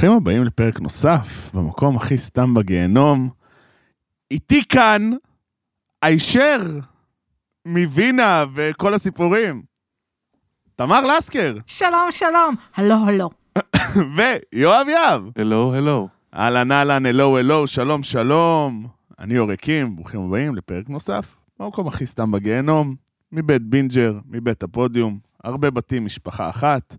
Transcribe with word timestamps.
ברוכים 0.00 0.16
הבאים 0.16 0.44
לפרק 0.44 0.80
נוסף, 0.80 1.50
במקום 1.54 1.96
הכי 1.96 2.16
סתם 2.16 2.54
בגיהנום. 2.54 3.30
איתי 4.30 4.64
כאן, 4.68 5.10
הישר 6.02 6.62
מווינה 7.66 8.44
וכל 8.54 8.94
הסיפורים. 8.94 9.62
תמר 10.76 11.06
לסקר, 11.06 11.56
שלום, 11.66 12.08
שלום. 12.10 12.54
הלו, 12.74 12.94
הלו. 13.06 13.30
ויואב 14.16 14.88
יהב. 14.88 15.22
הלו, 15.36 15.74
הלו. 15.74 16.08
אהלן 16.34 16.72
אהלן, 16.72 17.06
הלו 17.06 17.38
הלו, 17.38 17.66
שלום 17.66 18.02
שלום. 18.02 18.86
אני 19.18 19.38
אוריקים, 19.38 19.96
ברוכים 19.96 20.20
הבאים 20.20 20.56
לפרק 20.56 20.88
נוסף, 20.88 21.36
במקום 21.58 21.86
הכי 21.86 22.06
סתם 22.06 22.30
בגיהנום, 22.30 22.94
מבית 23.32 23.62
בינג'ר, 23.62 24.18
מבית 24.26 24.62
הפודיום, 24.62 25.18
הרבה 25.44 25.70
בתים, 25.70 26.04
משפחה 26.04 26.50
אחת. 26.50 26.96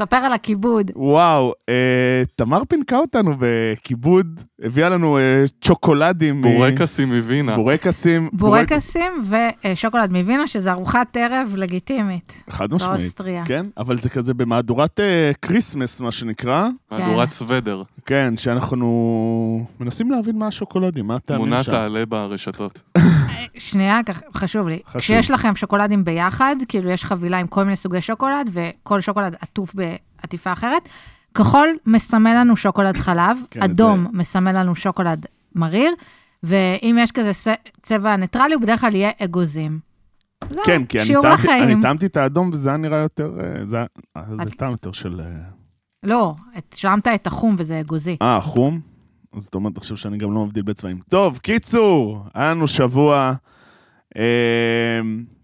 ספר 0.00 0.16
על 0.16 0.32
הכיבוד. 0.32 0.90
וואו, 0.96 1.52
אה, 1.68 1.74
תמר 2.36 2.62
פינקה 2.68 2.96
אותנו 2.98 3.34
בכיבוד, 3.38 4.26
הביאה 4.62 4.88
לנו 4.88 5.18
אה, 5.18 5.22
צ'וקולדים. 5.60 6.38
מ- 6.38 6.42
בורקסים 6.42 7.08
מווינה. 7.08 7.56
בורקסים. 7.56 8.28
בורקסים 8.32 9.12
ושוקולד 9.64 10.12
מווינה, 10.12 10.46
שזה 10.46 10.72
ארוחת 10.72 11.16
ערב 11.16 11.52
לגיטימית. 11.56 12.42
חד 12.50 12.74
משמעית. 12.74 13.00
באוסטריה. 13.00 13.42
כן, 13.46 13.66
אבל 13.76 13.96
זה 13.96 14.10
כזה 14.10 14.34
במהדורת 14.34 15.00
אה, 15.00 15.30
Christmas, 15.42 16.00
מה 16.00 16.12
שנקרא. 16.12 16.68
מהדורת 16.90 17.30
סוודר. 17.32 17.82
כן, 18.06 18.34
שאנחנו 18.36 18.86
מנסים 19.80 20.10
להבין 20.10 20.38
מה 20.38 20.46
השוקולדים, 20.46 21.06
מה 21.06 21.16
הטעמים 21.16 21.42
תמונה 21.46 21.62
שם. 21.62 21.72
תעלה 21.72 22.06
ברשתות. 22.06 22.80
שנייה, 23.58 24.00
חשוב 24.36 24.68
לי. 24.68 24.78
חשוב. 24.86 25.00
כשיש 25.00 25.30
לכם 25.30 25.56
שוקולדים 25.56 26.04
ביחד, 26.04 26.56
כאילו 26.68 26.90
יש 26.90 27.04
חבילה 27.04 27.38
עם 27.38 27.46
כל 27.46 27.64
מיני 27.64 27.76
סוגי 27.76 28.00
שוקולד, 28.02 28.50
וכל 28.52 29.00
שוקולד 29.00 29.36
עטוף 29.40 29.74
בעטיפה 29.74 30.52
אחרת, 30.52 30.88
כחול 31.34 31.68
מסמל 31.86 32.32
לנו 32.40 32.56
שוקולד 32.56 32.96
חלב, 32.96 33.38
כן, 33.50 33.62
אדום 33.62 34.06
מסמל 34.12 34.52
לנו 34.60 34.76
שוקולד 34.76 35.26
מריר, 35.54 35.92
ואם 36.42 36.96
יש 37.00 37.12
כזה 37.12 37.30
צבע 37.82 38.16
ניטרלי, 38.16 38.54
הוא 38.54 38.62
בדרך 38.62 38.80
כלל 38.80 38.94
יהיה 38.94 39.10
אגוזים. 39.24 39.78
זהו, 40.50 40.62
כן, 40.64 40.84
כי 40.84 41.00
אני 41.00 41.08
טעמתי- 41.22 41.28
לחיים. 41.42 41.62
אני 41.62 41.82
טעמתי 41.82 42.06
את 42.06 42.16
האדום 42.16 42.50
וזה 42.52 42.68
היה 42.68 42.78
נראה 42.78 42.98
יותר, 42.98 43.32
אה, 43.40 43.66
זה 43.66 43.84
זה 44.36 44.42
את- 44.42 44.48
טעם 44.54 44.70
יותר 44.70 44.92
של... 44.92 45.20
אה, 45.20 45.26
לא, 46.02 46.34
את- 46.58 46.74
שילמת 46.78 47.08
את 47.08 47.26
החום 47.26 47.56
וזה 47.58 47.80
אגוזי. 47.80 48.16
אה, 48.22 48.40
חום? 48.40 48.80
אז 49.32 49.42
זאת 49.42 49.54
אומרת 49.54 49.76
עכשיו 49.76 49.96
שאני 49.96 50.18
גם 50.18 50.34
לא 50.34 50.44
מבדיל 50.46 50.62
בצבעים. 50.62 51.00
טוב, 51.08 51.38
קיצור, 51.38 52.24
היה 52.34 52.50
לנו 52.50 52.68
שבוע, 52.68 53.32
אה, 54.16 55.00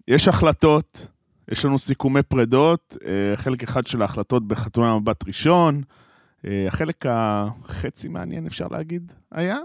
יש 0.09 0.29
החלטות, 0.29 1.09
יש 1.51 1.65
לנו 1.65 1.79
סיכומי 1.79 2.23
פרדות, 2.23 2.97
אה, 3.07 3.37
חלק 3.37 3.63
אחד 3.63 3.87
של 3.87 4.03
ההחלטות 4.03 4.49
בחתונה 4.49 4.99
מבט 4.99 5.27
ראשון, 5.27 5.83
אה, 6.47 6.65
החלק 6.69 7.07
החצי 7.09 8.09
מעניין, 8.09 8.47
אפשר 8.47 8.67
להגיד, 8.71 9.13
היה. 9.33 9.59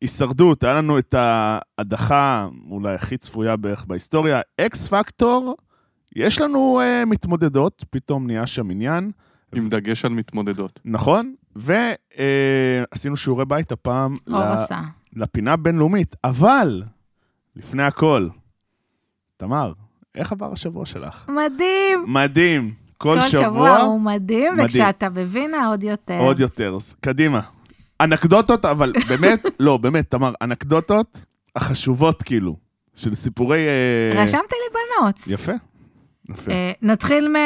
הישרדות, 0.00 0.64
היה 0.64 0.74
לנו 0.74 0.98
את 0.98 1.14
ההדחה, 1.18 2.48
אולי 2.70 2.94
הכי 2.94 3.16
צפויה 3.16 3.56
בערך 3.56 3.84
בהיסטוריה, 3.84 4.40
אקס 4.60 4.88
פקטור, 4.88 5.56
יש 6.16 6.40
לנו 6.40 6.80
אה, 6.80 7.04
מתמודדות, 7.04 7.84
פתאום 7.90 8.26
נהיה 8.26 8.46
שם 8.46 8.70
עניין. 8.70 9.10
עם 9.54 9.68
דגש 9.68 10.04
על 10.04 10.12
מתמודדות. 10.12 10.80
נכון, 10.84 11.34
ועשינו 11.56 13.16
שיעורי 13.16 13.44
בית 13.44 13.72
הפעם. 13.72 14.14
לפינה 15.16 15.52
הבינלאומית, 15.52 16.16
אבל 16.24 16.82
לפני 17.56 17.82
הכל, 17.82 18.28
תמר, 19.36 19.72
איך 20.14 20.32
עבר 20.32 20.52
השבוע 20.52 20.86
שלך? 20.86 21.28
מדהים. 21.28 22.04
מדהים, 22.06 22.74
כל, 22.98 23.20
כל 23.20 23.28
שבוע, 23.28 23.44
שבוע 23.44 23.76
הוא 23.76 24.00
מדהים, 24.00 24.52
מדהים. 24.52 24.66
וכשאתה 24.66 25.10
בווינה 25.10 25.66
עוד 25.66 25.82
יותר. 25.82 26.18
עוד 26.18 26.40
יותר. 26.40 26.74
אז 26.76 26.94
קדימה. 27.00 27.40
אנקדוטות, 28.00 28.64
אבל 28.64 28.92
באמת, 29.08 29.46
לא, 29.60 29.76
באמת, 29.76 30.10
תמר, 30.10 30.32
אנקדוטות 30.42 31.24
החשובות 31.56 32.22
כאילו, 32.22 32.56
של 32.94 33.14
סיפורי... 33.14 33.58
אה, 33.58 34.22
רשמתי 34.24 34.36
לי 34.36 34.78
בנות. 34.78 35.20
יפה, 35.26 35.52
יפה. 36.30 36.50
אה, 36.52 36.72
נתחיל 36.82 37.28
מ... 37.28 37.36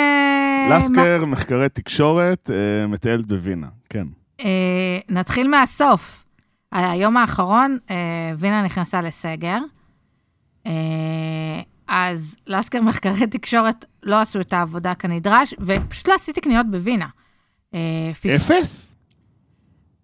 לסקר, 0.70 1.24
מחקרי 1.24 1.68
תקשורת, 1.68 2.50
אה, 2.50 2.86
מטיילת 2.86 3.26
בווינה, 3.26 3.68
כן. 3.90 4.06
אה, 4.40 4.98
נתחיל 5.08 5.48
מהסוף. 5.48 6.24
היום 6.72 7.16
האחרון, 7.16 7.78
אה, 7.90 7.96
וינה 8.38 8.62
נכנסה 8.62 9.02
לסגר. 9.02 9.58
אה, 10.66 10.72
אז 11.88 12.36
לסקר 12.46 12.82
מחקרי 12.82 13.26
תקשורת 13.26 13.84
לא 14.02 14.20
עשו 14.20 14.40
את 14.40 14.52
העבודה 14.52 14.94
כנדרש, 14.94 15.54
ופשוט 15.60 16.08
לא 16.08 16.14
עשיתי 16.14 16.40
קניות 16.40 16.66
בווינה. 16.70 17.06
אה, 17.74 18.10
פס- 18.22 18.50
אפס? 18.50 18.94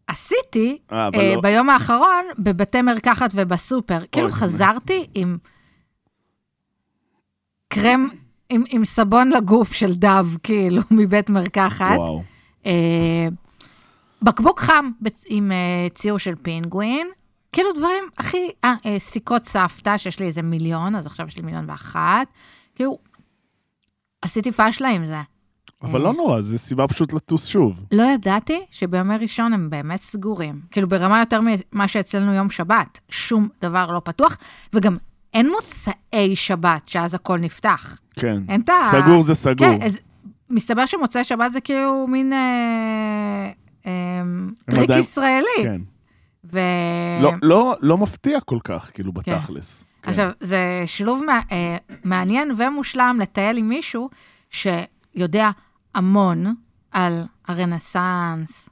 עשיתי 0.06 0.78
אה, 0.92 1.08
אה, 1.14 1.34
לא... 1.34 1.40
ביום 1.40 1.70
האחרון 1.70 2.24
בבתי 2.38 2.82
מרקחת 2.82 3.30
ובסופר. 3.34 3.98
כאילו 4.12 4.30
חזרתי 4.30 5.06
עם 5.14 5.38
קרם, 7.68 8.08
עם, 8.50 8.62
עם 8.68 8.84
סבון 8.84 9.28
לגוף 9.28 9.72
של 9.72 9.94
דב, 9.94 10.26
כאילו, 10.42 10.82
מבית 10.98 11.30
מרקחת. 11.30 11.96
וואו. 11.96 12.22
אה, 12.66 13.28
בקבוק 14.22 14.60
חם 14.60 14.90
עם 15.26 15.52
אה, 15.52 15.88
ציור 15.94 16.18
של 16.18 16.34
פינגווין. 16.42 17.06
כאילו 17.52 17.72
דברים 17.72 18.04
הכי... 18.18 18.50
אה, 18.64 18.74
אה, 18.86 18.98
סיכות 18.98 19.44
סבתא, 19.44 19.96
שיש 19.96 20.20
לי 20.20 20.26
איזה 20.26 20.42
מיליון, 20.42 20.94
אז 20.94 21.06
עכשיו 21.06 21.26
יש 21.26 21.36
לי 21.36 21.42
מיליון 21.42 21.70
ואחת. 21.70 22.26
כאילו, 22.74 22.98
עשיתי 24.22 24.52
פשלה 24.52 24.88
עם 24.88 25.06
זה. 25.06 25.20
אבל 25.82 26.00
לא 26.00 26.12
נורא, 26.12 26.40
זה 26.40 26.58
סיבה 26.58 26.88
פשוט 26.88 27.12
לטוס 27.12 27.46
שוב. 27.46 27.80
לא 27.92 28.02
ידעתי 28.02 28.60
שבימי 28.70 29.16
ראשון 29.16 29.52
הם 29.52 29.70
באמת 29.70 30.02
סגורים. 30.02 30.60
כאילו, 30.70 30.88
ברמה 30.88 31.20
יותר 31.20 31.40
ממה 31.40 31.88
שאצלנו 31.88 32.34
יום 32.34 32.50
שבת. 32.50 33.00
שום 33.08 33.48
דבר 33.62 33.90
לא 33.90 34.00
פתוח, 34.04 34.36
וגם 34.72 34.96
אין 35.34 35.50
מוצאי 35.50 36.36
שבת, 36.36 36.88
שאז 36.88 37.14
הכל 37.14 37.38
נפתח. 37.38 37.98
כן. 38.20 38.42
אין 38.48 38.60
את 38.60 38.68
ה... 38.68 38.72
סגור 38.90 39.22
זה 39.22 39.34
סגור. 39.34 39.56
כן, 39.78 39.82
אז 39.82 39.98
מסתבר 40.50 40.86
שמוצאי 40.86 41.24
שבת 41.24 41.52
זה 41.52 41.60
כאילו 41.60 42.06
מין 42.08 42.32
אה, 42.32 43.50
אה, 43.86 43.92
טריק 44.70 44.84
עדיין- 44.84 45.00
ישראלי. 45.00 45.62
כן. 45.62 45.80
ו... 46.52 46.60
לא, 47.22 47.32
לא, 47.42 47.74
לא 47.80 47.98
מפתיע 47.98 48.40
כל 48.40 48.58
כך, 48.64 48.90
כאילו, 48.94 49.12
בתכלס. 49.12 49.84
כן. 50.02 50.10
עכשיו, 50.10 50.30
זה 50.40 50.58
שילוב 50.86 51.22
מע... 51.26 51.40
אה, 51.52 51.76
מעניין 52.04 52.50
ומושלם 52.56 53.18
לטייל 53.22 53.56
עם 53.56 53.68
מישהו 53.68 54.10
שיודע 54.50 55.50
המון 55.94 56.54
על 56.92 57.22
הרנסאנס 57.48 58.68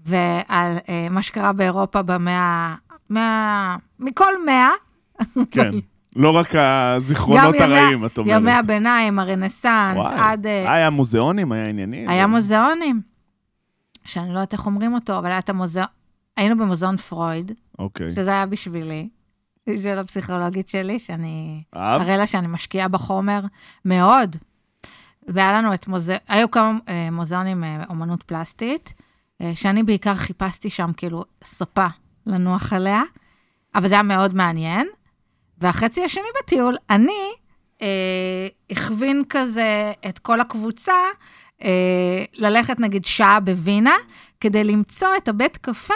ועל 0.00 0.76
אה, 0.88 1.06
מה 1.10 1.22
שקרה 1.22 1.52
באירופה 1.52 2.02
במאה... 2.02 2.74
מאה... 3.10 3.76
מכל 3.98 4.44
מאה. 4.46 4.70
כן. 5.50 5.70
לא 6.16 6.36
רק 6.36 6.54
הזיכרונות 6.54 7.54
הרעים, 7.60 8.06
את 8.06 8.18
אומרת. 8.18 8.36
ימי 8.36 8.52
הביניים, 8.52 9.18
הרנסאנס, 9.18 9.96
וואי. 9.96 10.14
עד... 10.18 10.46
אה, 10.46 10.72
היה 10.72 10.90
מוזיאונים, 10.90 11.52
היה 11.52 11.66
עניינים. 11.68 12.08
היה 12.08 12.26
מוזיאונים, 12.26 13.00
שאני 14.04 14.28
לא 14.28 14.34
יודעת 14.34 14.52
איך 14.52 14.66
אומרים 14.66 14.94
אותו, 14.94 15.18
אבל 15.18 15.26
היה 15.26 15.38
את 15.38 15.48
המוזיאון... 15.48 15.88
היינו 16.36 16.58
במוזיאון 16.58 16.96
פרויד, 16.96 17.52
אוקיי. 17.78 18.12
שזה 18.14 18.30
היה 18.30 18.46
בשבילי, 18.46 19.08
בשביל 19.66 19.98
הפסיכולוגית 19.98 20.68
שלי, 20.68 20.98
שאני... 20.98 21.62
אהב? 21.76 22.02
אראה 22.02 22.16
לה 22.16 22.26
שאני 22.26 22.46
משקיעה 22.46 22.88
בחומר 22.88 23.40
מאוד. 23.84 24.36
והיה 25.28 25.52
לנו 25.52 25.74
את 25.74 25.88
מוזיאון, 25.88 26.20
היו 26.28 26.50
כמה 26.50 26.78
אה, 26.88 27.08
מוזיאונים 27.10 27.64
אה, 27.64 27.84
אומנות 27.88 28.22
פלסטית, 28.22 28.94
אה, 29.40 29.52
שאני 29.54 29.82
בעיקר 29.82 30.14
חיפשתי 30.14 30.70
שם 30.70 30.90
כאילו 30.96 31.24
ספה 31.44 31.86
לנוח 32.26 32.72
עליה, 32.72 33.02
אבל 33.74 33.88
זה 33.88 33.94
היה 33.94 34.02
מאוד 34.02 34.34
מעניין. 34.34 34.86
והחצי 35.58 36.04
השני 36.04 36.24
בטיול, 36.42 36.76
אני 36.90 37.32
אה, 37.82 37.86
הכווין 38.70 39.22
כזה 39.28 39.92
את 40.08 40.18
כל 40.18 40.40
הקבוצה 40.40 40.92
אה, 41.62 41.68
ללכת 42.34 42.80
נגיד 42.80 43.04
שעה 43.04 43.40
בווינה, 43.40 43.94
כדי 44.40 44.64
למצוא 44.64 45.08
את 45.16 45.28
הבית 45.28 45.56
קפה 45.56 45.94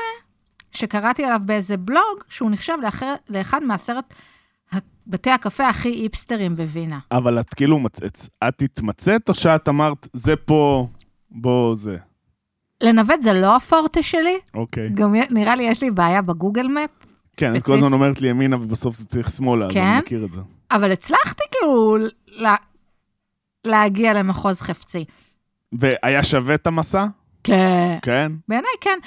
שקראתי 0.73 1.25
עליו 1.25 1.41
באיזה 1.45 1.77
בלוג, 1.77 2.25
שהוא 2.29 2.51
נחשב 2.51 2.75
לאחר, 2.83 3.15
לאחד 3.29 3.63
מעשרת 3.63 4.15
בתי 5.07 5.31
הקפה 5.31 5.69
הכי 5.69 6.03
איפסטרים 6.03 6.57
בווינה. 6.57 6.99
אבל 7.13 7.41
את 7.41 7.55
כאילו, 7.55 7.79
מצ- 7.79 8.29
את 8.49 8.63
התמצאת, 8.63 9.29
או 9.29 9.35
שאת 9.35 9.69
אמרת, 9.69 10.09
זה 10.13 10.37
פה, 10.37 10.89
בוא 11.31 11.75
זה. 11.75 11.97
לנווט 12.83 13.23
זה 13.23 13.33
לא 13.33 13.57
הפורטה 13.57 14.03
שלי, 14.03 14.39
אוקיי. 14.55 14.89
גם 14.95 15.15
י- 15.15 15.27
נראה 15.31 15.57
לי 15.57 15.63
יש 15.63 15.83
לי 15.83 15.91
בעיה 15.91 16.23
ב 16.23 16.29
Google 16.29 16.67
Map, 16.69 16.98
כן, 17.39 17.57
את 17.57 17.63
כל. 17.63 17.75
הזמן 17.75 17.93
אומרת 17.93 18.21
לי 18.21 18.29
ימינה, 18.29 18.57
ובסוף 18.57 18.97
זה 18.97 19.07
צריך 19.07 19.31
שמאלה, 19.31 19.67
אז 19.67 19.73
כן? 19.73 19.81
אני 19.87 19.99
מכיר 19.99 20.25
את 20.25 20.31
זה. 20.33 20.41
אבל 20.71 20.93
הצלחתי 20.93 21.43
כאילו 21.51 21.97
לה, 22.29 22.57
להגיע 23.65 24.13
למחוז 24.13 24.61
חפצי. 24.61 25.05
והיה 25.73 26.23
שווה 26.23 26.55
את 26.55 26.67
המסע? 26.67 27.07
כן. 27.45 27.99
כן? 28.03 28.33
בעיניי 28.49 28.71
כן. 28.81 28.99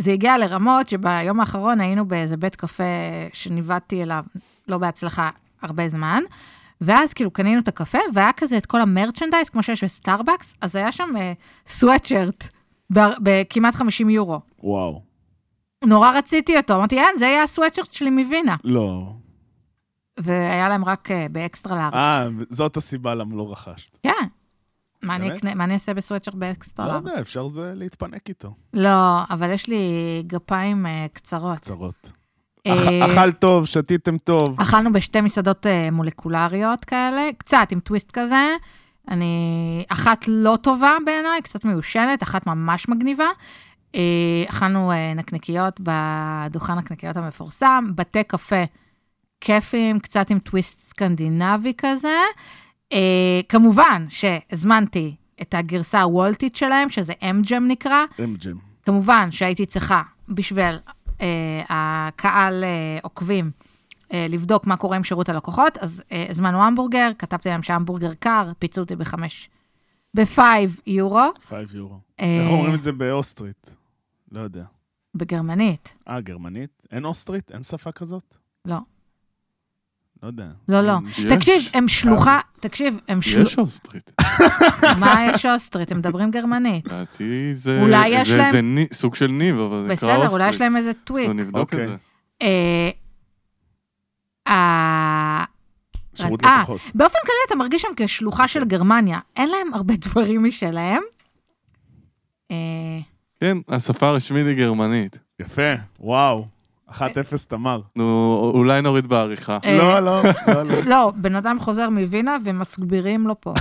זה 0.00 0.12
הגיע 0.12 0.38
לרמות 0.38 0.88
שביום 0.88 1.40
האחרון 1.40 1.80
היינו 1.80 2.04
באיזה 2.08 2.36
בית 2.36 2.56
קפה 2.56 2.84
שניווטתי 3.32 4.02
אליו, 4.02 4.24
לא 4.68 4.78
בהצלחה, 4.78 5.30
הרבה 5.62 5.88
זמן, 5.88 6.22
ואז 6.80 7.12
כאילו 7.12 7.30
קנינו 7.30 7.60
את 7.60 7.68
הקפה, 7.68 7.98
והיה 8.14 8.30
כזה 8.36 8.56
את 8.56 8.66
כל 8.66 8.80
ה 8.80 8.85
merchandise, 8.85 9.48
כמו 9.48 9.62
שיש 9.62 9.84
בסטארבקס, 9.84 10.54
אז 10.60 10.76
היה 10.76 10.92
שם 10.92 11.10
סוואטשרט 11.66 12.44
ב- 12.92 13.00
בכמעט 13.22 13.74
50 13.74 14.10
יורו. 14.10 14.40
וואו. 14.62 15.02
נורא 15.84 16.10
רציתי 16.18 16.56
אותו, 16.56 16.76
אמרתי, 16.76 16.98
אין, 16.98 17.18
זה 17.18 17.26
יהיה 17.26 17.42
הסוואטשרט 17.42 17.92
שלי 17.92 18.10
מווינה. 18.10 18.56
לא. 18.64 19.12
והיה 20.20 20.68
להם 20.68 20.84
רק 20.84 21.10
אה, 21.10 21.26
ב 21.32 21.39
extra 21.39 21.76
large. 21.76 21.94
אה, 21.94 22.28
זאת 22.50 22.76
הסיבה 22.76 23.14
למה 23.14 23.36
לא 23.36 23.52
רכשת. 23.52 23.98
כן. 24.02 24.10
מה 25.02 25.16
אני? 25.16 25.36
אקנה, 25.36 25.54
מה 25.54 25.64
אני 25.64 25.74
אעשה 25.74 25.94
ב 25.94 25.98
sweatshirt 25.98 26.34
ב 26.34 26.43
extra 26.43 26.86
large? 26.86 26.92
יודע, 26.92 27.20
אפשר 27.20 27.48
זה 27.48 27.72
להתפנק 27.76 28.28
איתו. 28.28 28.54
לא, 28.74 29.22
אבל 29.30 29.50
יש 29.52 29.68
לי 29.68 29.82
גפיים 30.26 30.86
אה, 30.86 31.06
קצרות. 31.12 31.58
קצרות. 31.58 32.12
אה, 32.66 32.74
אכ- 33.06 33.10
אכל 33.12 33.32
טוב, 33.32 33.66
שתיתם 33.66 34.18
טוב. 34.18 34.60
אכלנו 34.60 34.92
בשתי 34.92 35.20
מסעדות 35.20 35.66
אה, 35.66 35.88
מולקולריות 35.90 36.84
כאלה, 36.84 37.22
קצת 37.38 37.66
עם 37.70 37.80
טוויסט 37.80 38.10
כזה. 38.10 38.54
אני, 39.08 39.34
אחת 39.88 40.24
לא 40.28 40.58
טובה 40.62 40.96
בעיניי, 41.06 41.42
קצת 41.42 41.64
מיושנת, 41.64 42.22
אחת 42.22 42.46
ממש 42.46 42.88
מגניבה. 42.88 43.24
אה, 43.24 43.30
אכלנו 44.48 44.92
אה, 44.92 45.14
נקניקיות 45.14 45.80
בדוכן 45.80 46.74
נקניקיות 46.74 47.16
המפורסם, 47.16 47.84
בתי 47.94 48.24
קפה 48.24 48.64
כיפים, 49.40 49.98
קצת 49.98 50.30
עם 50.30 50.38
טוויסט 50.38 50.80
סקנדינבי 50.88 51.72
כזה. 51.78 52.18
אה, 52.92 53.40
כמובן 53.48 54.06
שהזמנתי 54.08 55.14
את 55.42 55.54
הגרסה 55.54 56.02
הוולטית 56.02 56.56
שלהם, 56.56 56.90
שזה 56.90 57.12
אמג'ם 57.30 57.68
נקרא. 57.68 58.04
אמג'ם. 58.24 58.56
כמובן 58.86 59.30
שהייתי 59.30 59.66
צריכה, 59.66 60.02
בשביל 60.28 60.78
אה, 61.20 61.62
הקהל 61.68 62.64
אה, 62.64 62.98
עוקבים, 63.02 63.50
אה, 64.12 64.26
לבדוק 64.28 64.66
מה 64.66 64.76
קורה 64.76 64.96
עם 64.96 65.04
שירות 65.04 65.28
הלקוחות, 65.28 65.78
אז 65.78 66.02
אה, 66.12 66.26
הזמנו 66.28 66.62
המבורגר, 66.62 67.10
כתבתי 67.18 67.48
להם 67.48 67.62
שהמבורגר 67.62 68.14
קר, 68.14 68.52
פיצו 68.58 68.80
אותי 68.80 68.96
בחמש, 68.96 69.48
ב 70.14 70.80
five 70.86 71.05
euro, 71.05 71.28
5 71.48 71.74
יורו. 71.74 71.98
אה, 72.20 72.40
איך 72.42 72.50
אומרים 72.50 72.74
את 72.74 72.82
זה 72.82 72.92
באוסטרית? 72.92 73.76
לא 74.32 74.40
יודע. 74.40 74.64
בגרמנית. 75.14 75.94
אה, 76.08 76.20
גרמנית? 76.20 76.86
אין 76.90 77.04
אוסטרית? 77.04 77.50
אין 77.52 77.62
שפה 77.62 77.92
כזאת? 77.92 78.34
לא. 78.64 78.76
לא 80.22 80.28
יודע. 80.28 80.48
לא, 80.68 80.80
לא. 80.80 80.92
יש. 81.08 81.20
תקשיב, 81.24 81.62
הם 81.74 81.88
שלוחה, 81.88 82.40
תקשיב, 82.60 82.94
הם 83.08 83.22
שלוחה, 83.22 83.50
יש 83.50 83.58
אוסטרית. 83.58 84.10
מה 85.00 85.16
יש 85.34 85.46
אוסטרית? 85.46 85.92
הם 85.92 85.98
מדברים 85.98 86.30
גרמנית. 86.30 86.86
לדעתי 86.86 87.54
זה 87.54 87.80
אולי 87.80 88.08
יש 88.08 88.30
להם- 88.30 88.52
זה 88.52 88.60
ני- 88.60 88.86
סוג 88.92 89.14
של 89.14 89.26
ניב, 89.26 89.58
אבל 89.58 89.82
זה 89.82 89.92
נקרא 89.92 90.08
אוסטרית. 90.08 90.24
בסדר, 90.24 90.32
אולי 90.32 90.48
יש 90.48 90.60
להם 90.60 90.76
איזה 90.76 90.92
tweak. 91.04 91.30
נבדוק 91.30 91.56
אוקיי. 91.56 91.82
את 91.82 91.88
זה. 91.88 91.96
אה, 92.42 92.90
אה, 94.48 95.44
שירות 96.14 96.44
אה, 96.44 96.56
לקוחות. 96.62 96.80
באופן 96.94 97.18
כללי 97.22 97.36
אתה 97.46 97.54
מרגיש 97.54 97.82
שם 97.82 97.88
כשלוחה 97.96 98.48
של 98.48 98.64
גרמניה. 98.64 99.18
אין 99.36 99.48
להם 99.48 99.74
הרבה 99.74 99.94
דברים 99.96 100.44
משלהם. 100.44 101.02
כן, 103.40 103.58
השפה 103.68 104.08
הרשמית 104.08 104.46
היא 104.46 104.56
גרמנית. 104.56 105.18
יפה, 105.40 105.72
וואו. 106.00 106.46
1-0 106.90 106.94
תמר. 107.48 107.80
נו, 107.96 108.04
אולי 108.54 108.82
נוריד 108.82 109.06
בעריכה. 109.06 109.58
אה, 109.64 109.78
לא, 109.78 110.00
לא, 110.00 110.22
לא, 110.48 110.62
לא. 110.62 110.74
לא, 110.86 111.12
בן 111.16 111.34
אדם 111.36 111.58
חוזר 111.60 111.90
מווינה 111.90 112.36
ומסבירים 112.44 113.26
לו 113.26 113.40
פה. 113.40 113.52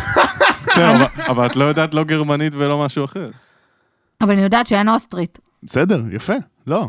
בסדר, 0.66 1.06
אבל- 1.28 1.46
את 1.46 1.56
לא 1.56 1.64
יודעת 1.64 1.94
לא 1.94 2.04
גרמנית 2.04 2.54
ולא 2.56 2.86
משהו 2.86 3.06
אחר. 3.06 3.30
אבל 4.22 4.32
אני 4.32 4.42
יודעת 4.42 4.68
שאין 4.68 4.90
אוסטרית. 4.90 5.40
בסדר, 5.64 6.04
יפה. 6.12 6.34
לא. 6.68 6.88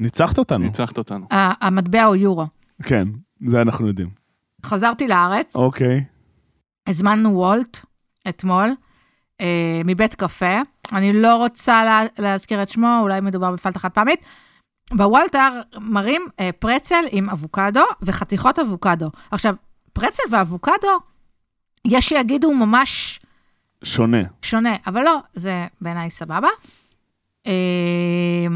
ניצחת 0.00 0.38
אותנו. 0.38 0.64
ניצחת 0.64 0.98
אותנו. 0.98 1.26
המטבע 1.30 2.04
הוא 2.04 2.16
יורו. 2.16 2.46
כן, 2.82 3.08
זה 3.46 3.62
אנחנו 3.62 3.86
יודעים. 3.86 4.08
חזרתי 4.66 5.08
לארץ, 5.08 5.56
אוקיי. 5.56 6.04
הזמנו 6.86 7.30
וולט 7.38 7.78
אתמול, 8.28 8.70
אה, 9.40 9.46
מבית 9.84 10.14
קפה. 10.14 10.60
אני 10.92 11.12
לא 11.12 11.36
רוצה 11.36 11.84
לה, 11.84 12.02
להזכיר 12.18 12.62
את 12.62 12.68
שמו, 12.68 12.98
אולי 13.00 13.20
מדובר 13.20 13.52
בפלטה 13.52 13.78
חד 13.78 13.88
פעמית. 13.88 14.20
בוולט 14.90 15.34
היה 15.34 15.48
מראים 15.80 16.26
אה, 16.40 16.50
פרצל 16.58 17.04
עם 17.10 17.30
אבוקדו 17.30 17.84
וחתיכות 18.02 18.58
אבוקדו. 18.58 19.10
עכשיו, 19.30 19.54
פרצל 19.92 20.22
ואבוקדו, 20.30 20.98
יש 21.84 22.08
שיגידו 22.08 22.54
ממש 22.54 23.20
שונה. 23.84 24.22
שונה, 24.42 24.76
אבל 24.86 25.02
לא, 25.02 25.18
זה 25.34 25.66
בעיניי 25.80 26.10
סבבה. 26.10 26.48
אה, 27.46 28.46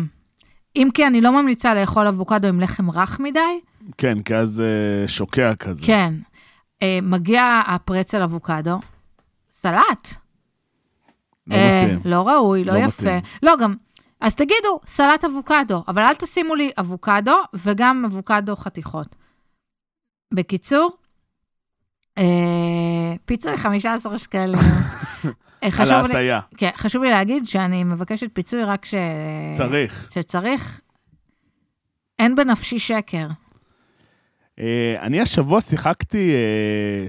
אם 0.76 0.88
כי 0.94 1.06
אני 1.06 1.20
לא 1.20 1.42
ממליצה 1.42 1.74
לאכול 1.74 2.06
אבוקדו 2.06 2.48
עם 2.48 2.60
לחם 2.60 2.90
רך 2.90 3.20
מדי, 3.20 3.60
כן, 3.98 4.18
כי 4.18 4.34
אז 4.34 4.60
אה, 4.60 5.08
שוקע 5.08 5.54
כזה. 5.54 5.86
כן. 5.86 6.14
אה, 6.82 6.98
מגיע 7.02 7.60
הפרצל 7.66 8.22
אבוקדו, 8.22 8.78
סלט. 9.50 10.19
לא 11.50 11.56
אה, 11.56 11.82
מתאים. 11.84 12.00
לא 12.04 12.28
ראוי, 12.28 12.64
לא, 12.64 12.72
לא 12.72 12.78
יפה. 12.78 13.02
מתאים. 13.02 13.20
לא, 13.42 13.56
גם, 13.60 13.74
אז 14.20 14.34
תגידו, 14.34 14.80
סלט 14.86 15.24
אבוקדו, 15.24 15.84
אבל 15.88 16.02
אל 16.02 16.14
תשימו 16.14 16.54
לי 16.54 16.70
אבוקדו 16.78 17.36
וגם 17.54 18.04
אבוקדו 18.04 18.56
חתיכות. 18.56 19.16
בקיצור, 20.34 20.90
אה, 22.18 23.14
פיצוי 23.24 23.56
15 23.56 24.18
שקלים. 24.18 24.54
אה, 25.24 25.30
על 25.62 25.70
חשוב 25.70 25.88
לי, 25.88 25.96
ההטייה. 25.96 26.40
כן, 26.56 26.70
חשוב 26.76 27.02
לי 27.02 27.10
להגיד 27.10 27.46
שאני 27.46 27.84
מבקשת 27.84 28.30
פיצוי 28.32 28.64
רק 28.64 28.84
ש... 28.84 28.94
צריך. 29.52 30.08
שצריך. 30.14 30.80
אין 32.18 32.34
בנפשי 32.34 32.78
שקר. 32.78 33.26
אה, 34.58 34.96
אני 35.00 35.20
השבוע 35.20 35.60
שיחקתי 35.60 36.32
אה, 36.34 37.06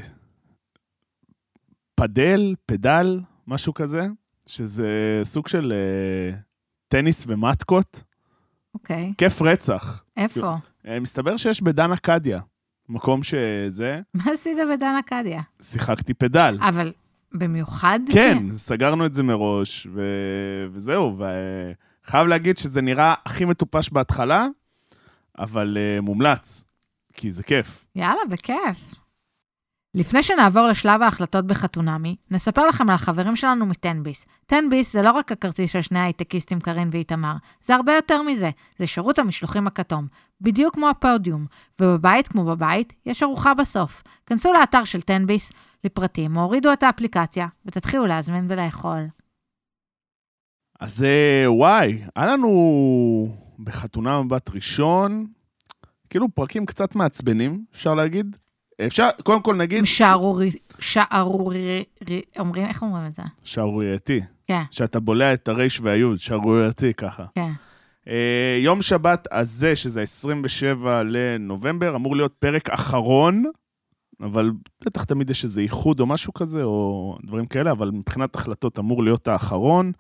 פדל, 1.96 2.56
פדל, 2.66 3.20
משהו 3.48 3.74
כזה, 3.74 4.08
שזה 4.48 5.22
סוג 5.24 5.48
של 5.48 5.74
אה, 5.76 6.38
טניס 6.88 7.26
ומטקות. 7.28 8.04
אוקיי. 8.74 9.14
כיף 9.18 9.42
רצח. 9.42 10.04
איפה? 10.18 10.56
אה, 10.88 11.00
מסתבר 11.00 11.38
שיש 11.38 11.62
בדן 11.62 11.92
אקדיה, 11.92 12.40
מקום 12.90 13.24
שזה, 13.24 14.02
מה 14.14 14.24
עשית 14.34 14.58
בדן 14.74 14.96
אקדיה? 15.00 15.42
שיחקתי 15.62 16.14
פדל. 16.14 16.58
אבל 16.62 16.94
במיוחד? 17.34 18.00
כן, 18.14 18.38
סגרנו 18.58 19.06
את 19.06 19.14
זה 19.14 19.24
מראש, 19.24 19.88
ו... 19.94 20.02
וזהו, 20.72 21.18
וחייב 21.18 22.28
להגיד 22.28 22.58
שזה 22.58 22.82
נראה 22.82 23.14
הכי 23.26 23.46
מטופש 23.46 23.90
בהתחלה, 23.90 24.48
אבל 25.40 25.78
uh, 25.78 26.02
מומלץ, 26.02 26.64
כי 27.14 27.32
זה 27.32 27.44
כיף. 27.44 27.86
יאללה, 27.96 28.22
בכיף. 28.30 28.96
לפני 29.96 30.24
שנעבור 30.24 30.68
לשלב 30.68 31.02
ההחלטות 31.02 31.48
בחתונמי, 31.48 32.16
נספר 32.32 32.68
לכם 32.68 32.90
על 32.90 32.96
החברים 32.96 33.36
שלנו 33.36 33.66
מ-10ביס. 33.66 34.26
10ביס 34.52 34.92
זה 34.92 35.02
לא 35.02 35.12
רק 35.12 35.32
הכרטיס 35.32 35.72
של 35.72 35.82
שני 35.82 36.00
הייטקיסטים 36.00 36.60
קארין 36.60 36.90
ואיתמר, 36.92 37.34
זה 37.66 37.76
הרבה 37.76 37.94
יותר 37.94 38.22
מזה, 38.22 38.50
זה 38.80 38.88
שירות 38.88 39.20
המשלוחים 39.20 39.68
הכתום, 39.68 40.08
בדיוק 40.42 40.74
כמו 40.74 40.90
הפודיום, 40.90 41.46
ובבית 41.82 42.28
כמו 42.28 42.46
בבית, 42.46 42.94
יש 43.06 43.24
ארוחה 43.24 43.54
בסוף. 43.54 44.04
כנסו 44.26 44.54
לאתר 44.54 44.84
של 44.84 45.00
10ביס 45.00 45.54
לפרטים, 45.84 46.38
או 46.38 46.42
הורידו 46.42 46.74
את 46.74 46.84
האפליקציה, 46.84 47.48
ותתחילו 47.66 48.06
להזמין 48.08 48.46
ולאכול. 48.50 49.08
אז 50.80 51.04
אה, 51.04 51.46
וואי, 51.48 52.02
היה 52.16 52.26
לנו 52.26 52.50
בחתונה 53.60 54.22
מבט 54.22 54.50
ראשון, 54.50 55.28
כאילו 56.10 56.30
פרקים 56.30 56.66
קצת 56.66 56.96
מעצבנים, 56.96 57.66
אפשר 57.72 57.94
להגיד. 57.94 58.38
אפשר, 58.88 59.10
קודם 59.24 59.42
כל 59.42 59.56
נגיד, 59.56 59.86
שערורי... 59.86 60.52
שערורי... 60.80 61.84
אומרים, 62.40 62.66
איך 62.66 62.82
אומרים 62.82 63.06
את 63.08 63.16
זה? 63.16 63.24
שערורייתי. 63.44 64.20
כן, 64.48 64.62
שאתה 64.72 65.00
בולע 65.00 65.34
את 65.34 65.48
הרייש 65.48 65.80
והיוד, 65.80 66.20
שערורייתי 66.20 66.94
ככה. 66.94 67.26
כן. 67.36 67.52
אה, 68.08 68.58
יום 68.60 68.82
שבת 68.82 69.28
הזה, 69.32 69.76
שזה 69.76 70.02
27 70.02 71.04
לנובמבר, 71.04 71.96
אמור 71.96 72.16
להיות 72.16 72.34
פרק 72.40 72.70
אחרון, 72.70 73.44
אבל 74.22 74.52
בטח 74.86 75.04
תמיד 75.04 75.30
יש 75.30 75.44
איזה 75.44 75.62
איחוד 75.62 76.00
או 76.00 76.06
משהו 76.06 76.34
כזה, 76.34 76.64
או 76.64 77.18
דברים 77.26 77.46
כאלה, 77.46 77.72
אבל 77.72 77.92
מבחינת 77.92 78.36
החלטות 78.36 78.80
אמור 78.80 79.04
להיות 79.04 79.28
האחרון. 79.28 79.92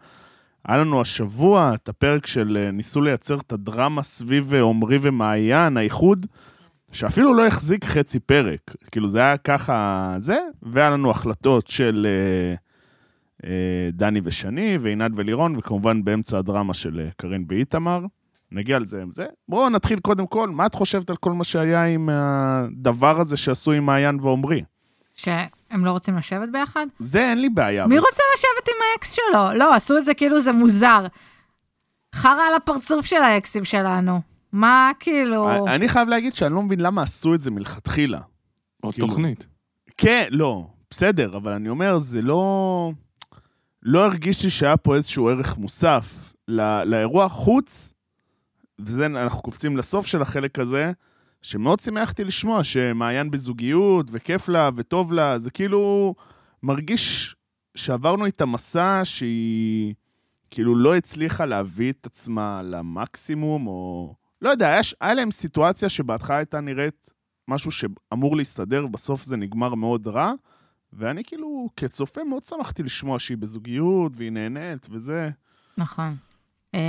היה 0.68 0.78
לנו 0.78 1.02
השבוע 1.02 1.74
את 1.74 1.90
הפרק 1.90 2.28
של 2.28 2.58
אה, 2.62 2.72
ניסו 2.72 3.02
לייצר 3.02 3.40
את 3.40 3.54
הדרמה 3.54 4.04
סביב 4.04 4.54
אה, 4.54 4.62
עמרי 4.62 5.00
ומעיין, 5.02 5.78
האיחוד, 5.78 6.26
שאפילו 6.92 7.34
לא 7.34 7.48
החזיק 7.48 7.86
חצי 7.86 8.20
פרק. 8.20 8.60
כאילו 8.92 9.08
זה 9.10 9.20
היה 9.20 9.38
ככה 9.38 10.16
זה, 10.20 10.38
והיה 10.62 10.90
לנו 10.90 11.10
החלטות 11.12 11.68
של 11.68 12.08
אה, 12.10 12.56
אה, 13.50 13.90
דני 13.94 14.22
ושני, 14.24 14.78
ועינת 14.82 15.12
ולירון, 15.16 15.56
וכמובן 15.58 16.04
באמצע 16.04 16.38
הדרמה 16.38 16.74
של 16.74 17.00
אה, 17.00 17.10
קארין 17.18 17.46
ואיתמר. 17.50 18.02
נגיע 18.52 18.80
לזה 18.80 19.02
עם 19.02 19.12
זה. 19.12 19.26
בואו 19.50 19.70
נתחיל 19.70 20.00
קודם 20.00 20.28
כל, 20.28 20.50
מה 20.50 20.66
את 20.66 20.76
חושבת 20.76 21.10
על 21.10 21.16
כל 21.16 21.32
מה 21.32 21.44
שהיה 21.44 21.86
עם 21.86 22.10
הדבר 22.12 23.20
הזה 23.20 23.38
שעשו 23.38 23.72
עם 23.72 23.86
מעיין 23.86 24.20
ועמרי? 24.22 24.64
שהם 25.16 25.86
לא 25.86 25.92
רוצים 25.92 26.18
לשבת 26.18 26.50
ביחד? 26.52 26.86
זה 27.00 27.20
אין 27.30 27.42
לי 27.42 27.50
בעיה. 27.50 27.88
מי 27.88 27.98
אבל- 27.98 28.06
רוצה 28.08 28.24
לשבת 28.36 28.68
עם 28.68 28.76
האקס 28.94 29.12
שלו? 29.12 29.60
לא, 29.60 29.76
עשו 29.76 29.98
את 29.98 30.06
זה 30.06 30.14
כאילו 30.14 30.42
זה 30.42 30.52
מוזר. 30.52 31.06
חרא 32.16 32.42
על 32.50 32.56
הפרצוף 32.56 33.06
של 33.06 33.16
האקסים 33.22 33.64
שלנו. 33.66 34.31
מה 34.54 34.92
כאילו... 35.00 35.68
אני 35.68 35.90
חייב 35.90 36.10
להגיד 36.10 36.34
שאני 36.34 36.54
לא 36.54 36.64
מבין 36.64 36.80
למה 36.80 37.02
עשו 37.02 37.36
את 37.36 37.42
זה 37.42 37.52
מלכתחילה. 37.52 38.22
או 38.84 38.92
כאילו- 38.92 39.08
תוכנית. 39.08 39.48
כן, 39.98 40.28
לא, 40.32 40.68
בסדר, 40.92 41.38
אבל 41.38 41.52
אני 41.52 41.70
אומר, 41.70 41.98
זה 41.98 42.22
לא... 42.22 42.92
לא 43.84 44.06
הרגיש 44.06 44.44
לי 44.44 44.50
שהיה 44.50 44.78
פה 44.78 44.96
איזשהו 44.96 45.30
ערך 45.30 45.58
מוסף 45.58 46.34
לא, 46.48 46.84
לאירוע, 46.84 47.30
חוץ, 47.30 47.94
וזה, 48.80 49.06
אנחנו 49.06 49.42
קופצים 49.42 49.78
לסוף 49.78 50.06
של 50.06 50.22
החלק 50.22 50.60
הזה, 50.60 50.92
שמאוד 51.42 51.80
שמחתי 51.80 52.24
לשמוע 52.24 52.64
שמעיין 52.64 53.32
בזוגיות, 53.32 54.08
וכיף 54.12 54.50
לה, 54.50 54.70
וטוב 54.76 55.14
לה, 55.14 55.40
זה 55.40 55.52
כאילו 55.52 56.16
מרגיש 56.64 57.36
שעברנו 57.76 58.26
איתה 58.26 58.46
מסע 58.46 59.02
שהיא 59.04 59.94
כאילו 60.52 60.76
לא 60.76 60.96
הצליחה 60.96 61.46
להביא 61.46 61.92
את 61.92 62.06
עצמה 62.06 62.62
למקסימום, 62.64 63.68
או... 63.68 64.16
לא 64.42 64.50
יודע, 64.50 64.68
היה, 64.68 64.82
היה 65.02 65.14
להם 65.14 65.32
סיטואציה 65.32 65.90
שבהתחלה 65.90 66.38
הייתה 66.38 66.60
נראית 66.60 67.10
משהו 67.48 67.72
שאמור 67.72 68.36
להסתדר, 68.36 68.88
בסוף 68.88 69.24
זה 69.24 69.38
נגמר 69.38 69.76
מאוד 69.76 70.08
רע, 70.08 70.32
ואני 70.94 71.24
כאילו, 71.24 71.70
כצופה 71.76 72.24
מאוד 72.24 72.44
שמחתי 72.44 72.84
לשמוע 72.84 73.20
שהיא 73.20 73.38
בזוגיות, 73.38 74.14
והיא 74.16 74.32
נהנית, 74.32 74.88
וזה... 74.92 75.30
נכון. 75.78 76.16
אמ, 76.74 76.80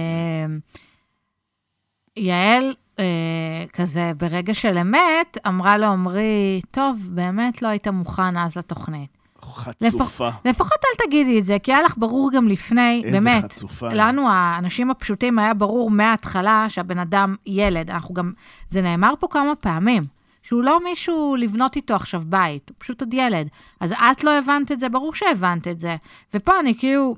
יעל, 2.16 2.74
אה, 2.98 3.64
כזה 3.72 4.12
ברגע 4.16 4.54
של 4.54 4.78
אמת, 4.78 5.38
אמרה 5.46 5.78
לעומרי, 5.78 6.60
טוב, 6.70 7.08
באמת 7.12 7.62
לא 7.62 7.68
היית 7.68 7.88
מוכן 7.88 8.36
אז 8.36 8.56
לתוכנית. 8.56 9.21
חצופה. 9.44 10.28
לפחות 10.44 10.78
אל 10.84 11.06
תגידי 11.06 11.38
את 11.38 11.46
זה, 11.46 11.56
כי 11.62 11.72
היה 11.72 11.82
לך 11.82 11.94
ברור 11.96 12.30
גם 12.32 12.48
לפני, 12.48 13.02
איזה 13.04 13.18
באמת. 13.18 13.44
חצופה. 13.44 13.88
לנו, 13.92 14.28
האנשים 14.30 14.90
הפשוטים, 14.90 15.38
היה 15.38 15.54
ברור 15.54 15.90
מההתחלה 15.90 16.66
שהבן 16.68 16.98
אדם 16.98 17.34
ילד. 17.46 17.90
אנחנו 17.90 18.14
גם, 18.14 18.32
זה 18.70 18.82
נאמר 18.82 19.14
פה 19.20 19.28
כמה 19.30 19.54
פעמים, 19.54 20.04
שהוא 20.42 20.62
לא 20.62 20.84
מישהו 20.84 21.36
לבנות 21.38 21.76
איתו 21.76 21.94
עכשיו 21.94 22.22
בית, 22.26 22.68
הוא 22.68 22.76
פשוט 22.78 23.00
עוד 23.00 23.14
ילד. 23.14 23.48
אז 23.80 23.92
את 23.92 24.24
לא 24.24 24.38
הבנת 24.38 24.72
את 24.72 24.80
זה, 24.80 24.88
ברור 24.88 25.14
שהבנת 25.14 25.68
את 25.68 25.80
זה. 25.80 25.96
ופה 26.34 26.60
אני 26.60 26.74
כאילו, 26.78 27.16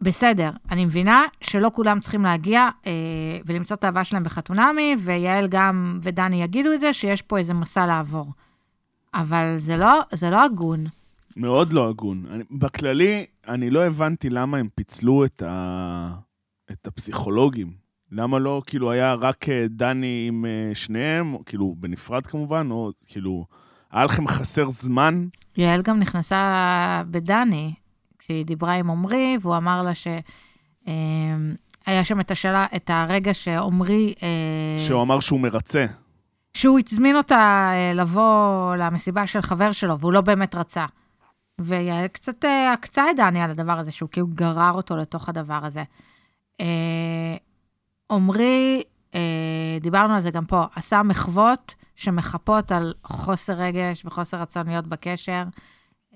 בסדר, 0.00 0.50
אני 0.70 0.84
מבינה 0.84 1.24
שלא 1.40 1.70
כולם 1.74 2.00
צריכים 2.00 2.22
להגיע 2.22 2.68
אה, 2.86 2.92
ולמצוא 3.46 3.76
את 3.76 3.84
האהבה 3.84 4.04
שלהם 4.04 4.24
בחתונמי, 4.24 4.96
ויעל 4.98 5.46
גם 5.48 5.98
ודני 6.02 6.42
יגידו 6.42 6.72
את 6.72 6.80
זה, 6.80 6.92
שיש 6.92 7.22
פה 7.22 7.38
איזה 7.38 7.54
מסע 7.54 7.86
לעבור. 7.86 8.26
אבל 9.14 9.56
זה 9.58 9.76
לא, 9.76 10.00
זה 10.12 10.30
לא 10.30 10.44
הגון. 10.44 10.84
מאוד 11.36 11.72
לא 11.72 11.88
הגון. 11.88 12.24
אני, 12.30 12.44
בכללי, 12.50 13.26
אני 13.48 13.70
לא 13.70 13.84
הבנתי 13.84 14.30
למה 14.30 14.58
הם 14.58 14.68
פיצלו 14.74 15.24
את, 15.24 15.42
ה, 15.42 16.08
את 16.70 16.86
הפסיכולוגים. 16.86 17.82
למה 18.12 18.38
לא, 18.38 18.62
כאילו, 18.66 18.90
היה 18.90 19.14
רק 19.14 19.48
אה, 19.48 19.66
דני 19.70 20.24
עם 20.28 20.44
אה, 20.44 20.74
שניהם, 20.74 21.36
כאילו, 21.46 21.74
בנפרד 21.78 22.26
כמובן, 22.26 22.68
או 22.70 22.90
כאילו, 23.06 23.46
היה 23.92 24.04
לכם 24.04 24.28
חסר 24.28 24.70
זמן? 24.70 25.26
יעל 25.56 25.82
גם 25.82 25.98
נכנסה 25.98 27.02
בדני, 27.10 27.74
כשהיא 28.18 28.46
דיברה 28.46 28.72
עם 28.72 28.90
עמרי, 28.90 29.38
והוא 29.40 29.56
אמר 29.56 29.82
לה 29.82 29.94
ש... 29.94 30.06
אה, 30.88 30.92
היה 31.86 32.04
שם 32.04 32.20
את 32.20 32.30
השאלה, 32.30 32.66
את 32.76 32.90
הרגע 32.90 33.34
שעמרי... 33.34 34.14
אה, 34.22 34.78
שהוא 34.78 35.02
אמר 35.02 35.20
שהוא 35.20 35.40
מרצה. 35.40 35.86
שהוא 36.54 36.78
הזמין 36.92 37.16
אותה 37.16 37.70
לבוא 37.94 38.76
למסיבה 38.76 39.26
של 39.26 39.40
חבר 39.40 39.72
שלו, 39.72 39.98
והוא 39.98 40.12
לא 40.12 40.20
באמת 40.20 40.54
רצה. 40.54 40.86
ויעל 41.64 42.06
קצת 42.06 42.44
אה, 42.44 42.72
עקצה 42.72 43.10
את 43.10 43.16
דני 43.16 43.42
על 43.42 43.50
הדבר 43.50 43.78
הזה, 43.78 43.92
שהוא 43.92 44.08
כאילו 44.08 44.26
גרר 44.26 44.72
אותו 44.72 44.96
לתוך 44.96 45.28
הדבר 45.28 45.60
הזה. 45.62 45.82
אה, 46.60 47.36
עמרי, 48.10 48.82
אה, 49.14 49.78
דיברנו 49.80 50.14
על 50.14 50.22
זה 50.22 50.30
גם 50.30 50.46
פה, 50.46 50.64
עשה 50.74 51.02
מחוות 51.02 51.74
שמחפות 51.96 52.72
על 52.72 52.94
חוסר 53.04 53.52
רגש 53.52 54.04
וחוסר 54.04 54.36
רצון 54.36 54.66
להיות 54.66 54.86
בקשר. 54.86 55.42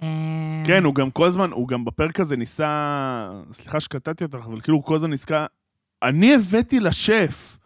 אה, 0.03 0.63
כן, 0.65 0.85
הוא 0.85 0.95
גם 0.95 1.11
כל 1.11 1.27
הזמן, 1.27 1.51
הוא 1.51 1.69
גם 1.69 1.85
בפרק 1.85 2.21
הזה 2.21 2.37
ניסה, 2.37 3.31
סליחה 3.53 3.81
שקטעתי 3.81 4.25
אותך, 4.25 4.39
אבל 4.45 4.61
כאילו 4.61 4.77
הוא 4.77 4.85
כל 4.85 4.95
הזמן 4.95 5.11
ניסה, 5.11 5.47
אני 6.03 6.35
הבאתי 6.35 6.81
לשף, 6.81 7.59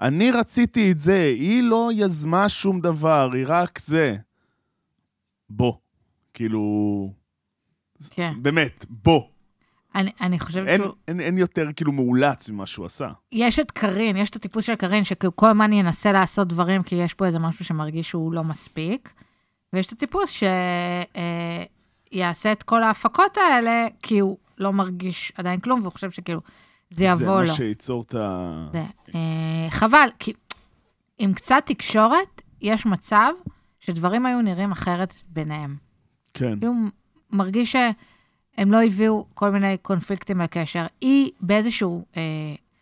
אני 0.00 0.30
רציתי 0.30 0.92
את 0.92 0.98
זה, 0.98 1.22
היא 1.24 1.62
לא 1.62 1.90
יזמה 1.94 2.48
שום 2.48 2.80
דבר, 2.80 3.30
היא 3.32 3.44
רק 3.48 3.78
זה. 3.78 4.16
בוא. 5.50 5.72
כאילו, 6.34 7.12
כן. 8.10 8.32
באמת, 8.42 8.86
בוא. 8.88 9.22
אני, 9.94 10.10
אני 10.20 10.40
חושבת 10.40 10.68
אין, 10.68 10.80
שהוא... 10.82 10.94
אין, 11.08 11.20
אין 11.20 11.38
יותר 11.38 11.70
כאילו 11.76 11.92
מאולץ 11.92 12.50
ממה 12.50 12.66
שהוא 12.66 12.86
עשה. 12.86 13.08
יש 13.32 13.58
את 13.58 13.70
קארין, 13.70 14.16
יש 14.16 14.30
את 14.30 14.36
הטיפוס 14.36 14.64
של 14.64 14.74
קארין, 14.74 15.04
שכל 15.04 15.46
הזמן 15.46 15.72
ינסה 15.72 16.12
לעשות 16.12 16.48
דברים, 16.48 16.82
כי 16.82 16.94
יש 16.94 17.14
פה 17.14 17.26
איזה 17.26 17.38
משהו 17.38 17.64
שמרגיש 17.64 18.08
שהוא 18.08 18.32
לא 18.32 18.44
מספיק. 18.44 19.12
ויש 19.72 19.86
את 19.86 19.92
הטיפוס 19.92 20.42
שיעשה 22.12 22.52
את 22.52 22.62
כל 22.62 22.82
ההפקות 22.82 23.36
האלה, 23.36 23.86
כי 24.02 24.18
הוא 24.18 24.38
לא 24.58 24.72
מרגיש 24.72 25.32
עדיין 25.36 25.60
כלום, 25.60 25.80
והוא 25.80 25.92
חושב 25.92 26.10
שכאילו, 26.10 26.40
זה 26.90 27.04
יבוא 27.04 27.16
זה 27.18 27.24
לו. 27.26 27.40
מה 27.40 27.46
שייצור 27.46 28.02
את 28.02 28.14
ה... 28.14 28.68
זה, 28.72 28.84
אה, 29.14 29.70
חבל, 29.70 30.08
כי 30.18 30.32
עם 31.18 31.34
קצת 31.34 31.62
תקשורת, 31.66 32.42
יש 32.60 32.86
מצב 32.86 33.30
שדברים 33.80 34.26
היו 34.26 34.42
נראים 34.42 34.72
אחרת 34.72 35.14
ביניהם. 35.26 35.76
כן. 36.34 36.58
כאילו, 36.60 36.72
מרגיש 37.34 37.72
שהם 37.72 38.72
לא 38.72 38.82
הביאו 38.82 39.26
כל 39.34 39.50
מיני 39.50 39.76
קונפליקטים 39.76 40.40
לקשר. 40.40 40.86
היא 41.00 41.30
באיזשהו... 41.40 42.04
אה, 42.16 42.22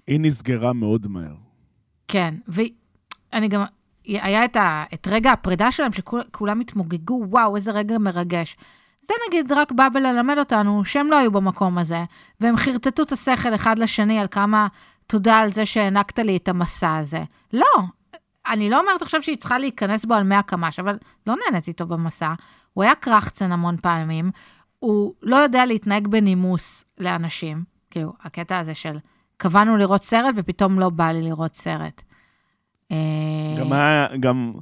היא 0.06 0.20
נסגרה 0.20 0.72
מאוד 0.72 1.06
מהר. 1.06 1.34
כן, 2.08 2.34
ואני 2.48 3.48
גם... 3.48 3.64
היה 4.04 4.44
את, 4.44 4.56
ה, 4.56 4.84
את 4.94 5.08
רגע 5.10 5.32
הפרידה 5.32 5.72
שלהם, 5.72 5.92
שכולם 5.92 6.60
התמוגגו, 6.60 7.24
וואו, 7.28 7.56
איזה 7.56 7.70
רגע 7.70 7.98
מרגש. 7.98 8.56
זה 9.02 9.14
נגיד 9.28 9.52
רק 9.52 9.72
בא 9.72 9.88
בללמד 9.88 10.38
אותנו 10.38 10.84
שהם 10.84 11.10
לא 11.10 11.18
היו 11.18 11.30
במקום 11.30 11.78
הזה, 11.78 12.04
והם 12.40 12.56
חרטטו 12.56 13.02
את 13.02 13.12
השכל 13.12 13.54
אחד 13.54 13.78
לשני 13.78 14.18
על 14.18 14.26
כמה 14.30 14.68
תודה 15.06 15.38
על 15.38 15.50
זה 15.50 15.66
שהענקת 15.66 16.18
לי 16.18 16.36
את 16.36 16.48
המסע 16.48 16.96
הזה. 16.96 17.22
לא, 17.52 17.82
אני 18.46 18.70
לא 18.70 18.80
אומרת 18.80 19.02
עכשיו 19.02 19.22
שהיא 19.22 19.36
צריכה 19.36 19.58
להיכנס 19.58 20.04
בו 20.04 20.14
על 20.14 20.22
100 20.22 20.42
קמ"ש, 20.42 20.78
אבל 20.78 20.98
לא 21.26 21.34
נהנית 21.44 21.68
איתו 21.68 21.86
במסע. 21.86 22.32
הוא 22.72 22.84
היה 22.84 22.94
קרחצן 22.94 23.52
המון 23.52 23.76
פעמים, 23.76 24.30
הוא 24.78 25.14
לא 25.22 25.36
יודע 25.36 25.66
להתנהג 25.66 26.08
בנימוס 26.08 26.84
לאנשים, 26.98 27.64
כאילו, 27.90 28.12
הקטע 28.22 28.58
הזה 28.58 28.74
של 28.74 28.98
קבענו 29.36 29.76
לראות 29.76 30.04
סרט 30.04 30.34
ופתאום 30.36 30.80
לא 30.80 30.90
בא 30.90 31.12
לי 31.12 31.22
לראות 31.22 31.56
סרט. 31.56 32.02
אה, 32.92 33.56
גם 33.60 33.72
היה, 33.72 34.06
גם... 34.20 34.52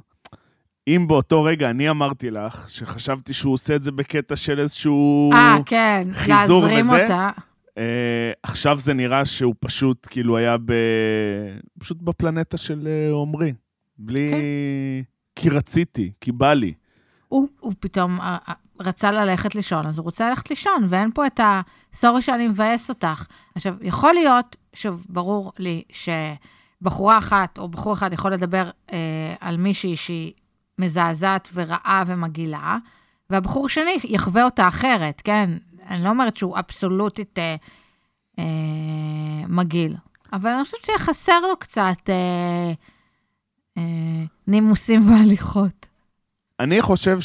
אם 0.87 1.05
באותו 1.07 1.43
רגע 1.43 1.69
אני 1.69 1.89
אמרתי 1.89 2.31
לך 2.31 2.69
שחשבתי 2.69 3.33
שהוא 3.33 3.53
עושה 3.53 3.75
את 3.75 3.83
זה 3.83 3.91
בקטע 3.91 4.35
של 4.35 4.59
איזשהו 4.59 5.31
אה, 5.33 5.57
כן, 5.65 6.07
חיזור 6.13 6.63
וזה, 6.63 7.03
אותה. 7.03 7.29
אה, 7.77 8.31
עכשיו 8.43 8.79
זה 8.79 8.93
נראה 8.93 9.25
שהוא 9.25 9.55
פשוט 9.59 10.07
כאילו 10.09 10.37
היה 10.37 10.57
ב... 10.57 10.73
פשוט 11.79 11.97
בפלנטה 12.01 12.57
של 12.57 12.87
אה, 12.87 13.11
עומרי. 13.11 13.53
בלי... 13.97 14.29
כן. 14.31 14.37
כי 15.35 15.49
רציתי, 15.49 16.11
כי 16.21 16.31
בא 16.31 16.53
לי. 16.53 16.73
הוא, 17.31 17.47
הוא 17.59 17.73
פתאום 17.79 18.19
רצה 18.79 19.11
ללכת 19.11 19.55
לישון, 19.55 19.87
אז 19.87 19.97
הוא 19.97 20.03
רוצה 20.03 20.29
ללכת 20.29 20.49
לישון, 20.49 20.85
ואין 20.89 21.11
פה 21.11 21.27
את 21.27 21.39
ה... 21.39 21.61
סורי 21.93 22.21
שאני 22.21 22.47
מבאס 22.47 22.89
אותך. 22.89 23.25
עכשיו, 23.55 23.75
יכול 23.81 24.13
להיות, 24.13 24.55
שוב, 24.73 25.05
ברור 25.09 25.51
לי 25.59 25.83
שבחורה 25.91 27.17
אחת 27.17 27.57
או 27.57 27.69
בחור 27.69 27.93
אחד 27.93 28.13
יכול 28.13 28.33
לדבר 28.33 28.69
אה, 28.93 28.97
על 29.39 29.57
מישהי 29.57 29.95
שהיא 29.95 30.33
מזעזעת 30.79 31.49
ורעה 31.53 32.03
ומגעילה, 32.07 32.77
והבחור 33.29 33.69
שני 33.69 33.97
יחווה 34.03 34.43
אותה 34.43 34.67
אחרת, 34.67 35.21
כן? 35.23 35.49
אני 35.87 36.03
לא 36.03 36.09
אומרת 36.09 36.37
שהוא 36.37 36.59
אבסולוטית 36.59 37.39
אה, 37.39 37.55
אה, 38.39 39.47
מגעיל, 39.47 39.95
אבל 40.33 40.49
אני 40.49 40.63
חושבת 40.63 40.85
שחסר 40.85 41.39
לו 41.41 41.57
קצת 41.59 42.09
אה, 42.09 42.71
אה, 43.77 44.23
נימוסים 44.47 45.09
והליכות. 45.09 45.90
אני 46.61 46.81
חושב 46.81 47.17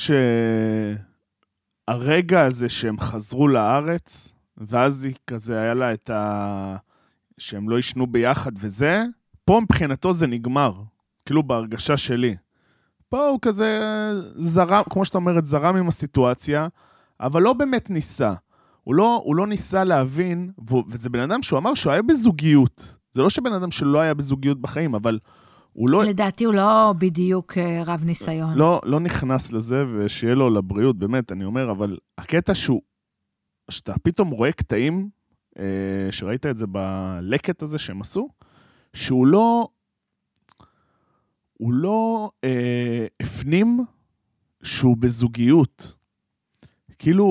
שהרגע 1.89 2.43
הזה 2.43 2.69
שהם 2.69 3.01
חזרו 3.01 3.49
לארץ, 3.49 4.33
ואז 4.57 5.05
היא 5.05 5.15
כזה, 5.27 5.61
היה 5.61 5.75
לה 5.75 5.93
את 5.93 6.11
ה... 6.11 6.77
שהם 7.39 7.69
לא 7.69 7.79
ישנו 7.79 8.07
ביחד 8.07 8.53
וזה, 8.61 9.03
פה 9.45 9.61
מבחינתו 9.63 10.13
זה 10.13 10.27
נגמר, 10.27 10.73
כאילו 11.27 11.43
בהרגשה 11.43 11.97
שלי. 11.97 12.37
פה 13.09 13.29
הוא 13.29 13.39
כזה 13.43 13.81
זרם, 14.35 14.83
כמו 14.91 15.05
שאתה 15.05 15.19
אומרת, 15.19 15.47
זרם 15.47 15.77
עם 15.77 15.89
הסיטואציה, 15.89 16.69
אבל 17.21 17.43
לא 17.43 17.53
באמת 17.53 17.91
ניסה. 17.91 18.35
הוא 18.85 18.95
לא, 18.95 19.21
הוא 19.25 19.37
לא 19.37 19.47
ניסה 19.47 19.85
להבין, 19.85 20.51
וזה 20.89 21.11
בן 21.11 21.21
אדם 21.21 21.43
שהוא 21.43 21.59
אמר 21.59 21.75
שהוא 21.75 21.93
היה 21.93 22.03
בזוגיות. 22.03 22.97
זה 23.13 23.23
לא 23.23 23.31
שבן 23.31 23.53
אדם 23.53 23.71
שלא 23.71 24.01
היה 24.01 24.15
בזוגיות 24.15 24.61
בחיים, 24.61 24.95
אבל 24.95 25.19
הוא 25.77 25.91
לא, 25.91 26.05
לדעתי 26.05 26.45
הוא 26.45 26.55
לא 26.55 26.95
בדיוק 26.99 27.59
אה, 27.59 27.83
רב 27.87 28.05
ניסיון. 28.05 28.59
לא, 28.59 28.81
לא 28.85 29.01
נכנס 29.01 29.53
לזה, 29.53 29.85
ושיהיה 29.97 30.35
לו 30.35 30.51
לבריאות, 30.51 30.99
באמת, 30.99 31.33
אני 31.33 31.45
אומר, 31.45 31.71
אבל 31.71 31.99
הקטע 32.19 32.55
שהוא, 32.55 32.83
שאתה 33.71 33.95
פתאום 34.03 34.31
רואה 34.31 34.53
קטעים, 34.53 35.09
אה, 35.59 36.09
שראית 36.11 36.47
את 36.47 36.57
זה 36.57 36.67
בלקט 36.67 37.63
הזה 37.63 37.79
שהם 37.79 38.01
עשו, 38.01 38.29
שהוא 38.93 39.27
לא, 39.27 39.69
הוא 41.53 41.73
לא 41.73 42.31
אה, 42.45 43.07
הפנים 43.23 43.85
שהוא 44.63 44.97
בזוגיות. 44.97 45.95
כאילו, 46.99 47.27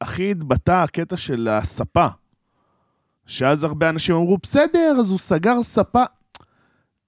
הכי 0.00 0.30
התבטא 0.30 0.82
הקטע 0.82 1.16
של 1.16 1.48
הספה. 1.48 2.06
שאז 3.26 3.64
הרבה 3.64 3.90
אנשים 3.90 4.14
אמרו, 4.14 4.38
בסדר, 4.42 4.96
אז 5.00 5.10
הוא 5.10 5.18
סגר 5.18 5.62
ספה. 5.62 6.04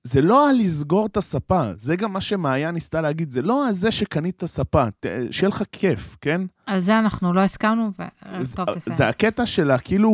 זה 0.06 0.22
לא 0.22 0.48
הלסגור 0.48 1.06
את 1.06 1.16
הספה, 1.16 1.62
זה 1.78 1.96
גם 1.96 2.12
מה 2.12 2.20
שמעיין 2.20 2.74
ניסתה 2.74 3.00
להגיד, 3.00 3.30
זה 3.30 3.42
לא 3.42 3.64
זה 3.70 3.90
שקנית 3.92 4.44
ספה, 4.44 4.84
ת- 4.90 5.06
שיהיה 5.30 5.48
לך 5.48 5.62
כיף, 5.72 6.16
כן? 6.20 6.40
על 6.66 6.80
זה 6.80 6.98
אנחנו 6.98 7.32
לא 7.32 7.40
הסכמנו, 7.40 7.90
זה- 7.98 8.04
וטוב, 8.52 8.74
תסיים. 8.74 8.96
זה 8.96 9.08
הקטע 9.08 9.46
של 9.46 9.70
כאילו 9.84 10.10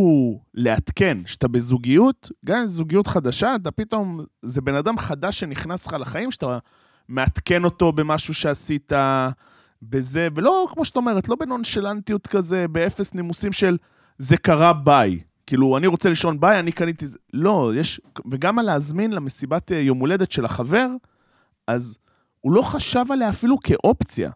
לעדכן, 0.55 1.19
שאתה 1.27 1.49
בזוגיות, 1.49 2.31
גם 2.45 2.59
אם 2.61 2.67
זו 2.67 2.73
זוגיות 2.73 3.07
חדשה, 3.07 3.55
אתה 3.55 3.71
פתאום, 3.71 4.21
זה 4.43 4.61
בן 4.61 4.75
אדם 4.75 4.99
חדש 4.99 5.41
שנכנס 5.41 5.87
לך 5.87 5.93
לחיים, 6.01 6.31
שאתה 6.31 6.59
מעדכן 7.09 7.65
אותו 7.65 7.93
במשהו 7.93 8.35
שעשית, 8.35 8.93
בזה, 9.83 10.29
ולא, 10.35 10.67
כמו 10.73 10.85
שאת 10.85 10.97
אומרת, 10.97 11.29
לא 11.29 11.37
בנונשלנטיות 11.37 12.27
כזה, 12.27 12.69
באפס 12.69 13.15
נימוסים 13.15 13.53
של 13.53 13.77
זה 14.19 14.37
קרה 14.37 14.73
ביי. 14.73 15.19
כאילו, 15.51 15.77
אני 15.77 15.87
רוצה 15.87 16.09
לישון 16.09 16.41
ביי, 16.41 16.59
אני 16.59 16.73
קניתי 16.73 17.07
זה. 17.07 17.19
לא, 17.33 17.73
יש, 17.77 18.01
וגם 18.31 18.59
על 18.59 18.67
להזמין 18.67 19.13
למסיבת 19.13 19.73
אה, 19.73 19.81
יום 19.81 19.99
הולדת 19.99 20.31
של 20.31 20.45
החבר, 20.45 20.89
אז 21.67 21.99
הוא 22.41 22.53
לא 22.53 22.63
חשב 22.63 23.05
עליה 23.11 23.29
אפילו 23.29 23.61
כאופציה. 23.61 24.31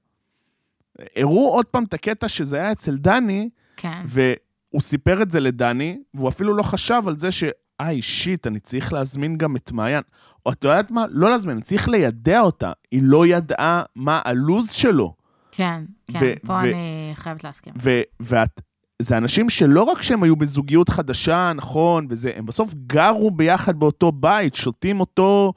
הראו 1.17 1.49
עוד 1.49 1.67
פעם 1.67 1.85
את 1.85 1.95
הקטע 1.95 2.29
שזה 2.29 2.57
היה 2.57 2.73
אצל 2.73 2.97
דני, 2.97 3.49
כן. 3.77 4.03
והוא 4.07 4.81
סיפר 4.81 5.23
את 5.23 5.31
זה 5.31 5.41
לדני, 5.41 5.99
והוא 6.15 6.29
אפילו 6.29 6.55
לא 6.55 6.63
חשב 6.63 7.03
על 7.07 7.19
זה 7.19 7.33
ש... 7.33 7.45
איי, 7.81 8.03
שיט, 8.03 8.47
אני 8.47 8.61
צריך 8.61 8.93
להזמין 8.93 9.39
גם 9.39 9.57
את 9.57 9.73
מעיין. 9.73 10.03
או 10.47 10.53
את 10.53 10.65
יודעת 10.65 10.91
מה? 10.91 11.05
לא 11.11 11.31
להזמין, 11.31 11.57
אני 11.57 11.63
צריך 11.63 11.89
לידע 11.89 12.41
אותה. 12.41 12.73
היא 12.91 13.01
לא 13.05 13.27
ידעה 13.27 13.83
מה 13.97 14.21
הלו"ז 14.25 14.71
שלו. 14.71 15.15
כן, 15.53 15.85
כן, 16.13 16.35
פה 16.47 16.61
אני 16.61 17.13
חייבת 17.15 17.45
להסכים. 17.45 17.75
ואת... 18.21 18.61
זה 19.05 19.17
אנשים 19.17 19.51
שלא 19.51 19.83
רק 19.83 20.03
שהם 20.03 20.23
היו 20.23 20.37
בזוגיות 20.37 20.89
חדשה, 20.89 21.53
נכון, 21.55 22.07
וזה, 22.11 22.33
הם 22.37 22.47
בסוף 22.47 22.75
גרו 22.87 23.31
ביחד 23.31 23.77
באותו 23.77 24.13
בית, 24.13 24.55
שותים 24.55 25.01
אותו 25.01 25.53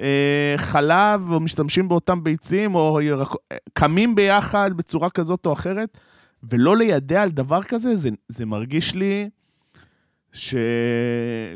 אה, 0.00 0.54
חלב, 0.56 1.32
או 1.32 1.40
משתמשים 1.40 1.88
באותם 1.88 2.24
ביצים, 2.24 2.74
או 2.74 3.00
ירק... 3.00 3.28
קמים 3.72 4.14
ביחד 4.14 4.70
בצורה 4.76 5.10
כזאת 5.10 5.46
או 5.46 5.52
אחרת, 5.52 5.98
ולא 6.42 6.76
לידע 6.76 7.22
על 7.22 7.30
דבר 7.30 7.62
כזה, 7.62 7.96
זה, 7.96 8.10
זה 8.28 8.46
מרגיש 8.46 8.94
לי 8.94 9.28
ש... 10.32 10.54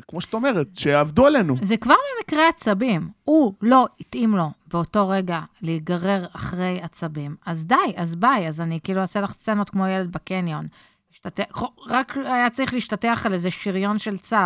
כמו 0.09 0.21
שאת 0.21 0.35
אומרת, 0.35 0.69
שעבדו 0.75 1.27
עלינו. 1.27 1.57
זה 1.63 1.77
כבר 1.77 1.95
ממקרה 2.19 2.49
עצבים. 2.49 3.09
הוא 3.25 3.55
לא 3.63 3.87
התאים 4.01 4.37
לו 4.37 4.51
באותו 4.67 5.09
רגע 5.09 5.41
להיגרר 5.63 6.25
אחרי 6.33 6.81
עצבים. 6.83 7.37
אז 7.47 7.67
די, 7.67 7.75
אז 7.97 8.15
ביי, 8.15 8.49
אז 8.49 8.61
אני 8.61 8.79
כאילו 8.85 9.01
אעשה 9.01 9.21
לך 9.21 9.33
סצנות 9.33 9.71
כמו 9.71 9.87
ילד 9.87 10.13
בקניון. 10.13 10.67
השתתח, 11.27 11.63
רק 11.89 12.17
היה 12.25 12.51
צריך 12.51 12.75
להשתטח 12.75 13.23
על 13.27 13.33
איזה 13.33 13.51
שריון 13.51 13.99
של 13.99 14.19
צו, 14.19 14.37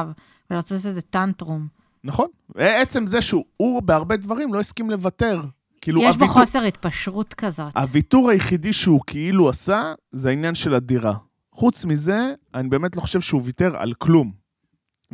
ולעשות 0.50 0.72
איזה 0.72 1.00
טנטרום. 1.00 1.66
נכון? 2.04 2.26
עצם 2.54 3.06
זה 3.06 3.22
שהוא 3.22 3.44
הוא 3.56 3.82
בהרבה 3.82 4.16
דברים 4.16 4.54
לא 4.54 4.60
הסכים 4.60 4.90
לוותר. 4.90 5.42
כאילו, 5.80 6.02
יש 6.02 6.16
בו 6.16 6.24
הוויתור- 6.24 6.40
חוסר 6.44 6.62
התפשרות 6.62 7.34
כזאת. 7.34 7.76
הוויתור 7.76 8.30
היחידי 8.30 8.72
שהוא 8.72 9.00
כאילו 9.06 9.48
עשה, 9.48 9.94
זה 10.10 10.28
העניין 10.28 10.54
של 10.54 10.74
הדירה. 10.74 11.14
חוץ 11.52 11.84
מזה, 11.84 12.32
אני 12.54 12.68
באמת 12.68 12.96
לא 12.96 13.00
חושב 13.00 13.20
שהוא 13.20 13.40
ויתר 13.44 13.76
על 13.76 13.94
כלום. 13.94 14.32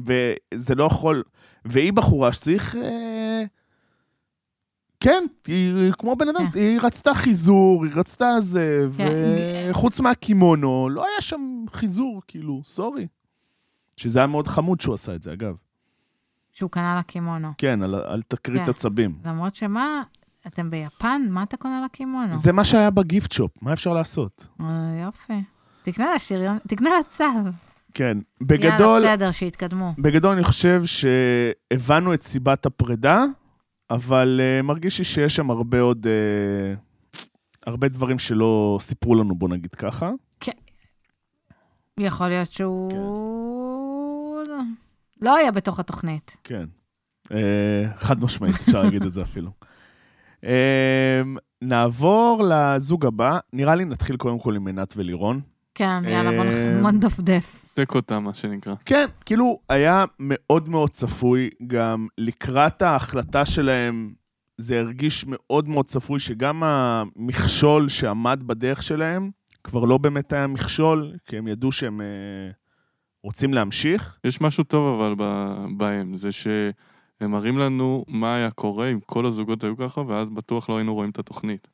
וזה 0.06 0.74
לא 0.74 0.84
יכול... 0.84 1.22
והיא 1.64 1.92
בחורה 1.92 2.32
שצריך... 2.32 2.76
אה... 2.76 3.42
כן, 5.00 5.24
היא 5.46 5.92
כמו 5.98 6.16
בן 6.16 6.28
אדם, 6.28 6.50
כן. 6.50 6.58
היא 6.58 6.80
רצתה 6.82 7.14
חיזור, 7.14 7.84
היא 7.84 7.92
רצתה 7.94 8.26
זה, 8.40 8.88
כן. 8.98 9.04
וחוץ 9.70 10.00
מהקימונו, 10.00 10.88
לא 10.90 11.06
היה 11.06 11.20
שם 11.20 11.64
חיזור, 11.72 12.22
כאילו, 12.26 12.62
סורי. 12.64 13.06
שזה 13.96 14.18
היה 14.18 14.26
מאוד 14.26 14.48
חמוד 14.48 14.80
שהוא 14.80 14.94
עשה 14.94 15.14
את 15.14 15.22
זה, 15.22 15.32
אגב. 15.32 15.54
שהוא 16.52 16.70
קנה 16.70 16.94
לה 16.94 17.02
קימונו. 17.02 17.48
כן, 17.58 17.82
על, 17.82 17.94
על 17.94 18.22
תקרית 18.28 18.64
כן. 18.64 18.70
עצבים. 18.70 19.18
למרות 19.24 19.56
שמה, 19.56 20.02
אתם 20.46 20.70
ביפן? 20.70 21.22
מה 21.30 21.42
אתה 21.42 21.56
קונה 21.56 21.80
לה 21.80 21.88
קימונו? 21.88 22.38
זה 22.38 22.52
מה 22.52 22.64
שהיה 22.64 22.90
בגיפט 22.90 23.32
שופ, 23.32 23.52
מה 23.62 23.72
אפשר 23.72 23.92
לעשות? 23.92 24.46
אה, 24.60 24.66
יופי. 25.04 25.42
תקנה 25.82 26.12
לה 26.12 26.18
שריון, 26.18 26.58
תקנה 26.68 26.90
לה 26.90 27.02
צו. 27.10 27.24
כן, 27.94 28.18
בגדול, 28.40 29.02
יאללה, 29.02 29.16
בסדר, 29.16 29.32
שיתקדמו. 29.32 29.94
בגדול 29.98 30.34
אני 30.34 30.44
חושב 30.44 30.82
שהבנו 30.84 32.14
את 32.14 32.22
סיבת 32.22 32.66
הפרידה, 32.66 33.24
אבל 33.90 34.40
uh, 34.40 34.62
מרגיש 34.62 34.98
לי 34.98 35.04
שיש 35.04 35.36
שם 35.36 35.50
הרבה 35.50 35.80
עוד... 35.80 36.06
Uh, 36.06 36.83
הרבה 37.66 37.88
דברים 37.88 38.18
שלא 38.18 38.78
סיפרו 38.80 39.14
לנו, 39.14 39.34
בוא 39.34 39.48
נגיד 39.48 39.74
ככה. 39.74 40.10
יכול 42.00 42.28
להיות 42.28 42.52
שהוא... 42.52 42.92
לא 45.20 45.36
היה 45.36 45.50
בתוך 45.52 45.80
התוכנית. 45.80 46.36
כן. 46.44 46.64
Uh, 47.28 47.32
חד 47.96 48.24
משמעית, 48.24 48.54
אפשר 48.54 48.82
להגיד 48.82 49.02
את 49.02 49.12
זה 49.12 49.22
אפילו. 49.22 49.50
Uh, 50.40 50.46
נעבור 51.62 52.44
לזוג 52.48 53.06
הבא. 53.06 53.38
נראה 53.52 53.74
לי 53.74 53.84
נתחיל 53.84 54.16
קודם 54.16 54.38
כל 54.38 54.56
עם 54.56 54.66
עינת 54.66 54.94
ולירון. 54.96 55.40
כן, 55.74 56.02
יאללה, 56.08 56.30
בוא 56.30 56.52
אה, 56.52 56.78
בוא 56.82 56.90
נדפדף. 56.90 57.64
תק 57.74 57.94
אותה, 57.94 58.20
מה 58.20 58.34
שנקרא. 58.34 58.74
כן, 58.84 59.06
כאילו, 59.26 59.58
היה 59.68 60.04
מאוד 60.20 60.68
מאוד 60.68 60.90
צפוי, 60.90 61.50
גם 61.66 62.06
לקראת 62.18 62.82
ההחלטה 62.82 63.44
שלהם, 63.44 64.12
זה 64.56 64.80
הרגיש 64.80 65.24
מאוד 65.28 65.68
מאוד 65.68 65.86
צפוי 65.86 66.18
שגם 66.18 66.62
המכשול 66.62 67.88
שעמד 67.88 68.42
בדרך 68.46 68.82
שלהם, 68.82 69.30
כבר 69.64 69.84
לא 69.84 69.98
באמת 69.98 70.32
היה 70.32 70.46
מכשול, 70.46 71.12
כי 71.26 71.38
הם 71.38 71.48
ידעו 71.48 71.72
שהם 71.72 72.00
אה, 72.00 72.06
רוצים 73.22 73.54
להמשיך. 73.54 74.18
יש 74.24 74.40
משהו 74.40 74.64
טוב 74.64 75.00
אבל 75.00 75.14
ב- 75.18 75.64
בהם, 75.76 76.16
זה 76.16 76.32
שהם 76.32 77.30
מראים 77.30 77.58
לנו 77.58 78.04
מה 78.08 78.36
היה 78.36 78.50
קורה 78.50 78.88
אם 78.88 78.98
כל 79.06 79.26
הזוגות 79.26 79.64
היו 79.64 79.76
ככה, 79.76 80.00
ואז 80.00 80.30
בטוח 80.30 80.68
לא 80.68 80.76
היינו 80.76 80.94
רואים 80.94 81.10
את 81.10 81.18
התוכנית. 81.18 81.68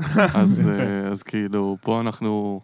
אז, 0.34 0.68
אה, 0.68 1.08
אז 1.08 1.22
כאילו, 1.22 1.76
פה 1.80 2.00
אנחנו 2.00 2.60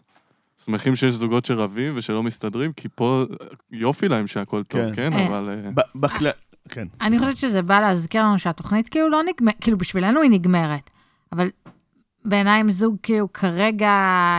שמחים 0.65 0.97
שיש 0.97 1.13
זוגות 1.13 1.45
שרבים 1.45 1.93
ושלא 1.97 2.23
מסתדרים, 2.23 2.73
כי 2.73 2.89
פה 2.95 3.25
יופי 3.71 4.09
להם 4.09 4.27
שהכל 4.27 4.63
טוב, 4.63 4.81
כן. 4.81 4.93
כן, 4.95 5.13
אה, 5.13 5.27
אבל... 5.27 5.51
אה, 5.51 5.71
ב- 5.75 6.01
בכלל... 6.01 6.31
כן. 6.69 6.87
אני 7.01 7.19
חושבת 7.19 7.37
שזה 7.37 7.63
בא 7.63 7.81
להזכיר 7.81 8.23
לנו 8.25 8.39
שהתוכנית 8.39 8.89
כאילו 8.89 9.11
לא 9.11 9.23
נגמרת, 9.23 9.55
כאילו 9.61 9.79
בשבילנו 9.79 10.21
היא 10.21 10.31
נגמרת, 10.31 10.91
אבל 11.33 11.49
בעיניי 12.25 12.61
הם 12.61 12.73
זוג 12.73 12.97
כאילו 13.03 13.33
כרגע 13.33 13.93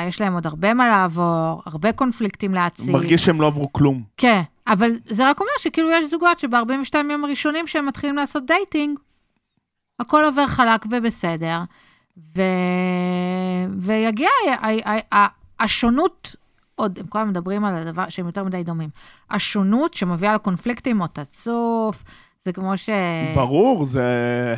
יש 0.08 0.22
להם 0.22 0.34
עוד 0.34 0.46
הרבה 0.46 0.74
מה 0.74 0.88
לעבור, 0.88 1.62
הרבה 1.66 1.92
קונפליקטים 1.92 2.54
להציג. 2.54 2.92
מרגיש 2.92 3.26
שהם 3.26 3.42
לא 3.42 3.48
עברו 3.48 3.74
כלום. 3.74 4.04
כן, 4.18 4.42
אבל 4.68 4.92
זה 5.10 5.30
רק 5.30 5.40
אומר 5.40 5.52
שכאילו 5.60 5.92
יש 5.92 6.10
זוגות 6.10 6.40
שב-42 6.40 6.96
יום 7.12 7.24
הראשונים 7.26 7.68
שהם 7.68 7.86
מתחילים 7.86 8.16
לעשות 8.16 8.46
dating, 8.46 9.00
הכל 10.00 10.26
עובר 10.26 10.48
חלק 10.48 10.86
ובסדר, 10.92 11.60
ו... 12.36 12.42
ויגיע 13.78 14.30
השונות, 15.60 16.36
עוד, 16.78 17.00
הם 17.00 17.08
כל 17.08 17.20
הזמן 17.20 17.30
מדברים 17.30 17.66
על 17.66 17.76
הדבר 17.76 18.10
שהם 18.10 18.26
יותר 18.26 18.44
מדי 18.44 18.64
דומים, 18.64 18.90
השונות 19.30 19.94
שמביאה 19.94 20.34
לקונפליקטים 20.34 21.02
או 21.02 21.08
תצוף, 21.08 22.04
זה 22.48 22.54
כמו 22.54 22.78
ש... 22.78 22.90
ברור, 23.36 23.86
זה, 23.86 24.04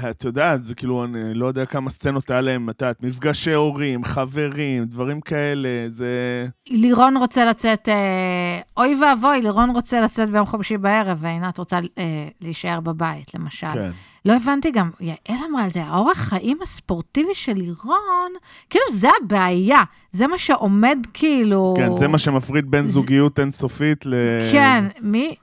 את 0.09 0.23
יודעת, 0.23 0.65
זה 0.65 0.75
כאילו, 0.75 1.03
אני 1.03 1.33
לא 1.33 1.45
יודע 1.45 1.65
כמה 1.65 1.89
סצנות 1.89 2.29
היה 2.31 2.41
להם, 2.41 2.69
את 2.69 2.81
יודעת, 2.81 3.03
מפגשי 3.03 3.53
הורים, 3.53 4.03
חברים, 4.03 4.85
דברים 4.85 5.21
כאלה, 5.21 5.69
זה... 5.87 6.45
לירון 6.67 7.17
רוצה 7.17 7.45
לצאת, 7.45 7.89
אה, 7.89 8.59
אוי 8.77 8.95
ואבוי, 9.01 9.41
לירון 9.41 9.69
רוצה 9.69 10.01
לצאת 10.01 10.29
ביום 10.29 10.45
חמישי 10.45 10.77
בערב, 10.77 11.17
ועינת 11.21 11.57
רוצה 11.57 11.77
אה, 11.97 12.27
להישאר 12.41 12.79
בבית, 12.79 13.33
למשל. 13.35 13.69
כן. 13.73 13.89
לא 14.25 14.33
הבנתי 14.35 14.71
גם, 14.71 14.89
יעל 14.99 15.39
אמרה 15.49 15.63
על 15.63 15.69
זה, 15.69 15.83
האורח 15.83 16.17
חיים 16.17 16.57
הספורטיבי 16.63 17.33
של 17.33 17.53
לירון, 17.53 18.31
כאילו 18.69 18.85
זה 18.91 19.09
הבעיה, 19.23 19.83
זה 20.11 20.27
מה 20.27 20.37
שעומד 20.37 20.97
כאילו... 21.13 21.73
כן, 21.77 21.93
זה 21.93 22.07
מה 22.07 22.17
שמפריד 22.17 22.71
בין 22.71 22.85
זה- 22.85 22.91
זוגיות 22.91 23.39
אינסופית 23.39 24.05
ל... 24.05 24.13
כן, 24.51 24.85
מי... 25.01 25.35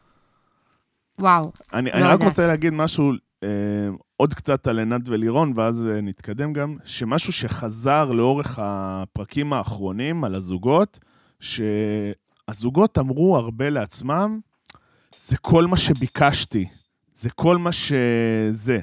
וואו, 1.20 1.52
אני, 1.72 1.90
לא 1.90 1.94
אני 1.94 2.04
רק. 2.04 2.22
רוצה 2.22 2.46
להגיד 2.46 2.72
משהו, 2.72 3.12
אה, 3.42 3.48
עוד 4.16 4.34
קצת 4.34 4.66
על 4.66 4.78
עינת 4.78 5.08
ולירון, 5.08 5.52
ואז 5.56 5.84
אה, 5.86 6.00
נתקדם 6.00 6.52
גם, 6.52 6.76
שמשהו 6.84 7.32
שחזר 7.32 8.12
לאורך 8.12 8.58
הפרקים 8.62 9.52
האחרונים 9.52 10.24
על 10.24 10.34
הזוגות, 10.34 10.98
שהזוגות 11.40 12.98
אמרו 12.98 13.36
הרבה 13.36 13.70
לעצמם, 13.70 14.40
זה 15.16 15.36
כל 15.36 15.66
מה 15.66 15.76
שביקשתי, 15.76 16.68
זה 17.14 17.30
כל 17.30 17.58
מה 17.58 17.72
שזה. 17.72 18.78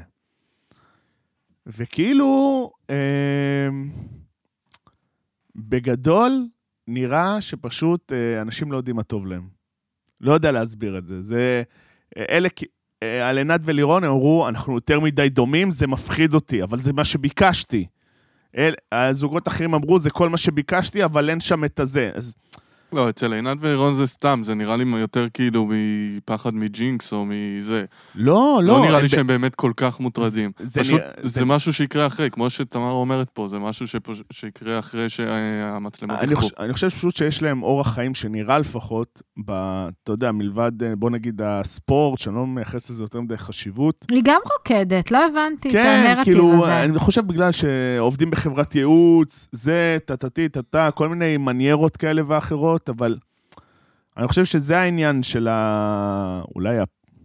וכאילו, 1.68 2.72
אה, 2.90 3.70
בגדול, 5.56 6.48
נראה 6.88 7.42
שפשוט 7.42 8.12
אה, 8.14 8.42
אנשים 8.42 8.72
לא 8.72 8.78
יודעים 8.78 8.96
מה 8.96 9.04
טוב 9.04 9.26
להם. 9.26 9.48
לא 10.22 10.34
יודע 10.34 10.52
להסביר 10.52 10.98
את 10.98 11.08
זה. 11.08 11.22
זה... 11.22 11.64
אלה, 12.18 12.50
אה, 13.04 13.30
על 13.30 13.38
עינת 13.38 13.62
ולירון, 13.64 14.04
הם 14.04 14.12
אמרו, 14.12 14.48
אנחנו 14.48 14.74
יותר 14.74 15.00
מדי 15.00 15.30
דומים, 15.30 15.72
זה 15.72 15.88
מפחיד 15.88 16.34
אותי, 16.34 16.64
אבל 16.64 16.80
זה 16.80 16.94
מה 16.94 17.04
שביקשתי. 17.06 17.86
אל, 18.58 18.74
הזוגות 18.92 19.48
האחרים 19.48 19.74
אמרו, 19.74 20.00
זה 20.00 20.10
כל 20.10 20.30
מה 20.30 20.38
שביקשתי, 20.38 21.06
אבל 21.06 21.30
אין 21.30 21.40
שם 21.40 21.64
את 21.66 21.80
הזה. 21.80 22.12
אז 22.14 22.36
לא, 22.94 23.10
אצל 23.10 23.34
עינת 23.34 23.58
ולירון 23.60 23.94
זה 23.94 24.08
סתם, 24.08 24.42
זה 24.44 24.56
נראה 24.56 24.76
לי 24.78 24.98
יותר 25.00 25.28
כאילו 25.34 25.70
מפחד 25.70 26.56
מג'ינקס 26.56 27.14
או 27.14 27.26
מזה. 27.28 27.86
לא, 28.16 28.60
לא. 28.64 28.74
לא 28.74 28.86
נראה 28.86 29.00
לי 29.00 29.08
ב- 29.08 29.10
שהם 29.10 29.28
באמת 29.28 29.56
כל 29.56 29.72
כך 29.78 30.00
מוטרדים. 30.00 30.52
זה 30.60 30.80
פשוט, 30.80 31.02
זה 31.22 31.30
זה- 31.30 31.46
משהו 31.46 31.74
שיקרה 31.74 32.08
אחרי, 32.08 32.30
כמו 32.30 32.50
שתמר 32.50 32.92
אומרת 32.92 33.30
פה, 33.34 33.48
זה 33.48 33.60
משהו 33.60 33.88
שפוש- 33.88 34.22
שיקרה 34.34 34.80
אחרי 34.80 35.10
שהמצלמות 35.10 36.18
אני 36.20 36.32
יקרו. 36.32 36.42
חושב, 36.42 36.56
אני 36.60 36.74
חושב 36.74 36.90
פשוט 36.90 37.16
שיש 37.16 37.42
להם 37.44 37.64
אורח 37.64 37.88
חיים 37.94 38.14
שנראה 38.14 38.60
לפחות, 38.60 39.22
ב, 39.46 39.52
אתה 40.04 40.12
יודע, 40.12 40.32
מלבד, 40.32 40.84
אה, 40.84 40.96
בוא 40.96 41.10
נגיד, 41.10 41.42
הספורט, 41.44 42.20
שאני 42.20 42.36
לא 42.36 42.48
מייחס 42.48 42.90
לזה 42.90 43.04
יותר 43.04 43.22
מדי 43.22 43.38
חשיבות. 43.38 44.06
היא 44.12 44.22
גם 44.26 44.40
רוקדת, 44.58 45.12
לא 45.12 45.26
הבנתי 45.26 45.68
את 45.68 45.74
כן, 45.74 46.04
הנרטיב 46.06 46.24
כאילו, 46.24 46.64
הזה. 46.64 46.84
אני 46.84 47.00
חושב 47.00 47.28
בגלל 47.28 47.52
שעובדים 47.52 48.32
בחברת 48.32 48.76
ייעוץ, 48.76 49.48
זה, 49.52 49.98
טה-טה-טי, 50.06 50.50
טה-טה, 50.50 50.90
כל 50.92 51.10
מיני 51.10 51.38
מניירות 51.38 51.98
כאלה 51.98 52.22
ואחרות, 52.28 52.83
אבל 52.90 53.18
אני 54.18 54.28
חושב 54.28 54.46
שזה 54.46 54.80
העניין 54.80 55.24
של 55.24 55.48
ה... 55.48 56.42
אולי 56.56 56.80
ה... 56.80 56.84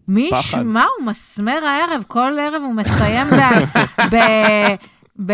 מי. 0.08 0.30
ישמע, 0.32 0.84
הוא 0.98 1.06
מסמר 1.06 1.64
הערב, 1.64 2.04
כל 2.08 2.38
ערב 2.40 2.62
הוא 2.62 2.74
מסיים 2.74 3.26
ב... 3.26 3.40
ב... 4.12 4.16
ב... 5.26 5.32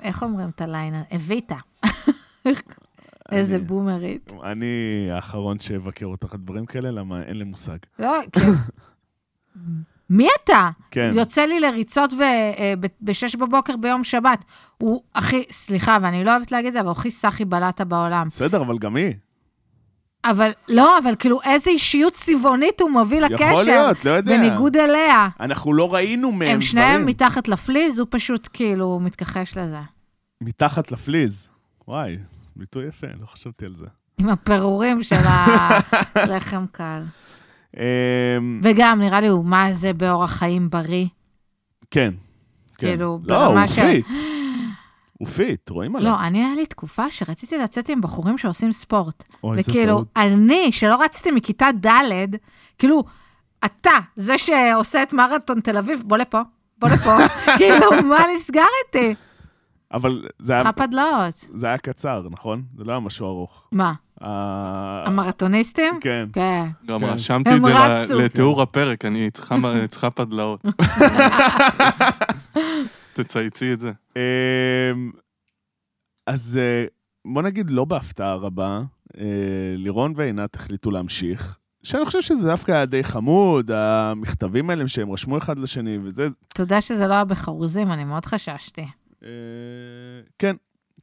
איך 0.00 0.22
אומרים 0.22 0.48
את 0.48 0.60
הליין? 0.60 0.94
אביטה. 1.16 1.56
איזה 3.32 3.58
בומרית. 3.58 4.32
אני 4.44 5.08
האחרון 5.12 5.58
שיבקר 5.58 6.06
אותך 6.06 6.34
על 6.34 6.40
דברים 6.40 6.66
כאלה, 6.66 6.90
למה 6.90 7.22
אין 7.22 7.36
לי 7.36 7.44
מושג. 7.44 7.76
לא, 7.98 8.20
כאילו... 8.32 8.52
מי 10.10 10.28
אתה? 10.44 10.70
כן. 10.90 11.12
יוצא 11.14 11.42
לי 11.42 11.60
לריצות 11.60 12.12
ב-6 13.00 13.38
בבוקר 13.38 13.76
ביום 13.76 14.04
שבת. 14.04 14.44
הוא 14.78 15.02
הכי, 15.14 15.44
סליחה, 15.50 15.98
ואני 16.02 16.24
לא 16.24 16.30
אוהבת 16.30 16.52
להגיד 16.52 16.66
את 16.66 16.72
זה, 16.72 16.80
אבל 16.80 16.88
הוא 16.88 16.92
הכי 16.92 17.10
סאחי 17.10 17.44
בלטה 17.44 17.84
בעולם. 17.84 18.26
בסדר, 18.26 18.62
אבל 18.62 18.78
גם 18.78 18.96
היא. 18.96 19.14
אבל 20.24 20.50
לא, 20.68 20.98
אבל 20.98 21.14
כאילו, 21.18 21.40
איזה 21.44 21.70
אישיות 21.70 22.14
צבעונית 22.14 22.80
הוא 22.80 22.90
מוביל 22.90 23.24
לקשר. 23.24 23.44
יכול 23.44 23.64
להיות, 23.64 24.04
לא 24.04 24.10
יודע. 24.10 24.36
בניגוד 24.38 24.76
אליה. 24.76 25.28
אנחנו 25.40 25.74
לא 25.74 25.94
ראינו 25.94 26.32
מהם 26.32 26.48
הם 26.50 26.60
שניהם 26.60 26.90
דברים. 26.90 27.06
מתחת 27.06 27.48
לפליז, 27.48 27.98
הוא 27.98 28.06
פשוט 28.10 28.48
כאילו 28.52 29.00
מתכחש 29.02 29.56
לזה. 29.58 29.78
מתחת 30.40 30.92
לפליז. 30.92 31.48
וואי, 31.88 32.16
ביטוי 32.56 32.86
יפה, 32.86 33.06
לא 33.20 33.26
חשבתי 33.26 33.64
על 33.66 33.74
זה. 33.74 33.86
עם 34.18 34.28
הפירורים 34.28 35.02
של 35.02 35.16
הלחם 36.14 36.64
קל. 36.72 37.02
אמ, 37.76 37.80
וגם, 38.64 39.00
נראה 39.00 39.20
לי, 39.20 39.26
הוא 39.28 39.44
מה 39.44 39.72
זה 39.72 39.92
באורח 39.92 40.30
חיים 40.30 40.70
בריא. 40.70 41.06
כן. 41.90 42.10
כן. 42.78 42.86
כאילו, 42.86 43.20
לא, 43.24 43.36
הוא 43.46 43.48
ברמה 43.54 43.68
של- 43.68 43.82
fit. 43.86 44.06
הוא 45.20 45.28
fit, 45.28 45.70
רואים 45.70 45.96
עליו. 45.96 46.12
לא, 46.12 46.20
אני, 46.20 46.44
היה 46.44 46.54
לי 46.54 46.66
תקופה 46.66 47.10
שרציתי 47.10 47.58
לצאת 47.58 47.88
עם 47.88 48.00
בחורים 48.00 48.38
שעושים 48.38 48.72
ספורט. 48.72 49.24
אוי, 49.44 49.58
איזה 49.58 49.70
וכאילו, 49.70 49.94
טעות. 49.94 50.08
אני, 50.16 50.72
שלא 50.72 51.02
רצתי 51.02 51.30
מכיתה 51.30 51.66
ד', 51.86 52.36
כאילו, 52.78 53.04
אתה, 53.64 53.90
זה 54.16 54.38
שעושה 54.38 55.02
את 55.02 55.12
מרתון 55.12 55.60
תל 55.60 55.76
אביב, 55.78 56.02
בוא 56.06 56.16
לפה, 56.16 56.40
בוא 56.78 56.88
לפה. 56.88 57.16
כאילו, 57.58 57.86
מה 58.08 58.18
נסגר 58.34 58.64
איתי? 58.86 59.14
אבל 59.92 60.24
זה 60.38 60.52
היה- 60.52 60.62
צריכה 60.64 60.86
פדלאות. 60.86 61.46
זה 61.54 61.66
היה 61.66 61.78
קצר, 61.78 62.22
נכון? 62.30 62.62
זה 62.78 62.84
לא 62.84 62.92
היה 62.92 63.00
משהו 63.00 63.26
ארוך. 63.26 63.68
מה, 63.72 63.92
ה- 64.20 65.04
המרתוניסטים? 65.06 65.94
כן. 66.00 66.26
כן. 66.32 66.66
גם 66.86 67.00
כן. 67.00 67.06
רשמתי 67.06 67.50
את 67.56 67.62
זה. 68.08 68.14
לתיאור 68.14 68.62
הפרק, 68.62 69.04
אני 69.04 69.30
צריכה 69.88 70.10
פדלאות. 70.10 70.60
תצייצי 73.14 73.72
את 73.72 73.80
זה. 73.80 73.92
אמ, 74.16 75.10
אז 76.26 76.58
אה, 76.62 76.84
בוא 77.24 77.42
נגיד, 77.42 77.70
לא 77.70 77.84
בהפתעה 77.84 78.34
רבה, 78.34 78.80
אה, 79.18 79.74
לירון 79.76 80.12
ועינת 80.16 80.54
החליטו 80.54 80.90
להמשיך, 80.90 81.58
שאני 81.82 82.04
חושב 82.04 82.22
שזה 82.22 82.46
דווקא 82.46 82.72
היה 82.72 82.86
די 82.86 83.04
חמוד, 83.04 83.70
המכתבים 83.70 84.70
האלה 84.70 84.88
שהם 84.88 85.12
רשמו 85.12 85.38
אחד 85.38 85.58
לשני, 85.58 85.98
וזה... 86.02 86.28
תודה 86.54 86.80
שזה 86.80 87.06
לא 87.06 87.12
היה 87.12 87.24
בחרוזים, 87.24 87.92
אני 87.92 88.04
מאוד 88.04 88.24
חששתי. 88.24 88.84
אה, 89.24 89.28
כן, 90.38 90.56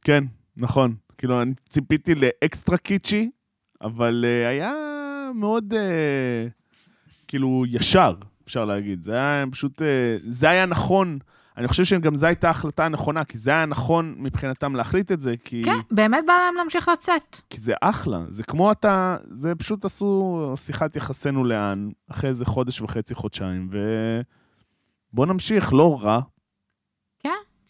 כן, 0.04 0.24
נכון. 0.56 0.94
כאילו, 1.18 1.42
אני 1.42 1.52
ציפיתי 1.68 2.14
לאקסטרה 2.14 2.76
קיצ'י, 2.76 3.30
אבל 3.82 4.24
היה 4.46 4.72
מאוד, 5.34 5.74
כאילו, 7.28 7.64
ישר, 7.68 8.14
אפשר 8.44 8.64
להגיד. 8.64 9.02
זה 9.02 9.14
היה 9.14 9.44
פשוט, 9.50 9.82
זה 10.28 10.50
היה 10.50 10.66
נכון. 10.66 11.18
אני 11.58 11.68
חושב 11.68 11.84
שגם 11.84 12.16
זו 12.16 12.26
הייתה 12.26 12.46
ההחלטה 12.48 12.84
הנכונה, 12.84 13.24
כי 13.24 13.38
זה 13.38 13.50
היה 13.50 13.66
נכון 13.66 14.14
מבחינתם 14.18 14.74
להחליט 14.76 15.12
את 15.12 15.20
זה, 15.20 15.34
כי, 15.44 15.62
כן, 15.64 15.78
באמת 15.90 16.24
בא 16.26 16.32
להם 16.32 16.54
להמשיך 16.54 16.88
לצאת. 16.88 17.40
כי 17.50 17.60
זה 17.60 17.74
אחלה. 17.80 18.20
זה 18.28 18.42
כמו 18.44 18.72
אתה, 18.72 19.16
זה 19.30 19.54
פשוט 19.54 19.84
עשו 19.84 20.52
שיחת 20.56 20.96
יחסינו 20.96 21.44
לאן, 21.44 21.88
אחרי 22.10 22.30
איזה 22.30 22.44
חודש 22.44 22.80
וחצי, 22.80 23.14
חודשיים, 23.14 23.70
ובוא 25.12 25.26
נמשיך, 25.26 25.72
לא 25.72 25.98
רע. 26.02 26.20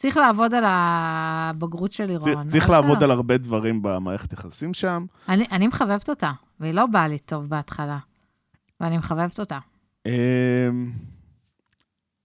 צריך 0.00 0.16
לעבוד 0.16 0.54
על 0.54 0.64
הבגרות 0.66 1.92
של 1.92 2.04
לירון. 2.06 2.22
צר- 2.44 2.50
צריך 2.50 2.64
אבל 2.64 2.72
לעבוד. 2.74 3.02
על 3.02 3.10
הרבה 3.10 3.38
דברים 3.38 3.82
במערכת 3.82 4.32
יחסים 4.32 4.74
שם. 4.74 5.04
אני, 5.28 5.46
אני 5.52 5.66
מחבבת 5.66 6.08
אותה, 6.10 6.32
והיא 6.60 6.74
לא 6.74 6.86
באה 6.86 7.08
לי 7.08 7.18
טוב 7.18 7.48
בהתחלה, 7.48 7.98
ואני 8.80 8.98
מחבבת 8.98 9.40
אותה. 9.40 9.58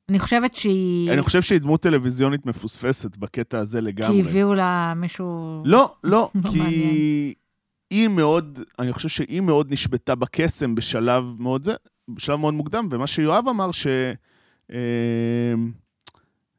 אני 0.09 0.19
חושבת 0.19 0.55
שהיא... 0.55 1.11
אני 1.11 1.21
חושב 1.21 1.41
שהיא 1.41 1.59
דמות 1.59 1.81
טלוויזיונית 1.81 2.45
מפוספסת 2.45 3.17
בקטע 3.17 3.57
הזה 3.59 3.77
כי 3.77 3.85
לגמרי. 3.85 4.21
הביאו 4.21 4.53
לה 4.53 4.93
מישהו... 4.95 5.61
לא, 5.65 5.95
לא, 6.03 6.29
לא 6.35 6.49
כי. 6.51 7.33
היא 7.89 8.07
מאוד, 8.07 8.59
אני 8.79 8.93
חושב 8.93 9.09
שהיא 9.09 9.41
מאוד 9.41 9.71
נשבתה 9.71 10.15
בקסם 10.15 10.75
בשלב 10.75 11.23
מאוד 11.39 11.63
זה, 11.63 11.73
בשלב 12.09 12.39
מאוד 12.39 12.53
מוקדם, 12.53 12.87
ומה 12.91 13.07
שיואב 13.07 13.47
אמר 13.49 13.71
ש... 13.71 13.87
אמ, 14.71 15.71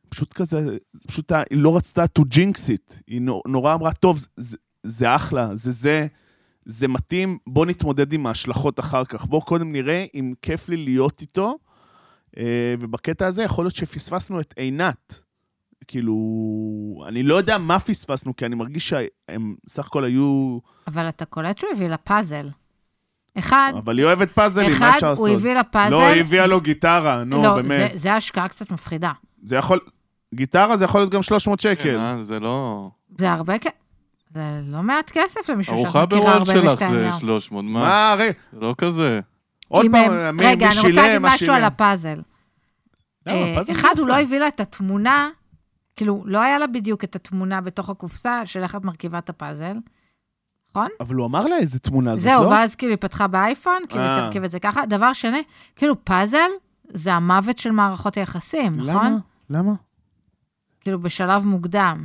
פשוט 0.09 0.33
כזה, 0.33 0.77
פשוט 1.09 1.33
היא 1.33 1.59
לא 1.59 1.77
רצתה 1.77 2.05
to 2.19 2.23
jinx 2.23 2.57
it. 2.57 2.95
היא 3.07 3.21
נו- 3.21 3.43
נורא 3.47 3.75
אמרה, 3.75 3.93
טוב, 3.93 4.27
זה, 4.37 4.57
זה 4.83 5.17
אחלה, 5.17 5.49
זה 5.55 5.71
זה, 5.71 6.07
זה 6.65 6.89
מתאים, 6.89 7.39
בוא 7.47 7.67
נתמודד 7.67 8.13
עם 8.13 8.27
ההשלכות 8.27 8.81
אחר 8.81 9.05
כך. 9.05 9.27
בוא 9.27 9.41
קודם 9.41 9.73
נראה 9.73 10.05
אם 10.15 10.33
כיף 10.43 10.69
לי 10.69 10.77
להיות 10.77 11.21
איתו, 11.21 11.47
אה, 11.49 11.55
ובקטע 12.81 13.27
הזה 13.27 13.42
יכול 13.42 13.64
להיות 13.64 13.75
שפספסנו 13.75 14.40
את 14.40 14.55
עינת. 14.57 15.20
כאילו, 15.87 16.14
אני 17.09 17.23
לא 17.23 17.35
יודע 17.35 17.59
מה 17.59 17.79
פספסנו, 17.79 18.37
כי 18.37 18.47
אני 18.47 18.55
מרגיש 18.55 18.88
שהם 18.88 19.55
סך 19.68 19.87
הכל 19.87 20.05
היו... 20.05 20.59
אבל 20.87 21.09
אתה 21.09 21.25
קולט 21.25 21.59
שהוא 21.59 21.70
הביא 21.73 21.88
לה 21.88 21.97
פאזל. 21.97 22.49
אחד, 23.38 23.73
אבל 23.79 23.99
היא 23.99 24.07
אוהבת 24.07 24.33
פאזלים, 24.33 24.70
מה 24.70 24.77
אחד, 24.77 24.90
אפשר 24.94 25.11
לעשות? 25.11 25.29
הוא 25.29 25.37
הביא 25.37 25.55
לה 25.55 25.64
פאזל. 25.64 25.90
לא, 25.90 26.07
היא 26.07 26.20
הביאה 26.20 26.47
לו 26.47 26.61
גיטרה, 26.61 27.25
נו, 27.25 27.42
לא, 27.42 27.55
באמת. 27.55 27.90
זה, 27.92 27.99
זה 27.99 28.14
השקעה 28.14 28.49
קצת 28.49 28.70
מפחידה. 28.70 29.12
זה 29.44 29.57
יכול... 29.57 29.81
גיטרה 30.35 30.77
זה 30.77 30.85
יכול 30.85 31.01
להיות 31.01 31.11
גם 31.11 31.23
300 31.23 31.61
כן, 31.61 31.75
שקל. 31.75 31.97
אה, 31.97 32.23
זה 32.23 32.40
לא... 32.40 32.88
זה 33.18 33.33
הרבה 33.33 33.59
כסף. 33.59 33.75
זה 34.35 34.61
לא 34.64 34.83
מעט 34.83 35.11
כסף 35.11 35.49
למישהו 35.49 35.77
שאת 35.77 35.85
ארוחה 35.85 36.05
מכירה 36.05 36.23
בוולט 36.23 36.49
42 36.49 36.70
שלך 36.70 36.90
זה 36.90 37.03
יום. 37.03 37.12
300, 37.12 37.64
מה? 37.64 37.70
מה, 37.81 38.12
הרי... 38.12 38.33
זה 38.53 38.61
לא 38.61 38.75
כזה. 38.79 39.20
עוד 39.75 39.87
פעם, 39.93 40.11
הם- 40.11 40.37
מי 40.37 40.47
רגע, 40.47 40.69
מי 40.69 40.73
אני 40.73 40.77
רוצה 40.77 40.89
להגיד 40.89 41.05
שילם, 41.05 41.23
מה 41.23 41.29
משהו 41.29 41.53
על 41.53 41.59
שילם. 41.59 41.67
הפאזל. 41.67 42.15
למה, 43.27 43.37
אה, 43.37 43.63
אחד, 43.73 43.95
הוא 43.99 44.09
לא. 44.09 44.15
הביא 44.21 44.39
לה 44.39 44.49
את 44.49 44.61
התמונה, 44.61 45.29
כאילו, 45.97 46.23
לא 46.27 46.41
היה 46.41 46.59
לה 46.59 46.67
בדיוק 46.67 47.05
את 47.05 47.17
התמונה 47.17 47.61
בתוך 47.61 47.91
הקופסה 47.91 48.43
של 48.47 48.63
איך 48.63 48.75
את 48.77 48.85
מרכיבה 48.85 49.19
את 49.19 49.29
הפאזל, 49.29 49.77
נכון? 50.71 50.89
אבל 51.01 51.15
הוא 51.15 51.27
אמר 51.27 51.47
לה 51.47 51.57
איזה 51.57 51.79
תמונה 51.79 52.17
זאת, 52.17 52.25
זהו, 52.25 52.45
לא? 52.45 52.49
ואז 52.49 52.75
כאילו 52.75 52.91
היא 52.93 52.99
פתחה 53.01 53.27
באייפון, 53.27 53.83
כאילו 53.89 54.03
היא 54.03 54.11
אה. 54.11 54.25
תרכיב 54.27 54.45
את 54.45 54.51
זה 54.51 54.61
ככה. 54.61 54.87
דבר 54.87 55.13
שני, 55.13 55.43
כאילו 55.77 56.05
פאזל 56.05 56.51
זה 56.93 57.13
המוות 57.15 57.59
של 57.59 57.71
מערכות 57.71 58.17
היחסים, 58.17 58.73
למה? 58.77 58.93
נכון? 58.93 59.19
למה? 59.51 59.73
כאילו 60.81 61.01
בשלב 61.01 61.45
מוקדם. 61.47 62.05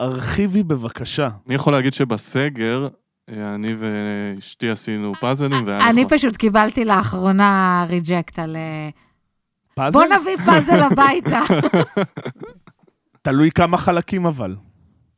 הרחיבי 0.00 0.62
בבקשה. 0.62 1.28
אני 1.46 1.54
יכול 1.54 1.72
להגיד 1.72 1.92
שבסגר, 1.92 2.88
אני 3.32 3.74
ואשתי 3.78 4.70
עשינו 4.70 5.12
פאזלים, 5.20 5.66
והיה 5.66 5.90
אני 5.90 6.04
נחמד. 6.04 6.18
פשוט 6.18 6.36
קיבלתי 6.36 6.84
לאחרונה 6.84 7.84
ריג'קט 7.88 8.38
על... 8.38 8.56
אה, 8.56 8.88
פאזל? 9.74 9.98
בוא 9.98 10.04
נביא 10.04 10.36
פאזל 10.36 10.82
הביתה. 10.90 11.40
תלוי 13.22 13.50
כמה 13.50 13.76
חלקים 13.76 14.26
אבל. 14.26 14.56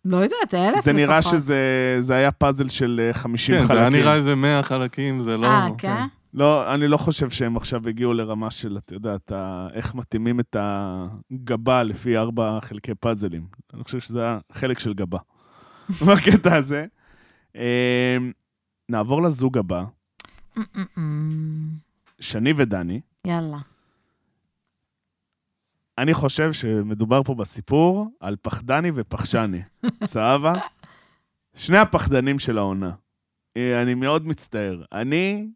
לא 0.05 0.17
יודעת, 0.17 0.55
אלף 0.55 0.69
לפחות. 0.69 0.85
זה 0.85 0.93
נראה 0.93 1.23
שזה 1.23 1.97
זה 1.99 2.15
היה 2.15 2.33
פאזל 2.33 2.69
של 2.69 3.01
אה, 3.05 3.13
50 3.13 3.55
כן, 3.55 3.61
חלקים. 3.61 3.77
זה 3.77 3.81
היה 3.81 3.91
נראה 3.91 4.15
איזה 4.15 4.35
100 4.35 4.63
חלקים, 4.63 5.21
זה 5.21 5.37
לא... 5.37 5.47
אה, 5.47 5.69
כן? 5.79 6.03
לא, 6.35 6.75
אני 6.75 6.89
לא 6.89 6.97
חושב 6.97 7.31
שהם 7.31 7.57
עכשיו 7.57 7.89
הגיעו 7.89 8.13
לרמה 8.15 8.51
של, 8.51 8.79
אתה 8.79 8.95
יודע, 8.95 9.15
אתה, 9.15 9.67
איך 9.75 9.95
מתאימים 9.95 10.41
את 10.41 10.57
הגבה 10.61 11.83
לפי 11.83 12.19
ארבע 12.19 12.59
חלקי 12.61 12.95
פאזלים. 12.95 13.47
אני 13.75 13.85
חושב 13.85 14.01
שזה 14.01 14.23
היה 14.23 14.39
חלק 14.53 14.79
של 14.79 14.95
גבה. 14.95 15.19
בקטע 16.07 16.57
הזה. 16.57 16.87
אה, 17.57 18.17
נעבור 18.89 19.23
לזוג 19.23 19.59
הבא, 19.59 19.85
אמ, 20.99 21.69
שני 22.21 22.53
ודני. 22.57 23.01
יאללה. 23.25 23.59
אני 25.99 26.15
חושב 26.15 26.53
שמדובר 26.53 27.23
פה 27.23 27.35
בסיפור 27.35 28.09
על 28.21 28.37
פחדני 28.43 28.91
ופחשני. 28.95 29.63
סבבה? 30.05 30.55
שני 31.55 31.79
הפחדנים 31.79 32.39
של 32.39 32.59
העונה. 32.59 32.91
אה, 33.57 33.83
אני 33.83 33.95
מאוד 33.95 34.27
מצטער. 34.27 34.83
אני 34.93 35.49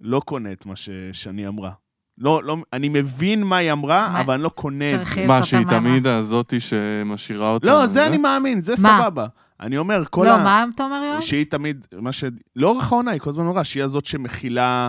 לא 0.00 0.20
קונה 0.20 0.52
את 0.52 0.66
מה 0.66 0.76
ששני 0.76 1.48
אמרה. 1.48 1.72
לא, 2.18 2.44
לא, 2.44 2.56
אני 2.72 2.88
מבין 2.88 3.44
מה 3.44 3.56
היא 3.56 3.72
אמרה, 3.72 4.08
מה? 4.12 4.20
אבל 4.20 4.34
אני 4.34 4.42
לא 4.42 4.48
קונה 4.48 4.94
את 4.94 5.06
זה. 5.06 5.26
מה, 5.26 5.42
שהיא. 5.44 5.66
תמיד 5.70 6.06
הזאתי 6.06 6.60
שמשאירה 6.60 7.50
אותה? 7.50 7.66
לא, 7.66 7.86
זה 7.86 8.06
אני 8.06 8.16
מאמין, 8.18 8.62
זה 8.62 8.72
מה? 8.82 8.98
סבבה. 9.02 9.26
אני 9.60 9.78
אומר, 9.78 10.04
כל 10.10 10.24
לא, 10.24 10.34
ה... 10.34 10.44
מה 10.44 10.64
אתה 10.74 10.84
אומר, 10.84 11.02
יואב? 11.10 11.20
שהיא 11.20 11.46
תמיד, 11.46 11.86
מה 11.98 12.12
ש... 12.12 12.24
לאורך 12.56 12.92
העונה 12.92 13.10
היא 13.10 13.20
כל 13.20 13.30
הזמן 13.30 13.46
אמרה, 13.46 13.64
שהיא 13.64 13.82
הזאת 13.82 14.06
שמכילה, 14.06 14.88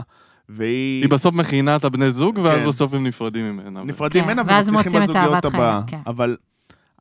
והיא... 0.49 1.01
היא 1.01 1.10
בסוף 1.10 1.36
מכינה 1.36 1.75
את 1.75 1.84
הבני 1.84 2.12
זוג, 2.12 2.38
ואז 2.43 2.60
כן. 2.60 2.67
בסוף 2.67 2.93
הם 2.93 3.08
נפרדים 3.08 3.45
ממנה. 3.45 3.84
נפרדים 3.84 4.23
כן, 4.23 4.28
ממנה 4.28 4.41
ואז 4.45 4.69
ומצליחים 4.69 5.01
מוצאים 5.01 5.04
את 5.04 5.10
בזוגיות 5.10 5.34
אהבת 5.34 5.45
הבאה. 5.45 5.82
חיים, 5.88 6.04
כן. 6.04 6.10
אבל 6.10 6.38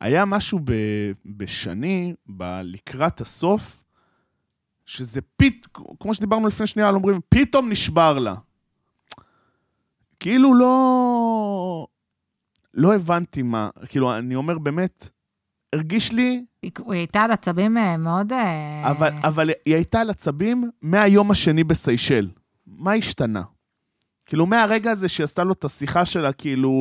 היה 0.01 0.25
משהו 0.25 0.59
ב... 0.65 0.73
בשני, 1.27 2.15
ב... 2.37 2.61
לקראת 2.65 3.21
הסוף, 3.21 3.85
שזה 4.87 5.21
פית... 5.37 5.67
כמו 6.01 6.15
שדיברנו 6.15 6.47
לפני 6.47 6.67
שנייה, 6.67 6.89
על 6.89 6.95
אומרים, 6.95 7.21
פתאום 7.29 7.69
נשבר 7.69 8.19
לה. 8.19 8.35
כאילו 10.21 10.55
לא... 10.55 11.87
לא 12.75 12.95
הבנתי 12.95 13.43
מה, 13.43 13.69
כאילו, 13.89 14.15
אני 14.15 14.35
אומר 14.35 14.59
באמת, 14.59 15.11
הרגיש 15.75 16.13
לי, 16.13 16.45
היא 16.63 16.71
היא 16.79 16.93
הייתה 16.93 17.21
על 17.21 17.31
עצבים 17.31 17.79
אה, 17.79 17.97
מאוד... 17.97 18.33
אה, 18.33 18.91
אבל, 18.91 19.13
אבל 19.23 19.51
היא 19.67 19.75
הייתה 19.75 20.01
על 20.01 20.11
עצבים 20.11 20.71
מהיום 20.83 21.31
השני 21.31 21.65
בסיישל. 21.65 22.29
מה 22.67 22.93
השתנה? 22.93 23.43
כאילו, 24.27 24.47
מהרגע 24.47 24.91
הזה 24.91 25.09
שהיא 25.09 25.25
עשתה 25.25 25.45
לו 25.45 25.53
את 25.53 25.65
השיחה 25.65 26.05
שלה, 26.05 26.33
כאילו, 26.33 26.73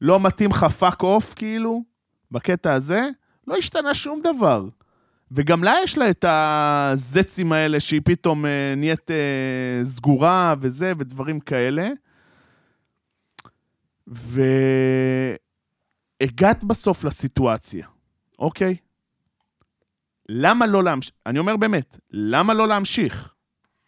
לא 0.00 0.20
מתאים 0.20 0.50
לך 0.50 0.64
fuck 0.64 1.02
off, 1.02 1.34
כאילו, 1.34 1.82
בקטע 2.30 2.74
הזה, 2.74 3.08
לא 3.46 3.56
השתנה 3.56 3.94
שום 3.94 4.20
דבר. 4.24 4.68
וגם 5.30 5.64
לה 5.64 5.74
יש 5.84 5.98
לה 5.98 6.10
את 6.10 6.24
הזצים 6.28 7.52
האלה, 7.52 7.80
שהיא 7.80 8.00
פתאום 8.04 8.46
אה, 8.46 8.74
נהיית 8.76 9.10
אה, 9.10 9.84
סגורה 9.84 10.54
וזה, 10.60 10.92
ודברים 10.98 11.40
כאלה. 11.40 11.88
והגעת 16.22 16.64
בסוף 16.64 17.04
לסיטואציה, 17.04 17.86
אוקיי? 18.42 18.76
למה 20.28 20.66
לא 20.66 20.84
להמשיך? 20.84 21.12
אני 21.26 21.38
אומר 21.38 21.56
באמת, 21.56 21.98
למה 22.10 22.54
לא 22.54 22.68
להמשיך? 22.68 23.34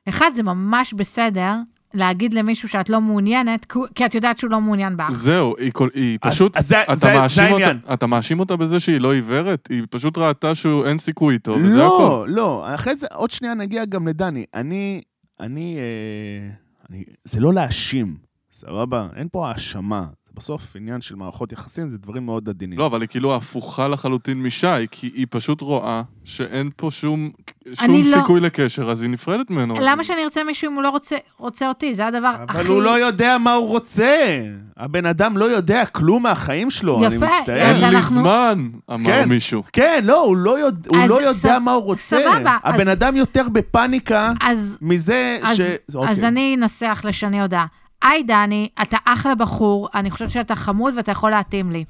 אחד, 0.09 0.31
זה 0.35 0.43
ממש 0.43 0.93
בסדר 0.95 1.53
להגיד 1.95 2.35
למישהו 2.35 2.69
שאת 2.69 2.89
לא 2.89 3.01
מעוניינת, 3.01 3.67
כי- 3.95 4.07
את 4.07 4.15
יודעת 4.15 4.39
שהוא 4.39 4.51
לא 4.51 4.61
מעוניין 4.61 4.97
בך. 4.97 5.11
זהו, 5.11 5.55
היא 5.59 5.73
כל- 5.73 5.89
היא 5.95 6.19
פשוט... 6.23 6.57
אז 6.57 6.73
אתה 6.73 6.95
זה- 6.95 7.15
מאשים 7.19 7.45
זה 7.45 7.51
אותה- 7.53 7.65
העניין. 7.67 7.81
אתה 7.95 8.07
מאשים 8.07 8.41
אותה 8.41 8.57
בזה 8.57 8.81
שהיא 8.81 9.01
לא 9.01 9.13
עיוורת? 9.15 9.69
היא 9.71 9.83
פשוט 9.91 10.19
ראתה 10.19 10.55
שאין 10.55 10.99
סיכוי 10.99 11.35
איתו, 11.35 11.53
וזה 11.65 11.77
לא, 11.77 11.97
הכל. 11.97 12.27
לא, 12.31 12.75
אחרי 12.75 12.97
זה, 12.97 13.07
עוד 13.15 13.31
שנייה 13.31 13.55
נגיע 13.55 13.85
גם 13.85 14.09
לדני. 14.09 14.45
אני, 14.55 15.01
אני, 15.41 15.77
אה, 15.79 16.51
אני, 16.91 17.05
זה 17.25 17.41
לא 17.41 17.55
להאשים, 17.55 18.17
סבבה? 18.53 19.09
אין 19.17 19.29
פה 19.33 19.49
האשמה. 19.49 20.07
בסוף 20.35 20.77
עניין 20.77 21.01
של 21.01 21.15
מערכות 21.17 21.53
יחסים, 21.53 21.91
זה 21.91 21.99
דברים 21.99 22.27
מאוד 22.27 22.49
עדינים. 22.49 22.79
לא, 22.79 22.87
אבל 22.87 23.01
היא 23.01 23.09
כאילו 23.09 23.37
הפוכה 23.37 23.89
לחלוטין 23.89 24.43
משי, 24.43 24.67
כי 24.91 25.11
היא 25.15 25.27
פשוט 25.31 25.61
רואה 25.61 26.03
שאין 26.25 26.71
פה 26.77 26.89
שום 26.91 27.31
שום 27.75 27.85
אני 27.95 28.03
לא- 28.11 28.17
סיכוי 28.17 28.41
לקשר, 28.41 28.91
אז 28.91 29.03
היא 29.03 29.11
נפרדת 29.11 29.51
ממנו. 29.51 29.75
למה 29.81 30.05
שאני 30.05 30.25
ארצה 30.25 30.45
מישהו 30.45 30.71
אם 30.71 30.75
הוא 30.75 30.83
לא 30.83 30.91
רוצה, 30.91 31.17
רוצה 31.39 31.69
אותי? 31.69 31.95
זה 31.95 32.07
הדבר 32.07 32.27
הכי... 32.39 32.59
אבל 32.59 32.67
הוא 32.67 32.83
לא 32.83 32.99
יודע 33.07 33.39
מה 33.39 33.53
הוא 33.55 33.69
רוצה. 33.69 34.43
הבן 34.77 35.07
אדם 35.07 35.37
לא 35.37 35.45
יודע 35.45 35.85
כלום 35.87 36.23
מהחיים 36.23 36.71
שלו, 36.71 37.07
אני 37.07 37.15
יפה, 37.15 37.27
מצטער. 37.27 37.63
אז 37.63 37.77
אין 37.83 37.91
לי 37.91 37.97
אנחנו- 37.97 38.21
זמן, 38.21 38.69
אמר 38.95 39.05
כן. 39.13 39.29
מישהו. 39.29 39.63
כן, 39.73 40.01
לא, 40.07 40.21
הוא 40.25 40.37
לא, 40.37 40.59
יודע, 40.59 40.91
הוא 40.91 40.99
אז 40.99 41.11
לא 41.11 41.23
יודע 41.23 41.33
ס- 41.59 41.61
מה 41.65 41.73
הוא 41.73 41.83
רוצה. 41.83 42.19
סבבה, 42.21 42.59
הבן 42.65 42.81
אז- 42.89 42.93
אדם 42.93 43.17
יותר 43.17 43.49
בפאניקה 43.53 44.33
אז, 44.41 44.79
מזה 44.83 45.39
אז, 45.43 45.57
ש... 45.57 45.61
אז 45.89 45.97
אוקיי. 45.97 46.29
אני 46.29 46.55
אנסח 46.59 47.03
לשני 47.05 47.41
הודעה. 47.41 47.67
היי 48.05 48.23
דני, 48.23 48.69
אתה 48.83 48.97
אחלה 49.05 49.35
בחור, 49.35 49.89
אני 49.95 50.11
חושבת 50.11 50.31
שאתה 50.31 50.55
חמוד 50.55 50.95
ואתה 50.97 51.13
יכול 51.13 51.31
להתאים 51.31 51.71
לי. 51.73 51.85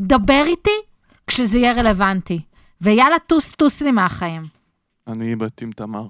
דבר 0.00 0.42
איתי 0.46 0.70
כשזה 1.26 1.58
יהיה 1.58 1.72
רלוונטי. 1.72 2.40
ויאללה, 2.80 3.18
טוס 3.18 3.52
טוס 3.52 3.80
לי 3.80 3.90
מהחיים. 3.90 4.46
אני 5.06 5.36
בת 5.36 5.62
עם 5.62 5.72
תמר. 5.72 6.06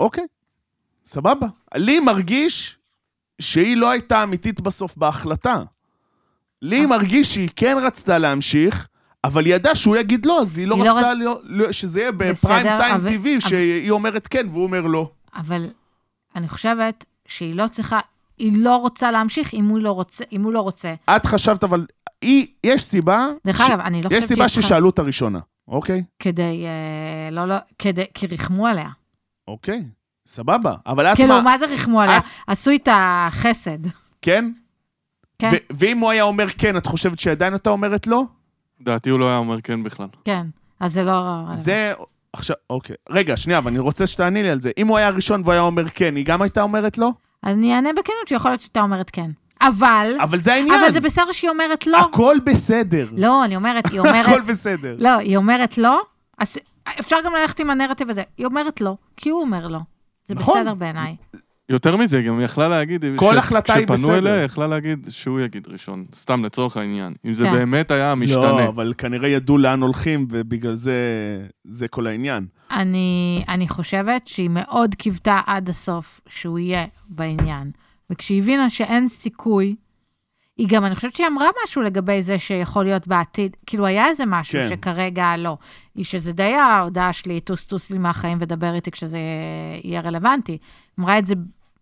אוקיי, 0.00 0.24
סבבה. 1.04 1.46
לי 1.76 2.00
מרגיש 2.00 2.78
שהיא 3.40 3.76
לא 3.76 3.90
הייתה 3.90 4.22
אמיתית 4.22 4.60
בסוף 4.60 4.96
בהחלטה. 4.96 5.62
לי 6.62 6.86
מרגיש 6.86 7.34
שהיא 7.34 7.48
כן 7.56 7.76
רצתה 7.82 8.18
להמשיך, 8.18 8.88
אבל 9.24 9.44
היא 9.44 9.54
ידעה 9.54 9.74
שהוא 9.74 9.96
יגיד 9.96 10.26
לא, 10.26 10.40
אז 10.42 10.58
היא 10.58 10.66
לא 10.68 10.74
היא 10.74 10.84
לא 10.84 10.96
רצתה 10.96 11.14
להיות- 11.14 11.40
לא- 11.44 11.72
שזה 11.72 12.00
יהיה 12.00 12.12
בפריים 12.12 12.36
בסדר, 12.66 12.78
טיים 12.78 12.94
אבל- 12.94 13.08
טבעי, 13.08 13.32
אבל- 13.32 13.40
שהיא 13.48 13.90
אומרת 13.90 14.26
כן 14.26 14.46
והוא 14.50 14.62
אומר 14.64 14.80
לא. 14.80 15.10
אבל 15.36 15.66
אני 16.36 16.48
חושבת 16.48 17.04
שהיא 17.28 17.54
לא 17.54 17.68
צריכה, 17.68 18.00
היא 18.38 18.52
לא 18.64 18.76
רוצה 18.76 19.10
להמשיך 19.10 19.54
אם 19.54 19.64
הוא 19.68 19.78
לא 19.78 19.90
רוצה. 19.92 20.24
אם 20.32 20.42
הוא 20.42 20.52
לא 20.52 20.60
רוצה. 20.60 20.94
את 21.16 21.26
חשבת, 21.26 21.64
אבל 21.64 21.86
היא, 22.22 22.46
יש 22.64 22.82
סיבה, 22.84 23.26
דרך 23.46 23.58
ש- 23.58 23.60
אגב, 23.70 23.80
אני 23.80 24.02
לא 24.02 24.08
חושבת 24.08 24.22
יש 24.22 24.28
סיבה 24.28 24.48
ששאלו 24.48 24.90
את 24.90 24.98
הראשונה, 24.98 25.38
אוקיי? 25.68 26.02
כדי, 26.18 26.64
אה, 26.66 27.30
לא, 27.30 27.44
לא, 27.44 27.54
כדי, 27.78 28.04
כי 28.14 28.26
ריחמו 28.26 28.66
עליה. 28.66 28.88
אוקיי, 29.48 29.84
סבבה. 30.26 30.74
אבל 30.86 31.06
את 31.06 31.16
כאילו, 31.16 31.34
מה... 31.34 31.40
מה 31.42 31.58
זה 31.58 31.66
ריחמו 31.66 32.00
עליה? 32.00 32.18
את- 32.18 32.22
עשו 32.46 32.70
איתה 32.70 33.28
חסד. 33.30 33.78
כן? 34.22 34.52
כן. 35.38 35.48
ו- 35.52 35.56
ואם 35.78 35.98
הוא 35.98 36.10
היה 36.10 36.22
אומר 36.22 36.46
כן, 36.58 36.76
את 36.76 36.86
חושבת 36.86 37.18
שעדיין 37.18 37.54
אתה 37.54 37.70
אומרת 37.70 38.06
לא? 38.06 38.22
לדעתי 38.80 39.10
הוא 39.10 39.18
לא 39.20 39.28
היה 39.28 39.36
אומר 39.36 39.60
כן 39.60 39.82
בכלל. 39.82 40.06
כן. 40.24 40.46
אז 40.80 40.92
זה 40.92 41.04
לא... 41.04 41.42
זה... 41.54 41.92
עכשיו, 42.32 42.56
אוקיי. 42.70 42.96
רגע, 43.10 43.36
שנייה, 43.36 43.58
אבל 43.58 43.70
אני 43.70 43.78
רוצה 43.78 44.06
שתעני 44.06 44.42
לי 44.42 44.50
על 44.50 44.60
זה. 44.60 44.70
אם 44.78 44.86
הוא 44.88 44.96
היה 44.98 45.06
הראשון 45.06 45.40
והוא 45.40 45.52
היה 45.52 45.62
אומר 45.62 45.88
כן, 45.88 46.16
היא 46.16 46.24
גם 46.24 46.42
הייתה 46.42 46.62
אומרת 46.62 46.98
לא? 46.98 47.10
אני 47.44 47.74
אענה 47.74 47.92
בכנות 47.92 48.28
שיכול 48.28 48.50
להיות 48.50 48.60
שאתה 48.60 48.80
אומרת 48.80 49.10
כן. 49.10 49.30
אבל, 49.60 50.16
אבל 50.20 50.38
זה 50.38 50.52
העניין. 50.54 50.80
אבל 50.80 50.92
זה 50.92 51.00
בסדר 51.00 51.32
שהיא 51.32 51.50
אומרת 51.50 51.86
לא. 51.86 51.98
הכל 51.98 52.36
בסדר. 52.44 53.08
לא, 53.16 53.44
אני 53.44 53.56
אומרת, 53.56 53.90
היא 53.90 54.00
אומרת, 54.00 54.26
הכל 54.26 54.40
בסדר. 54.40 54.96
לא, 54.98 55.08
היא 55.08 55.36
אומרת 55.36 55.78
לא, 55.78 56.02
אז 56.38 56.56
אפשר 57.00 57.16
גם 57.24 57.32
ללכת 57.32 57.60
עם 57.60 57.70
הנרטיב 57.70 58.10
הזה. 58.10 58.22
היא 58.38 58.46
אומרת 58.46 58.80
לא, 58.80 58.96
כי 59.16 59.30
הוא 59.30 59.40
אומר 59.40 59.68
לא. 59.68 59.78
זה 60.28 60.34
נכון. 60.34 60.60
בסדר 60.60 60.74
בעיניי. 60.74 61.16
יותר 61.72 61.96
מזה, 61.96 62.18
היא 62.18 62.28
גם 62.28 62.40
יכלה 62.40 62.68
להגיד... 62.68 63.04
כל 63.16 63.34
ש- 63.34 63.36
החלטה 63.36 63.74
היא 63.74 63.86
בסדר. 63.86 63.96
כשפנו 63.96 64.14
אליה, 64.14 64.34
היא 64.34 64.44
יכלה 64.44 64.66
להגיד 64.66 65.06
שהוא 65.08 65.40
יגיד 65.40 65.68
ראשון. 65.68 66.04
סתם 66.14 66.44
לצורך 66.44 66.76
העניין. 66.76 67.14
אם 67.24 67.32
זה 67.32 67.44
כן. 67.44 67.52
באמת 67.52 67.90
היה 67.90 68.14
משתנה. 68.14 68.42
לא, 68.42 68.68
אבל 68.68 68.92
כנראה 68.98 69.28
ידעו 69.28 69.58
לאן 69.58 69.82
הולכים, 69.82 70.26
ובגלל 70.30 70.74
זה, 70.74 70.96
זה 71.64 71.88
כל 71.88 72.06
העניין. 72.06 72.46
אני, 72.70 73.42
אני 73.48 73.68
חושבת 73.68 74.28
שהיא 74.28 74.50
מאוד 74.50 74.94
קיוותה 74.94 75.40
עד 75.46 75.68
הסוף 75.68 76.20
שהוא 76.28 76.58
יהיה 76.58 76.84
בעניין. 77.08 77.70
וכשהיא 78.10 78.42
הבינה 78.42 78.70
שאין 78.70 79.08
סיכוי, 79.08 79.76
היא 80.56 80.68
גם, 80.68 80.84
אני 80.84 80.94
חושבת 80.94 81.14
שהיא 81.14 81.26
אמרה 81.26 81.46
משהו 81.64 81.82
לגבי 81.82 82.22
זה 82.22 82.38
שיכול 82.38 82.84
להיות 82.84 83.08
בעתיד, 83.08 83.56
כאילו 83.66 83.86
היה 83.86 84.08
איזה 84.08 84.24
משהו 84.26 84.58
כן. 84.58 84.68
שכרגע 84.68 85.36
לא. 85.36 85.56
היא 85.94 86.04
שזה 86.04 86.32
די 86.32 86.42
ההודעה 86.54 87.12
שלי, 87.12 87.40
טוס 87.40 87.64
טוס 87.64 87.90
לי 87.90 87.98
מהחיים 87.98 88.38
ודבר 88.40 88.74
איתי 88.74 88.90
כשזה 88.90 89.18
יהיה 89.84 90.00
רלוונטי. 90.00 90.58
אמרה 91.00 91.18
את 91.18 91.26
זה 91.26 91.34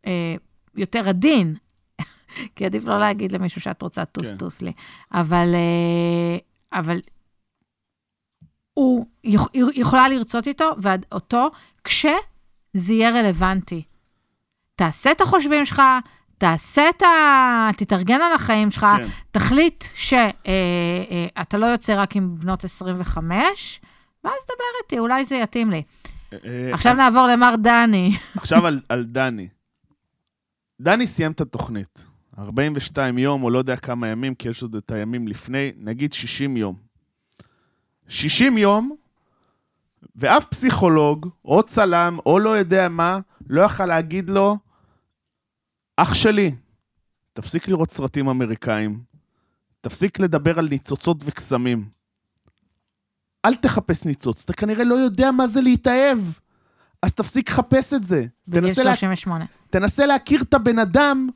אה, 0.07 0.35
יותר 0.77 1.09
עדין, 1.09 1.55
כי 2.57 2.67
עדיף 2.67 2.85
לא 2.85 2.99
להגיד 2.99 3.33
למישהו 3.33 3.61
שאת 3.61 3.83
רוצה 3.83 4.05
טוס 4.05 4.31
כן. 4.31 4.37
טוס 4.37 4.63
לי. 4.63 4.73
אבל, 5.13 5.55
אה, 5.55 6.39
אבל 6.81 7.01
הוא, 8.75 9.07
היא 9.23 9.39
יכולה 9.75 10.09
לרצות 10.09 10.47
איתו, 10.47 10.71
ואותו, 10.79 11.51
כשזה 11.85 12.93
יהיה 12.95 13.11
רלוונטי. 13.11 13.83
תעשה 14.77 15.13
את 15.13 15.21
החושבים 15.21 15.65
שלך, 15.65 15.83
תעשה 16.39 16.89
את 16.89 17.03
ה... 17.03 17.69
תתארגן 17.77 18.21
על 18.21 18.33
החיים 18.33 18.71
שלך, 18.71 18.87
כן. 18.97 19.07
תחליט 19.31 19.85
שאתה 19.95 21.59
לא 21.59 21.67
יוצא 21.67 22.03
רק 22.03 22.17
עם 22.17 22.35
בנות 22.39 22.65
25, 22.65 23.81
ואז 24.25 24.33
דבר 24.45 24.65
איתי, 24.83 24.99
אולי 24.99 25.25
זה 25.25 25.37
יתאים 25.37 25.71
לי. 25.71 25.83
אה, 26.33 26.39
עכשיו 26.73 26.95
נעבור 26.95 27.27
למר 27.27 27.55
דני. 27.57 28.17
עכשיו 28.37 28.67
על, 28.67 28.81
על 28.89 29.05
דני. 29.05 29.49
דני 30.81 31.07
סיים 31.07 31.33
את 31.33 31.41
התוכנית. 31.41 32.05
42 32.39 33.19
יום, 33.19 33.43
או 33.43 33.51
לא 33.51 33.59
יודע 33.59 33.77
כמה 33.77 34.09
ימים, 34.09 34.35
כי 34.35 34.49
יש 34.49 34.63
עוד 34.63 34.75
את 34.75 34.91
הימים 34.91 35.29
לפני, 35.29 35.73
נגיד 35.77 36.13
60 36.13 36.57
יום. 36.57 36.77
60 38.09 38.59
יום, 38.59 38.97
ואף 40.17 40.47
פסיכולוג, 40.47 41.29
או 41.45 41.63
צלם, 41.63 42.19
או 42.27 42.39
לא 42.39 42.51
יודע 42.59 42.89
מה, 42.89 43.19
לא 43.47 43.63
יכל 43.63 43.87
להגיד 43.87 44.31
לו, 44.31 44.57
אח 45.97 46.15
שלי, 46.15 46.55
תפסיק 47.33 47.69
לראות 47.69 47.91
סרטים 47.91 48.29
אמריקאים, 48.29 49.03
תפסיק 49.81 50.19
לדבר 50.19 50.59
על 50.59 50.69
ניצוצות 50.69 51.17
וקסמים. 51.25 51.89
אל 53.45 53.55
תחפש 53.55 54.05
ניצוץ, 54.05 54.43
אתה 54.45 54.53
כנראה 54.53 54.85
לא 54.85 54.95
יודע 54.95 55.31
מה 55.31 55.47
זה 55.47 55.61
להתאהב. 55.61 56.19
אז 57.03 57.15
תפסיק 57.15 57.51
לחפש 57.51 57.95
את 57.95 58.05
זה. 58.05 58.27
בגיל 58.49 58.61
תנסה, 58.61 58.83
לה... 58.83 58.97
38. 58.97 59.45
תנסה 59.71 60.07
להכיר 60.07 60.43
את 60.43 60.55
הבן 60.55 60.79
אדם 60.79 61.29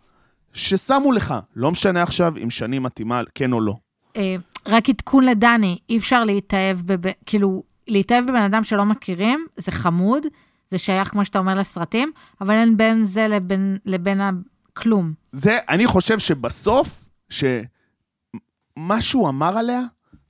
ששמו 0.52 1.12
לך. 1.12 1.34
לא 1.56 1.70
משנה 1.70 2.02
עכשיו 2.02 2.34
אם 2.42 2.50
שני 2.50 2.78
מתאימה, 2.78 3.20
כן 3.34 3.52
או 3.52 3.60
לא. 3.60 3.74
אה, 4.16 4.36
רק 4.66 4.88
עדכון 4.88 5.24
לדני, 5.24 5.78
אי 5.88 5.96
אפשר 5.96 6.24
להתאהב, 6.24 6.80
בב... 6.80 7.10
כאילו, 7.26 7.62
להתאהב 7.88 8.24
בבן 8.24 8.42
אדם 8.42 8.64
שלא 8.64 8.84
מכירים, 8.84 9.46
זה 9.56 9.72
חמוד, 9.72 10.26
זה 10.70 10.78
שייך, 10.78 11.08
כמו 11.08 11.24
שאתה 11.24 11.38
אומר, 11.38 11.54
לסרטים, 11.54 12.12
אבל 12.40 12.54
אין 12.54 12.76
בין 12.76 13.04
זה 13.04 13.28
לבין, 13.28 13.78
לבין 13.84 14.20
הכלום. 14.20 15.12
זה, 15.32 15.58
אני 15.68 15.86
חושב 15.86 16.18
שבסוף, 16.18 17.08
שמה 17.28 19.00
שהוא 19.00 19.28
אמר 19.28 19.58
עליה, 19.58 19.80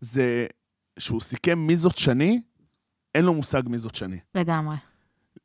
זה 0.01 0.47
שהוא 0.99 1.21
סיכם 1.21 1.59
מי 1.59 1.77
זאת 1.77 1.97
שני, 1.97 2.41
אין 3.15 3.25
לו 3.25 3.35
מושג 3.35 3.63
מי 3.67 3.79
זאת 3.79 3.95
שני. 3.95 4.19
לגמרי. 4.35 4.77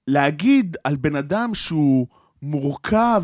להגיד 0.10 0.78
על 0.84 0.96
בן 0.96 1.16
אדם 1.16 1.54
שהוא 1.54 2.08
מורכב 2.42 3.24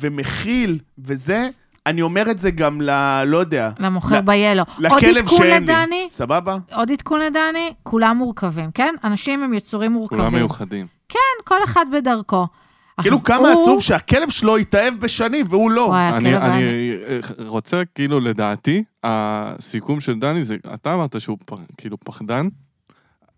ומכיל 0.00 0.78
וזה, 0.98 1.48
אני 1.86 2.02
אומר 2.02 2.30
את 2.30 2.38
זה 2.38 2.50
גם 2.50 2.80
ל... 2.80 2.90
לא 3.26 3.36
יודע. 3.36 3.70
למוכר 3.78 4.20
ל-. 4.20 4.58
עוד 4.58 4.66
לכלב 4.78 5.16
עדכון 5.16 5.38
שאין 5.38 5.50
לי. 5.66 5.72
לדני, 5.72 6.06
סבבה? 6.08 6.56
עוד 6.74 6.90
עדכון 6.92 7.20
לדני, 7.20 7.72
כולם 7.82 8.16
מורכבים, 8.16 8.70
כן? 8.70 8.94
אנשים 9.04 9.42
הם 9.42 9.54
יצורים 9.54 9.92
מורכבים. 9.92 10.18
כולם 10.20 10.34
מיוחדים. 10.34 10.86
כן, 11.08 11.18
כל 11.44 11.64
אחד 11.64 11.84
בדרכו. 11.92 12.46
כאילו 13.02 13.22
כמה 13.22 13.48
הוא- 13.52 13.62
עצוב 13.62 13.82
שהכלב 13.82 14.30
שלו 14.30 14.56
התאהב 14.56 14.94
בשני 14.94 15.42
והוא 15.48 15.70
לא. 15.70 15.80
וואי, 15.80 16.08
אני, 16.12 16.28
היה- 16.28 17.20
רוצה, 17.38 17.82
כאילו, 17.94 18.20
לדעתי, 18.20 18.84
הסיכום 19.04 20.00
של 20.00 20.18
דני 20.18 20.44
זה, 20.44 20.56
אתה 20.74 20.94
אמרת 20.94 21.20
שהוא 21.20 21.38
פ, 21.46 21.52
כאילו 21.76 21.96
פחדן, 22.04 22.48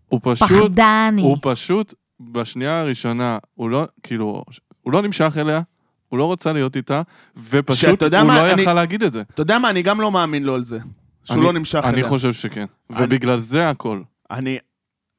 הוא 0.07 0.19
פשוט, 0.23 0.47
פחדני. 0.49 1.21
הוא 1.21 1.37
פשוט, 1.41 1.93
בשנייה 2.31 2.79
הראשונה, 2.79 3.37
הוא 3.53 3.69
לא, 3.69 3.87
כאילו, 4.03 4.43
הוא 4.81 4.93
לא 4.93 5.01
נמשך 5.01 5.33
אליה, 5.37 5.61
הוא 6.09 6.19
לא 6.19 6.31
רצה 6.33 6.51
להיות 6.51 6.75
איתה, 6.75 7.01
ופשוט 7.49 8.03
הוא 8.03 8.23
מה, 8.23 8.35
לא 8.47 8.53
אני- 8.53 8.61
יכל 8.61 8.73
להגיד 8.73 9.03
את 9.03 9.11
זה. 9.11 9.21
אתה 9.21 9.41
יודע 9.41 9.59
מה, 9.59 9.69
אני 9.69 9.81
גם 9.81 10.01
לא 10.01 10.11
מאמין 10.11 10.43
לו 10.43 10.53
על 10.55 10.63
זה. 10.63 10.79
שהוא 11.23 11.35
אני- 11.37 11.45
לא 11.45 11.53
נמשך 11.53 11.81
אני 11.83 11.93
אליה. 11.93 12.09
חושב 12.09 12.33
שכן. 12.33 12.65
אני- 12.89 13.03
ובגלל 13.03 13.37
זה 13.37 13.69
הכל. 13.69 14.01
אני... 14.31 14.57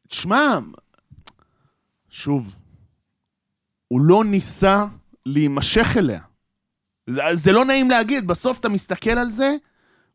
תשמע, 0.09 0.59
שוב, 2.11 2.57
הוא 3.89 4.01
לא 4.01 4.25
ניסה 4.25 4.87
להימשך 5.27 5.95
אליה. 5.97 6.21
זה, 7.11 7.21
זה 7.33 7.53
לא 7.53 7.65
נעים 7.65 7.91
להגיד, 7.91 8.27
בסוף 8.27 8.61
אתה 8.61 8.69
מסתכל 8.69 9.11
על 9.11 9.31
זה, 9.31 9.55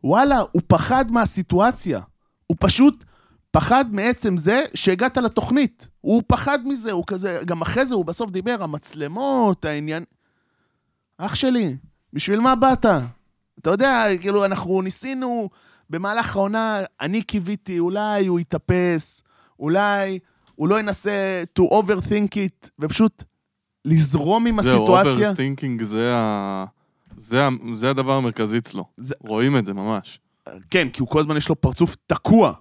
וואלה, 0.03 0.37
הוא 0.51 0.61
פחד 0.67 1.05
מהסיטואציה. 1.11 1.99
הוא 2.47 2.57
פשוט 2.59 3.03
פחד 3.51 3.85
מעצם 3.91 4.37
זה 4.37 4.63
שהגעת 4.73 5.17
לתוכנית. 5.17 5.87
הוא 6.01 6.23
פחד 6.27 6.59
מזה, 6.65 6.91
הוא 6.91 7.03
כזה, 7.07 7.41
גם 7.45 7.61
אחרי 7.61 7.85
זה 7.85 7.95
הוא 7.95 8.05
בסוף 8.05 8.31
דיבר, 8.31 8.55
המצלמות, 8.59 9.65
העניין... 9.65 10.03
אח 11.17 11.35
שלי, 11.35 11.75
בשביל 12.13 12.39
מה 12.39 12.55
באת? 12.55 12.85
אתה 13.59 13.69
יודע, 13.69 14.05
כאילו, 14.21 14.45
אנחנו 14.45 14.81
ניסינו 14.81 15.49
במהלך 15.89 16.35
העונה, 16.35 16.79
אני 17.01 17.21
קיוויתי, 17.21 17.79
אולי 17.79 18.27
הוא 18.27 18.39
יתאפס, 18.39 19.21
אולי 19.59 20.19
הוא 20.55 20.67
לא 20.67 20.79
ינסה 20.79 21.43
to 21.59 21.63
overthink 21.63 22.31
it, 22.35 22.69
ופשוט 22.79 23.23
לזרום 23.85 24.47
עם 24.47 24.61
זהו, 24.61 24.71
הסיטואציה. 24.97 25.27
overthinking 25.29 25.83
זה 25.83 26.11
ה... 26.15 26.65
זה, 27.17 27.43
ה- 27.45 27.49
זה 27.73 27.89
הדבר 27.89 28.13
המרכזי 28.13 28.57
אצלו. 28.57 28.85
זה- 28.97 29.15
רואים 29.21 29.57
את 29.57 29.65
זה 29.65 29.73
ממש. 29.73 30.19
כן, 30.69 30.87
כי 30.93 31.01
הוא 31.01 31.07
כל 31.09 31.19
הזמן 31.19 31.37
יש 31.37 31.49
לו 31.49 31.61
פרצוף 31.61 31.95
תקוע. 32.07 32.53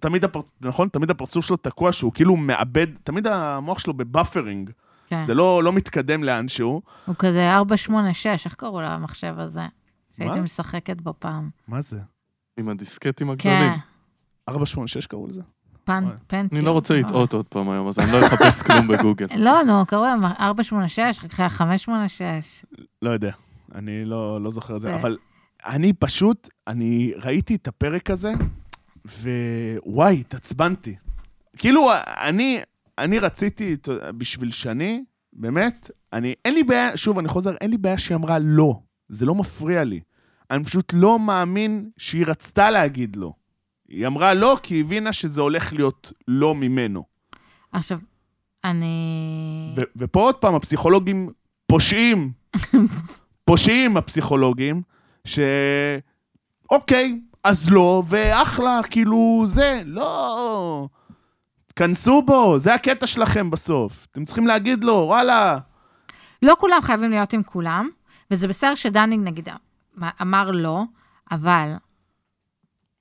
תמיד, 0.00 0.24
הפר... 0.24 0.40
נכון? 0.60 0.88
תמיד 0.88 1.10
הפרצוף 1.10 1.44
שלו 1.46 1.56
תקוע, 1.56 1.92
שהוא 1.92 2.12
כאילו 2.12 2.36
מאבד, 2.36 2.86
תמיד 3.02 3.26
המוח 3.26 3.78
שלו 3.78 3.94
ב 3.94 4.01
buffering. 4.01 4.70
כן. 5.06 5.24
זה 5.26 5.34
לא, 5.34 5.62
לא 5.64 5.72
מתקדם 5.72 6.24
לאנשהו. 6.24 6.82
הוא 7.06 7.14
כזה 7.18 7.52
486, 7.56 8.46
איך 8.46 8.54
קראו 8.54 8.80
למחשב 8.80 9.34
הזה? 9.38 9.60
שהייתי? 10.16 10.40
משחקת 10.40 11.00
בו 11.00 11.14
פעם. 11.18 11.50
מה 11.68 11.80
זה? 11.80 12.00
עם 12.56 12.68
הדיסקטים 12.68 13.26
כן, 13.36 13.50
הגדולים. 13.50 13.78
486 14.48 15.06
קראו 15.06 15.26
לזה? 15.26 15.42
פן. 15.84 16.04
פנטיום. 16.26 16.48
אני 16.58 16.66
לא 16.66 16.72
רוצה 16.72 16.94
לטעות 16.94 17.32
עוד 17.32 17.46
פעם 17.46 17.70
היום, 17.70 17.88
אז 17.88 17.98
אני 17.98 18.12
לא 18.12 18.26
אחפש 18.26 18.62
כלום 18.66 18.88
בגוגל. 18.88 19.26
לא, 19.36 19.62
נו, 19.66 19.86
קראו 19.86 20.04
להם 20.04 20.24
486, 20.24 20.98
רק 21.24 21.40
היה 21.40 21.48
586. 21.48 22.64
לא 23.02 23.10
יודע, 23.10 23.32
אני 23.74 24.04
לא, 24.04 24.40
לא 24.40 24.50
זוכר 24.50 24.76
את 24.76 24.80
זה, 24.80 24.88
זה- 24.88 24.94
אבל 24.96 25.16
אני 25.66 25.92
פשוט, 25.92 26.48
אני 26.66 27.12
ראיתי 27.24 27.54
את 27.54 27.68
הפרק 27.68 28.10
הזה, 28.10 28.32
ווואי, 29.06 30.20
התעצבנתי. 30.20 30.96
כאילו, 31.56 31.90
אני, 32.20 32.60
אני 32.98 33.18
רציתי, 33.18 33.76
בשביל 34.16 34.50
שני, 34.50 35.04
באמת, 35.32 35.90
אני, 36.12 36.34
אין 36.44 36.54
לי 36.54 36.64
בעיה, 36.64 36.96
שוב, 36.96 37.18
אני 37.18 37.28
חוזר, 37.28 37.54
אין 37.60 37.70
לי 37.70 37.76
בעיה 37.76 37.98
שהיא 37.98 38.16
אמרה 38.16 38.38
לא, 38.38 38.80
זה 39.08 39.26
לא 39.26 39.34
מפריע 39.34 39.84
לי. 39.84 40.00
אני 40.50 40.64
פשוט 40.64 40.92
לא 40.96 41.18
מאמין 41.18 41.90
שהיא 41.96 42.26
רצתה 42.26 42.70
להגיד 42.70 43.16
לא. 43.16 43.32
היא 43.88 44.06
אמרה 44.06 44.34
לא, 44.34 44.58
כי 44.62 44.74
היא 44.74 44.84
הבינה 44.84 45.12
שזה 45.12 45.40
הולך 45.40 45.72
להיות 45.72 46.12
לא 46.28 46.54
ממנו. 46.54 47.04
עכשיו, 47.72 47.98
אני... 48.64 49.74
ו- 49.76 49.82
ופה 49.96 50.20
עוד 50.20 50.34
פעם, 50.34 50.54
הפסיכולוגים 50.54 51.30
פושעים. 51.66 52.32
פושעים 53.44 53.96
הפסיכולוגים, 53.96 54.82
ש... 55.24 55.38
אוקיי, 56.70 57.20
אז 57.44 57.70
לא, 57.70 58.02
ואחלה, 58.08 58.80
כאילו, 58.90 59.42
זה, 59.46 59.82
לא... 59.84 60.88
תכנסו 61.66 62.22
בו, 62.22 62.58
זה 62.58 62.74
הקטע 62.74 63.06
שלכם 63.06 63.50
בסוף. 63.50 64.06
אתם 64.12 64.24
צריכים 64.24 64.46
להגיד 64.46 64.84
לו, 64.84 64.94
וואלה, 64.94 65.58
לא 66.42 66.56
כולם 66.58 66.78
חייבים 66.82 67.10
להיות 67.10 67.32
עם 67.32 67.42
כולם, 67.42 67.88
וזה 68.30 68.48
בסדר 68.48 68.74
שדני, 68.74 69.16
נגיד, 69.16 69.48
אמר 70.22 70.50
לא, 70.50 70.82
אבל 71.30 71.72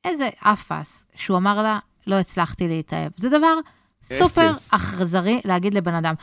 איזה 0.04 0.30
אפס 0.40 1.06
שהוא 1.16 1.38
אמר 1.38 1.62
לה, 1.62 1.80
לא 2.08 2.16
הצלחתי 2.16 2.68
להתאהב. 2.68 3.12
זה 3.18 3.30
דבר 3.30 3.56
סופר 4.04 4.52
אפס. 4.52 4.74
אכזרי 4.74 5.42
להגיד 5.46 5.74
לבן 5.74 5.94
אדם. 5.94 6.14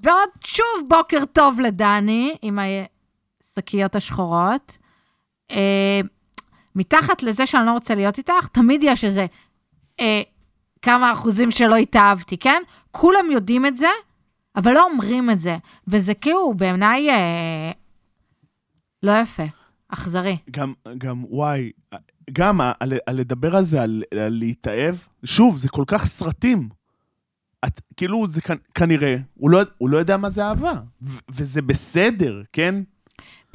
ועוד 0.00 0.28
שוב 0.44 0.64
בוקר 0.88 1.24
טוב 1.32 1.60
לדני, 1.60 2.36
עם 2.42 2.58
השקיות 3.42 3.96
השחורות. 3.96 4.78
אה, 6.76 6.80
מתחת 6.80 7.22
לזה 7.22 7.46
שאני 7.46 7.66
לא 7.66 7.72
רוצה 7.72 7.94
להיות 7.94 8.18
איתך, 8.18 8.46
תמיד 8.52 8.80
יש 8.84 9.04
איזה 9.04 9.26
אה, 10.00 10.22
כמה 10.82 11.12
אחוזים 11.12 11.50
שלא 11.50 11.76
התאהבתי, 11.76 12.36
כן? 12.36 12.62
כולם 12.90 13.30
יודעים 13.30 13.66
את 13.66 13.76
זה, 13.76 13.88
אבל 14.56 14.72
לא 14.72 14.84
אומרים 14.92 15.30
את 15.30 15.40
זה. 15.40 15.56
וזה 15.88 16.14
כאילו 16.14 16.54
בעיניי 16.54 17.10
אה, 17.10 17.70
לא 19.02 19.12
יפה, 19.22 19.42
אכזרי. 19.88 20.36
גם, 20.50 20.72
גם, 20.98 21.24
וואי, 21.28 21.70
גם 22.32 22.60
ה- 22.60 22.72
על, 22.80 22.92
על 23.06 23.16
לדבר 23.16 23.56
על 23.56 23.62
זה, 23.62 23.82
על, 23.82 24.02
על 24.20 24.32
להתאהב, 24.32 24.94
שוב, 25.24 25.56
זה 25.56 25.68
כל 25.68 25.84
כך 25.86 26.04
סרטים. 26.06 26.68
את, 27.66 27.80
כאילו, 27.96 28.28
זה 28.28 28.40
כנ, 28.40 28.56
כנראה, 28.74 29.16
הוא 29.34 29.50
לא, 29.50 29.60
הוא 29.78 29.90
לא 29.90 29.98
יודע 29.98 30.16
מה 30.16 30.30
זה 30.30 30.44
אהבה, 30.44 30.72
ו, 31.02 31.18
וזה 31.30 31.62
בסדר, 31.62 32.42
כן? 32.52 32.74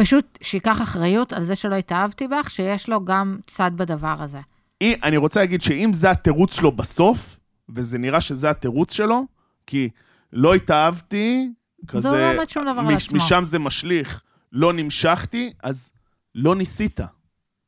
פשוט 0.02 0.38
שייקח 0.42 0.82
אחריות 0.82 1.34
על 1.34 1.46
זה 1.46 1.56
שלא 1.56 1.76
התאהבתי 1.76 2.28
בך, 2.28 2.52
שיש 2.52 2.90
לו 2.90 3.06
גם 3.06 3.38
צד 3.48 3.72
בדבר 3.76 4.16
הזה. 4.20 4.40
אי- 4.82 4.96
אני 5.04 5.18
רוצה 5.18 5.40
להגיד 5.40 5.62
שאם 5.62 5.92
זה 5.94 6.12
התירוץ 6.12 6.54
שלו 6.56 6.72
בסוף, 6.72 7.40
וזה 7.70 7.98
נראה 7.98 8.22
שזה 8.22 8.50
התירוץ 8.50 8.94
שלו, 8.94 9.26
כי 9.68 9.90
לא 10.34 10.54
התאהבתי, 10.56 11.50
כזה... 11.88 12.10
זה 12.10 12.16
לא 12.22 12.32
אומר 12.32 12.46
שום 12.48 12.64
דבר 12.64 12.80
על 12.80 12.96
מש- 12.96 13.06
עצמו. 13.06 13.18
משם 13.18 13.44
זה 13.46 13.60
משליך, 13.60 14.22
לא 14.52 14.74
נמשכתי, 14.74 15.54
אז 15.64 15.92
לא 16.36 16.56
ניסית. 16.56 17.00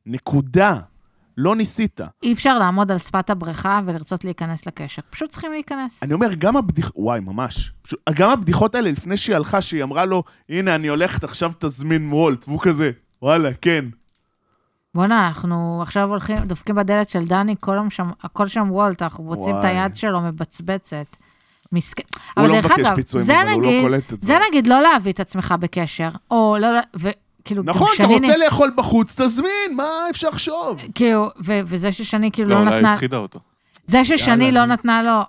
נקודה. 0.05 0.79
לא 1.37 1.55
ניסית. 1.55 1.99
אי 2.23 2.33
אפשר 2.33 2.57
לעמוד 2.59 2.91
על 2.91 2.97
שפת 2.97 3.29
הבריכה 3.29 3.79
ולרצות 3.85 4.23
להיכנס 4.25 4.65
לקשר. 4.65 5.01
פשוט 5.09 5.29
צריכים 5.29 5.51
להיכנס. 5.51 6.03
אני 6.03 6.13
אומר, 6.13 6.33
גם 6.33 6.57
הבדיחות, 6.57 6.93
וואי, 6.95 7.19
ממש. 7.19 7.71
פשוט, 7.81 7.99
גם 8.15 8.29
הבדיחות 8.29 8.75
האלה, 8.75 8.91
לפני 8.91 9.17
שהיא 9.17 9.35
הלכה, 9.35 9.61
שהיא 9.61 9.83
אמרה 9.83 10.05
לו, 10.05 10.23
הנה, 10.49 10.75
אני 10.75 10.87
הולכת, 10.87 11.23
עכשיו 11.23 11.51
תזמין 11.59 12.13
וולט, 12.13 12.47
והוא 12.47 12.59
כזה, 12.61 12.91
וואלה, 13.21 13.49
כן. 13.61 13.85
בואנה, 14.95 15.27
אנחנו 15.27 15.79
עכשיו 15.81 16.09
הולכים, 16.09 16.37
דופקים 16.37 16.75
בדלת 16.75 17.09
של 17.09 17.25
דני, 17.25 17.55
כל 17.59 17.77
שם, 17.89 18.11
הכל 18.23 18.47
שם 18.47 18.71
וולט, 18.71 19.01
אנחנו 19.01 19.23
מוצאים 19.23 19.55
את. 19.59 19.65
היד 19.65 19.95
שלו 19.95 20.21
מבצבצת. 20.21 21.15
מסכן. 21.73 22.03
הוא 22.13 22.21
אבל 22.45 22.47
לא 22.47 22.57
מבקש 22.59 22.79
אגב, 22.79 22.95
פיצויים, 22.95 23.31
אבל 23.31 23.49
הוא 23.49 23.61
לא 23.61 23.67
נגיד, 23.67 23.81
קולט 23.81 24.13
את 24.13 24.21
זה. 24.21 24.27
זה 24.27 24.37
נגיד 24.49 24.67
לא 24.67 24.81
להביא 24.81 25.11
את 25.11 25.19
עצמך 25.19 25.55
בקשר, 25.59 26.09
או 26.31 26.57
לא, 26.59 26.67
וכאילו, 27.43 27.63
נכון, 27.63 27.87
אתה 27.95 28.03
שני 28.03 28.15
רוצה 28.15 28.37
נ- 28.37 28.39
לאכול 28.45 28.71
בחוץ, 28.75 29.21
תזמין, 29.21 29.49
מה 29.75 29.83
אפשר 30.09 30.29
לחשוב? 30.29 30.81
כאילו, 30.95 31.29
ו- 31.45 31.59
וזה 31.65 31.91
ששני 31.91 32.31
כאילו 32.31 32.49
לא, 32.49 32.55
לא 32.55 32.61
אולי 32.61 32.75
נתנה, 32.75 32.93
הפחידה 32.93 33.17
אותו. 33.17 33.39
זה 33.87 34.05
ששני 34.05 34.45
יאללה, 34.45 34.65
לא. 34.65 34.73
נתנה 34.73 35.03
לו, 35.03 35.19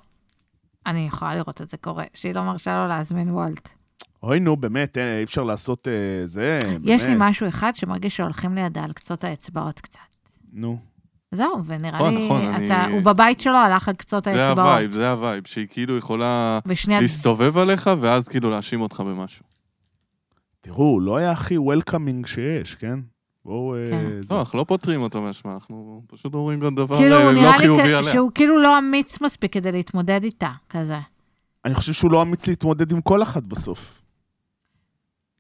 אני 0.86 1.06
יכולה 1.06 1.34
לראות 1.34 1.60
את 1.60 1.68
זה 1.70 1.76
קורה, 1.76 2.04
שהיא 2.14 2.34
לא 2.34 2.42
מרשה 2.42 2.82
לו 2.82 2.88
להזמין 2.88 3.30
וולט. 3.30 3.68
אוי, 4.22 4.40
נו, 4.40 4.56
באמת, 4.56 4.98
אה, 4.98 5.18
אי 5.18 5.24
אפשר 5.24 5.42
לעשות 5.42 5.88
אה, 5.88 5.92
זה, 6.26 6.58
באמת. 6.62 6.80
יש 6.84 7.04
לי 7.04 7.14
משהו 7.18 7.48
אחד 7.48 7.72
שמרגיש 7.74 8.16
שהולכים 8.16 8.54
לידה 8.54 8.84
על 8.84 8.92
קצות 8.92 9.24
האצבעות 9.24 9.80
קצת. 9.80 9.98
נו. 10.52 10.78
זהו, 11.32 11.64
ונראה 11.64 11.94
נכון, 11.94 12.14
לי, 12.14 12.24
נכון, 12.24 12.40
אני- 12.44 12.66
אתה, 12.66 12.84
הוא 12.84 13.02
בבית 13.02 13.40
שלו 13.40 13.56
הלך 13.56 13.88
על 13.88 13.94
קצות 13.94 14.24
זה 14.24 14.30
האצבעות. 14.48 14.68
ה 14.68 14.72
vibe, 14.72 14.92
זה 14.92 15.10
ה 15.10 15.16
vibe, 15.16 15.46
שהיא 15.46 15.66
כאילו 15.70 15.96
יכולה 15.98 16.58
ושנייה, 16.66 17.00
להסתובב 17.00 17.58
עליך, 17.58 17.90
ואז 18.00 18.28
כאילו 18.28 18.50
להאשים 18.50 18.80
אותך 18.80 19.00
במשהו. 19.00 19.44
תראו, 20.64 20.84
הוא 20.84 21.02
לא 21.02 21.16
היה 21.16 21.30
הכי 21.30 21.58
welcoming 21.58 22.26
שיש, 22.26 22.74
כן? 22.74 22.98
בואו... 23.44 23.74
אה, 23.76 23.90
כן. 23.90 24.22
זה. 24.22 24.34
לא, 24.34 24.40
אנחנו 24.40 24.58
לא 24.58 24.64
פותרים 24.68 25.00
אותו 25.00 25.22
מהאשמה, 25.22 25.54
אנחנו 25.54 26.02
פשוט 26.06 26.34
אומרים 26.34 26.60
גם 26.60 26.74
דבר 26.74 26.96
כאילו, 26.96 27.10
לא 27.10 27.32
נראה 27.32 27.50
לי 27.52 27.58
חיובי 27.58 27.82
כ- 27.82 27.86
עליה. 27.86 28.12
שהוא 28.12 28.30
כאילו 28.34 28.62
לא 28.62 28.78
אמיץ 28.78 29.20
מספיק 29.20 29.52
כדי 29.52 29.72
להתמודד 29.72 30.24
איתה, 30.24 30.50
כזה. 30.68 30.98
אני 31.64 31.74
חושב 31.74 31.92
שהוא 31.92 32.12
לא 32.12 32.22
אמיץ 32.22 32.48
להתמודד 32.48 32.92
עם 32.92 33.00
כל 33.00 33.22
אחת 33.22 33.42
בסוף. 33.42 34.02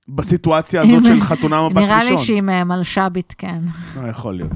בסיטואציה 0.08 0.82
הזאת 0.82 1.04
של 1.04 1.20
חתונה 1.20 1.68
מבט 1.68 1.76
ראשון. 1.76 1.88
נראה 1.88 2.10
לי 2.10 2.18
שהיא 2.18 2.40
מלש"בית, 2.42 3.34
כן. 3.38 3.60
אה, 3.96 4.08
יכול 4.08 4.34
להיות. 4.36 4.52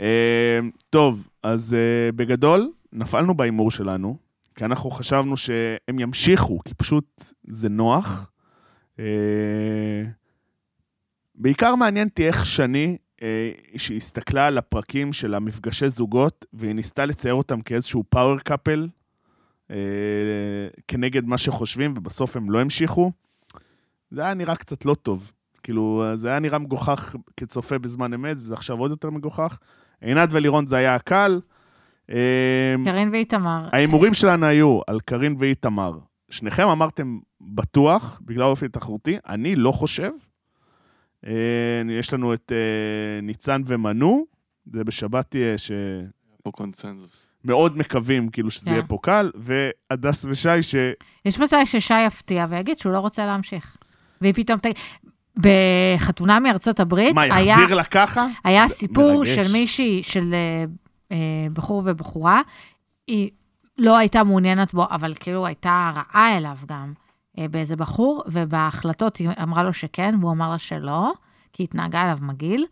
אה, 0.00 0.58
טוב, 0.90 1.28
אז 1.42 1.74
אה, 1.74 2.12
בגדול, 2.12 2.70
נפלנו 2.92 3.34
בהימור 3.36 3.70
שלנו, 3.70 4.16
כי 4.54 4.64
אנחנו 4.64 4.90
חשבנו 4.90 5.36
שהם 5.36 5.98
ימשיכו, 5.98 6.58
כי 6.64 6.74
פשוט 6.74 7.04
זה 7.48 7.68
נוח. 7.68 8.30
אה, 8.98 9.04
בעיקר 11.34 11.74
מעניין 11.74 12.08
אותי 12.08 12.26
איך 12.26 12.46
שני, 12.46 12.96
אה, 13.22 13.50
שהיא 13.76 13.96
הסתכלה 13.96 14.46
על 14.46 14.58
הפרקים 14.58 15.12
של 15.12 15.34
המפגשי 15.34 15.88
זוגות, 15.88 16.44
והיא 16.52 16.72
ניסתה 16.72 17.06
לצייר 17.06 17.34
אותם 17.34 17.60
כאיזשהו 17.60 18.04
פאוור 18.08 18.38
קאפל, 18.38 18.88
אה, 19.70 19.76
כנגד 20.88 21.24
מה 21.24 21.38
שחושבים, 21.38 21.94
ובסוף 21.96 22.36
הם 22.36 22.50
לא 22.50 22.60
המשיכו. 22.60 23.12
זה 24.10 24.22
היה 24.22 24.34
נראה 24.34 24.56
קצת 24.56 24.84
לא 24.84 24.94
טוב. 24.94 25.32
כאילו, 25.62 26.04
זה 26.14 26.28
היה 26.28 26.38
נראה 26.38 26.58
מגוחך 26.58 27.14
כצופה 27.36 27.78
בזמן 27.78 28.14
אמת, 28.14 28.36
וזה 28.40 28.54
עכשיו 28.54 28.78
עוד 28.78 28.90
יותר 28.90 29.10
מגוחך. 29.10 29.58
עינת 30.00 30.28
ולירון 30.32 30.66
זה 30.66 30.76
היה 30.76 30.94
הקל. 30.94 31.40
קארין 32.84 33.10
ואיתמר. 33.12 33.68
ההימורים 33.72 34.14
שלנו 34.14 34.46
היו 34.46 34.80
על 34.86 35.00
קארין 35.00 35.36
ואיתמר. 35.38 35.98
שניכם 36.30 36.68
אמרתם 36.68 37.18
בטוח, 37.40 38.20
בגלל 38.24 38.42
אופי 38.42 38.68
תחרותי, 38.68 39.16
אני 39.28 39.56
לא 39.56 39.72
חושב. 39.72 40.10
אה, 41.26 41.32
יש 41.90 42.14
לנו 42.14 42.34
את 42.34 42.52
אה, 42.54 43.20
ניצן 43.20 43.62
ומנו, 43.66 44.26
זה 44.72 44.84
בשבת 44.84 45.30
תהיה, 45.30 45.58
שמאוד 45.58 46.40
פה 46.42 46.50
קונצנזוס. 46.50 47.28
מקווים 47.74 48.28
כאילו 48.28 48.50
שזה 48.50 48.66
כן. 48.66 48.72
יהיה 48.72 48.82
פה 48.86 48.98
קל, 49.02 49.30
והדס 49.34 50.24
ושי, 50.28 50.62
ש... 50.62 50.74
יש 51.24 51.38
מצב 51.38 51.56
ששי 51.64 52.06
יפתיע 52.06 52.46
ויגיד 52.48 52.78
שהוא 52.78 52.92
לא 52.92 52.98
רוצה 52.98 53.26
להמשיך. 53.26 53.76
והיא 54.20 54.34
פתאום 54.34 54.58
תגיד... 54.58 54.76
בחתונה 55.36 56.40
מארצות 56.40 56.80
הברית, 56.80 57.14
מה, 57.14 57.22
היה, 57.22 57.40
יחזיר 57.40 57.74
לה 57.74 57.84
ככה? 57.84 58.26
היה 58.44 58.68
סיפור 58.68 59.18
מרגש. 59.18 59.28
של 59.28 59.52
מישהי, 59.52 60.02
של 60.02 60.34
אה, 60.34 60.64
אה, 61.12 61.46
בחור 61.52 61.82
ובחורה, 61.84 62.42
היא 63.06 63.30
לא 63.78 63.96
הייתה 63.96 64.24
מעוניינת 64.24 64.74
בו, 64.74 64.86
אבל 64.90 65.14
כאילו 65.20 65.46
הייתה 65.46 65.92
רעה 65.94 66.36
אליו 66.36 66.56
גם, 66.66 66.92
אה, 67.38 67.48
באיזה 67.48 67.76
בחור, 67.76 68.22
ובהחלטות 68.26 69.16
היא 69.16 69.28
אמרה 69.42 69.62
לו 69.62 69.72
שכן, 69.72 70.14
והוא 70.20 70.32
אמר 70.32 70.50
לה 70.50 70.58
שלא, 70.58 71.12
כי 71.52 71.62
היא 71.62 71.68
התנהגה 71.68 72.02
אליו 72.02 72.18
מגעיל, 72.20 72.66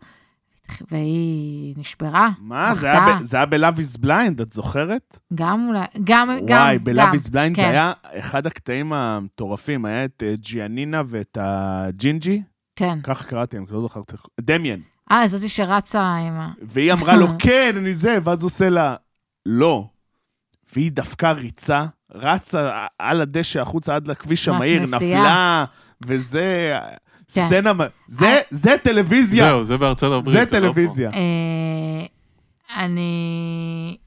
והיא 0.91 1.75
נשברה. 1.77 2.29
מה, 2.39 2.75
זה. 2.75 2.91
היה 2.91 3.17
ב- 3.19 3.21
זה 3.21 3.37
היה 3.37 3.45
ב-Love 3.45 3.77
is 3.77 4.05
Blind, 4.05 4.41
את 4.41 4.51
זוכרת? 4.51 5.19
גם 5.33 5.67
אולי, 5.67 5.79
גם, 6.03 6.29
גם, 6.45 6.57
וואי, 6.57 6.77
גם. 6.77 6.83
ב-Love 6.83 7.13
is 7.13 7.29
Blind 7.29 7.49
זה 7.49 7.55
כן. 7.55 7.69
היה 7.69 7.93
אחד 8.05 8.47
הקטעים 8.47 8.93
המטורפים, 8.93 9.85
היה 9.85 10.05
את 10.05 10.23
אה, 10.25 10.33
ג'יאנינה 10.35 11.01
ואת 11.07 11.37
הג'ינג'י, 11.41 12.41
כן. 12.75 12.99
כך 13.03 13.25
קראתי, 13.25 13.57
אני 13.57 13.65
לא 13.69 13.81
זוכר 13.81 14.01
את 14.01 14.13
ה... 14.13 14.17
דמיאן. 14.41 14.79
אה, 15.11 15.27
זאתי 15.27 15.49
שרצה 15.49 16.01
עם 16.15 16.33
ה... 16.33 16.51
והיא 16.61 16.93
אמרה 16.93 17.15
לו, 17.15 17.27
כן, 17.43 17.73
אני 17.77 17.93
זה, 17.93 18.17
ואז 18.23 18.43
עושה 18.43 18.69
לה, 18.69 18.95
לא. 19.45 19.87
והיא 20.73 20.91
דפקה 20.91 21.31
ריצה, 21.31 21.85
רצה 22.13 22.85
על 22.99 23.21
הדשא 23.21 23.61
החוצה 23.61 23.95
עד 23.95 24.07
לכביש 24.07 24.47
המהיר. 24.47 24.81
נפלה, 24.81 25.65
וזה... 26.05 26.77
כן. 27.33 27.47
סצנה... 27.47 27.71
זה, 28.07 28.41
זה 28.49 28.75
טלוויזיה. 28.83 29.47
זהו, 29.47 29.63
זה 29.63 29.77
בארצות 29.77 30.13
הברית. 30.13 30.49
זה 30.49 30.59
לא. 30.59 30.67
טלוויזיה. 30.67 31.11
אה, 31.13 32.05
אני... 32.83 33.97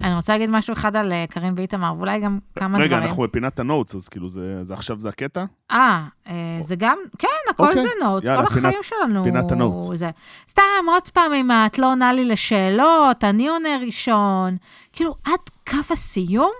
אני 0.00 0.14
רוצה 0.14 0.32
להגיד 0.32 0.50
משהו 0.50 0.72
אחד 0.72 0.96
על 0.96 1.12
אה, 1.12 1.24
קארין 1.30 1.54
ואיתמר, 1.56 1.94
ואולי 1.96 2.20
גם 2.20 2.38
כמה 2.56 2.78
רגע, 2.78 2.86
דברים. 2.96 3.02
אנחנו 3.08 3.22
בפינת 3.22 3.58
ה 3.58 3.63
notes, 3.63 3.94
אז 3.94 4.08
כאילו, 4.08 4.28
זה 4.28 4.64
זה 4.64 4.74
עכשיו 4.74 5.00
זה 5.00 5.08
הקטע? 5.08 5.44
אה, 5.70 6.04
אה, 6.28 6.32
זה 6.64 6.76
גם, 6.76 6.98
כן, 7.18 7.28
הכל 7.50 7.68
אוקיי. 7.68 7.82
זה 7.82 7.88
notes, 8.02 8.26
יאללה, 8.26 8.42
כל 8.42 8.54
פינת- 8.54 8.64
החיים 8.64 8.82
שלנו. 8.82 9.24
פינת 9.24 9.52
ה 9.52 9.59
notes. 9.59 9.98
זה. 9.98 10.10
סתם, 10.50 10.62
עוד 10.86 11.08
פעם, 11.08 11.32
אם 11.32 11.50
את 11.66 11.78
לא 11.78 11.90
עונה 11.90 12.12
לי 12.12 12.24
לשאלות, 12.24 13.24
אני 13.24 13.48
עונה 13.48 13.68
ראשון. 13.86 14.56
כאילו, 14.92 15.14
עד 15.24 15.40
קו 15.70 15.92
הסיום, 15.92 16.50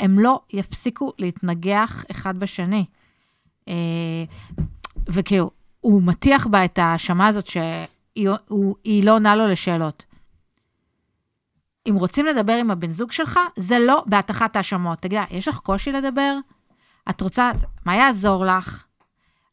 הם 0.00 0.18
לא 0.18 0.40
יפסיקו 0.52 1.12
להתנגח 1.18 2.04
אחד 2.10 2.38
בשני. 2.38 2.84
אה, 3.68 3.74
וכאילו, 5.08 5.50
הוא 5.80 6.02
מטיח 6.02 6.46
בה 6.46 6.64
את 6.64 6.78
ההאשמה 6.78 7.26
הזאת 7.26 7.46
שהיא 7.46 8.28
לא 9.04 9.12
עונה 9.14 9.36
לו 9.36 9.46
לשאלות. 9.48 10.04
אם 11.90 11.94
רוצים 11.94 12.26
לדבר 12.26 12.52
עם 12.52 12.70
הבן 12.70 12.92
זוג 12.92 13.12
שלך, 13.12 13.40
זה 13.56 13.78
לא 13.78 14.02
בהטחת 14.06 14.56
האשמות. 14.56 14.98
תגיד, 14.98 15.18
יש 15.30 15.48
לך 15.48 15.58
קושי 15.58 15.92
לדבר? 15.92 16.36
את 17.10 17.20
רוצה, 17.20 17.50
מה 17.84 17.96
יעזור 17.96 18.44
לך? 18.44 18.84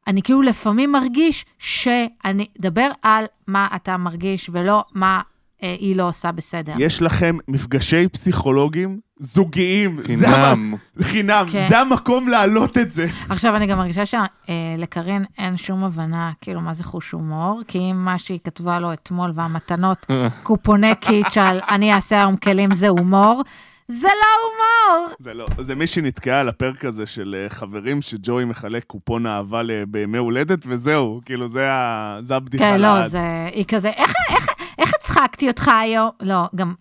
אני 0.07 0.21
כאילו 0.21 0.41
לפעמים 0.41 0.91
מרגיש 0.91 1.45
שאני, 1.59 2.45
דבר 2.59 2.89
על 3.01 3.25
מה 3.47 3.67
אתה 3.75 3.97
מרגיש 3.97 4.49
ולא 4.53 4.83
מה 4.93 5.21
היא 5.61 5.95
לא 5.95 6.09
עושה 6.09 6.31
בסדר. 6.31 6.73
יש 6.77 7.01
לכם 7.01 7.37
מפגשי 7.47 8.07
פסיכולוגים 8.07 8.99
זוגיים. 9.19 9.99
זה 10.15 10.27
המ- 10.29 10.59
חינם. 10.61 10.75
חינם. 11.01 11.45
כן. 11.51 11.65
זה 11.69 11.79
המקום 11.79 12.27
להעלות 12.27 12.77
את 12.77 12.91
זה. 12.91 13.05
עכשיו, 13.29 13.55
אני 13.55 13.67
גם 13.67 13.77
מרגישה 13.77 14.03
שלקארין 14.05 15.25
אין 15.37 15.57
שום 15.57 15.83
הבנה, 15.83 16.31
כאילו, 16.41 16.61
מה 16.61 16.73
זה 16.73 16.83
חוש 16.83 17.11
הומור, 17.11 17.61
כי 17.67 17.77
אם 17.79 18.05
מה 18.05 18.17
שהיא 18.17 18.39
כתבה 18.43 18.79
לו 18.79 18.93
אתמול 18.93 19.31
והמתנות, 19.35 20.05
קופוני 20.43 20.95
קיץ' 20.99 21.37
על 21.37 21.59
אני 21.69 21.93
אעשה 21.93 22.19
היום 22.19 22.35
כלים 22.37 22.73
זה 22.73 22.87
הומור, 22.87 23.41
זה 23.91 24.07
לא 24.07 24.27
הומור. 24.97 25.15
זה 25.19 25.33
לא, 25.33 25.45
זה 25.57 25.75
מי 25.75 25.87
שנתקעה 25.87 26.39
על 26.39 26.49
הפרק 26.49 26.85
הזה 26.85 27.05
של 27.05 27.35
אה, 27.43 27.49
חברים 27.49 28.01
שג'וי 28.01 28.45
מחלק 28.45 28.83
קופון 28.83 29.25
אהבה 29.27 29.61
בימי 29.87 30.17
הולדת, 30.17 30.59
וזהו, 30.67 31.21
כאילו, 31.25 31.47
זה 31.47 31.71
ה- 31.71 32.17
זה 32.21 32.35
הבדיחה 32.35 32.63
כן, 32.63 32.81
לא, 32.81 32.87
לעד. 32.99 33.07
זה, 33.11 33.19
היא 33.53 33.65
כזה, 33.67 33.89
איך, 33.89 34.13
איך, 34.29 34.47
איך 34.77 34.91
הצחקתי 34.99 35.47
אותך 35.47 35.71
היום? 35.81 36.09
לא, 36.21 36.49
גם 36.55 36.73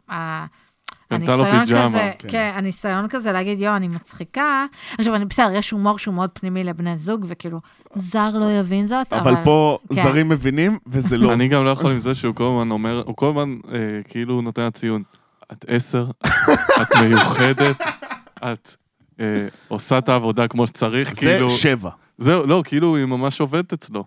לו 1.11 1.45
הניסיון 1.45 1.67
פיג'מה. 1.67 1.89
כזה, 1.89 2.11
כן. 2.19 2.29
כן, 2.29 2.53
הניסיון 2.55 3.09
כזה 3.09 3.33
להגיד, 3.33 3.61
יואו, 3.61 3.77
אני 3.77 3.89
מצחיקה. 3.89 4.67
עכשיו, 4.99 5.15
אני 5.15 5.25
בסדר, 5.25 5.51
יש 5.55 5.71
הומור 5.71 5.99
שהוא 5.99 6.15
מאוד 6.15 6.31
פנימי 6.33 6.65
לבני 6.65 6.97
זוג, 6.97 7.25
וכאילו, 7.29 7.61
זר 7.95 8.31
לא 8.35 8.53
יבין 8.53 8.87
זאת, 8.87 9.13
אבל... 9.13 9.35
אבל 9.35 9.45
פה 9.45 9.79
כן. 9.89 9.95
זרים 9.95 10.29
מבינים, 10.29 10.79
וזה 10.87 11.17
לא. 11.17 11.33
אני 11.33 11.49
גם 11.49 11.65
לא 11.65 11.71
יכול 11.71 11.93
עם 11.93 11.99
זה 12.01 12.15
שהוא 12.15 12.35
כל 12.35 12.45
הזמן 12.45 12.71
אומר, 12.71 13.03
הוא 13.07 13.17
כל 13.17 13.29
הזמן 13.29 13.57
אה, 13.73 13.79
כאילו 14.09 14.41
נותן 14.41 14.63
לה 14.63 14.71
ציון. 14.71 15.03
את 15.53 15.65
עשר, 15.69 16.07
את 16.83 16.97
מיוחדת, 17.03 17.77
את 18.37 18.77
אה, 19.21 19.47
עושה 19.69 19.99
את 19.99 20.09
העבודה 20.09 20.49
כמו 20.49 20.67
שצריך, 20.67 21.15
זה 21.15 21.21
כאילו... 21.21 21.51
שבע. 21.51 21.91
זהו, 22.19 22.47
לא, 22.47 22.63
כאילו 22.65 22.97
היא 22.97 23.05
ממש 23.05 23.41
עובדת 23.41 23.73
אצלו. 23.73 24.05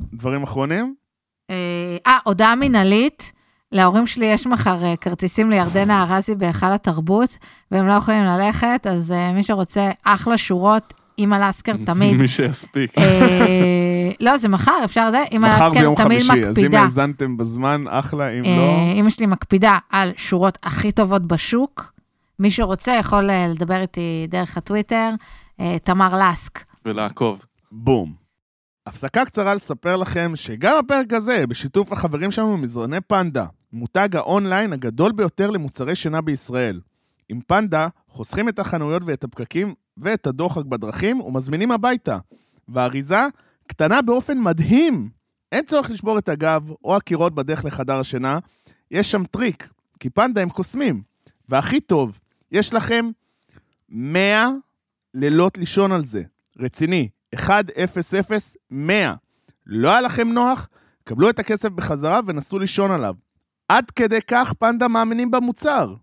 דברים 0.00 0.42
אחרונים? 0.42 0.94
אה, 1.50 1.96
אה, 2.06 2.18
הודעה 2.24 2.54
מינהלית. 2.54 3.32
להורים 3.72 4.06
שלי 4.06 4.26
יש 4.26 4.46
מחר 4.46 4.84
אה, 4.84 4.96
כרטיסים 4.96 5.50
לירדנה 5.50 6.02
ארזי 6.02 6.34
בהיכל 6.34 6.72
התרבות, 6.72 7.38
והם 7.70 7.86
לא 7.86 7.92
יכולים 7.92 8.24
ללכת, 8.24 8.86
אז 8.90 9.12
אה, 9.12 9.32
מי 9.32 9.42
שרוצה, 9.42 9.90
אחלה 10.02 10.38
שורות, 10.38 10.94
אימא 11.18 11.36
לסקר 11.36 11.72
תמיד. 11.86 12.16
מי 12.20 12.28
שיספיק. 12.28 12.98
אה, 12.98 14.10
לא, 14.20 14.38
זה 14.38 14.48
מחר, 14.48 14.80
אפשר 14.84 15.10
זה, 15.10 15.22
אימא 15.30 15.48
מחר 15.48 15.64
זה 15.64 15.70
לסקר 15.70 15.82
יום 15.82 15.94
תמיד 15.94 16.22
חמישי, 16.22 16.32
אז 16.32 16.58
אם 16.58 16.64
מקפידה. 16.64 16.82
האזנתם 16.82 17.36
בזמן, 17.36 17.84
אחלה, 17.88 18.30
אם 18.30 18.44
אה, 18.44 18.56
לא... 18.56 18.92
אימא 18.96 19.10
שלי 19.10 19.26
מקפידה 19.26 19.78
על 19.90 20.10
שורות 20.16 20.58
הכי 20.62 20.92
טובות 20.92 21.26
בשוק. 21.26 21.92
מי 22.38 22.50
שרוצה 22.50 22.92
יכול 22.92 23.30
אה, 23.30 23.48
לדבר 23.48 23.80
איתי 23.80 24.26
דרך 24.28 24.56
הטוויטר, 24.56 25.10
תמר 25.84 26.20
לסק. 26.22 26.64
ולעקוב. 26.84 27.44
בום. 27.72 28.12
הפסקה 28.86 29.24
קצרה 29.24 29.54
לספר 29.54 29.96
לכם 29.96 30.32
שגם 30.34 30.76
הפרק 30.78 31.12
הזה, 31.12 31.46
בשיתוף 31.46 31.92
החברים 31.92 32.30
שלנו 32.30 32.56
ממזרני 32.56 33.00
פנדה, 33.00 33.46
מותג 33.72 34.16
האונליין 34.16 34.72
הגדול 34.72 35.12
ביותר 35.12 35.50
למוצרי 35.50 35.96
שינה 35.96 36.20
בישראל. 36.20 36.80
עם 37.28 37.40
פנדה, 37.46 37.88
חוסכים 38.08 38.48
את 38.48 38.58
החנויות 38.58 39.02
ואת 39.06 39.24
הפקקים 39.24 39.74
ואת 40.02 40.26
הדוחק 40.26 40.64
בדרכים 40.64 41.20
ומזמינים 41.20 41.70
הביתה. 41.70 42.18
והאריזה 42.68 43.20
קטנה 43.66 44.02
באופן 44.02 44.38
מדהים. 44.38 45.10
אין 45.52 45.64
צורך 45.64 45.90
לשבור 45.90 46.18
את 46.18 46.28
הגב 46.28 46.70
או 46.84 46.96
הקירות 46.96 47.34
בדרך 47.34 47.64
לחדר 47.64 48.00
השינה, 48.00 48.38
יש 48.90 49.10
שם 49.10 49.24
טריק, 49.24 49.68
כי 50.00 50.10
פנדה 50.10 50.42
הם 50.42 50.50
קוסמים. 50.50 51.02
והכי 51.48 51.80
טוב, 51.80 52.20
יש 52.52 52.74
לכם 52.74 53.10
100 53.88 54.48
לילות 55.14 55.58
לישון 55.58 55.92
על 55.92 56.04
זה. 56.04 56.22
רציני, 56.58 57.08
1-0-0-100. 57.36 58.72
לא 59.66 59.90
היה 59.90 60.00
לכם 60.00 60.28
נוח? 60.28 60.68
קבלו 61.04 61.30
את 61.30 61.38
הכסף 61.38 61.68
בחזרה 61.68 62.20
ונסו 62.26 62.58
לישון 62.58 62.90
עליו. 62.90 63.14
עד 63.68 63.90
כדי 63.90 64.22
כך 64.26 64.52
פנדה 64.52 64.88
מאמינים 64.88 65.30
במוצר. 65.30 65.94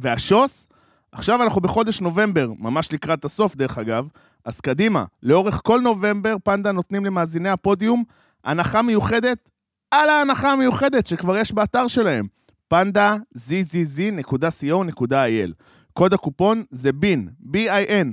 והשוס? 0.00 0.66
עכשיו 1.12 1.42
אנחנו 1.42 1.60
בחודש 1.60 2.00
נובמבר, 2.00 2.52
ממש 2.58 2.92
לקראת 2.92 3.24
הסוף 3.24 3.56
דרך 3.56 3.78
אגב, 3.78 4.08
אז 4.44 4.60
קדימה, 4.60 5.04
לאורך 5.22 5.60
כל 5.64 5.80
נובמבר 5.80 6.36
פנדה 6.44 6.72
נותנים 6.72 7.04
למאזיני 7.04 7.48
הפודיום 7.48 8.04
הנחה 8.44 8.82
מיוחדת 8.82 9.48
על 9.90 10.08
ההנחה 10.08 10.52
המיוחדת 10.52 11.06
שכבר 11.06 11.36
יש 11.36 11.52
באתר 11.52 11.88
שלהם, 11.88 12.26
פנדה 12.68 13.16
zzz.co.il. 13.38 14.42
קוד 15.92 16.14
הקופון 16.14 16.64
זה 16.70 16.92
בין, 16.92 17.28
B-I-N. 17.52 18.06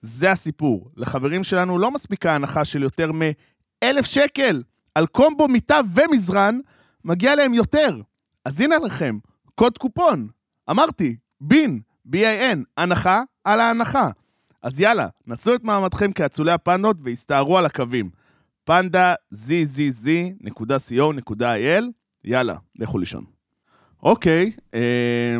זה 0.00 0.30
הסיפור. 0.30 0.88
לחברים 0.96 1.44
שלנו 1.44 1.78
לא 1.78 1.90
מספיקה 1.90 2.34
הנחה 2.34 2.64
של 2.64 2.82
יותר 2.82 3.12
מ-1,000 3.12 4.02
שקל 4.02 4.62
על 4.94 5.06
קומבו 5.06 5.48
מיטה 5.48 5.80
ומזרן, 5.94 6.58
מגיע 7.04 7.34
להם 7.34 7.54
יותר. 7.54 8.00
אז 8.44 8.60
הנה 8.60 8.78
לכם, 8.78 9.18
קוד 9.54 9.78
קופון. 9.78 10.28
אמרתי, 10.70 11.16
בין, 11.40 11.80
B-I-N, 12.10 12.58
הנחה 12.76 13.22
על 13.44 13.60
ההנחה. 13.60 14.10
אז 14.62 14.80
יאללה, 14.80 15.08
נסו 15.26 15.54
את 15.54 15.64
מעמדכם 15.64 16.12
כאצולי 16.12 16.52
הפנדות 16.52 16.96
והסתערו 17.04 17.58
על 17.58 17.66
הקווים. 17.66 18.10
פנדה 18.64 19.14
zzz.co.il, 19.34 20.24
יאללה, 22.24 22.54
לכו 22.78 22.98
לישון. 22.98 23.24
אוקיי, 24.02 24.52
אה, 24.74 25.36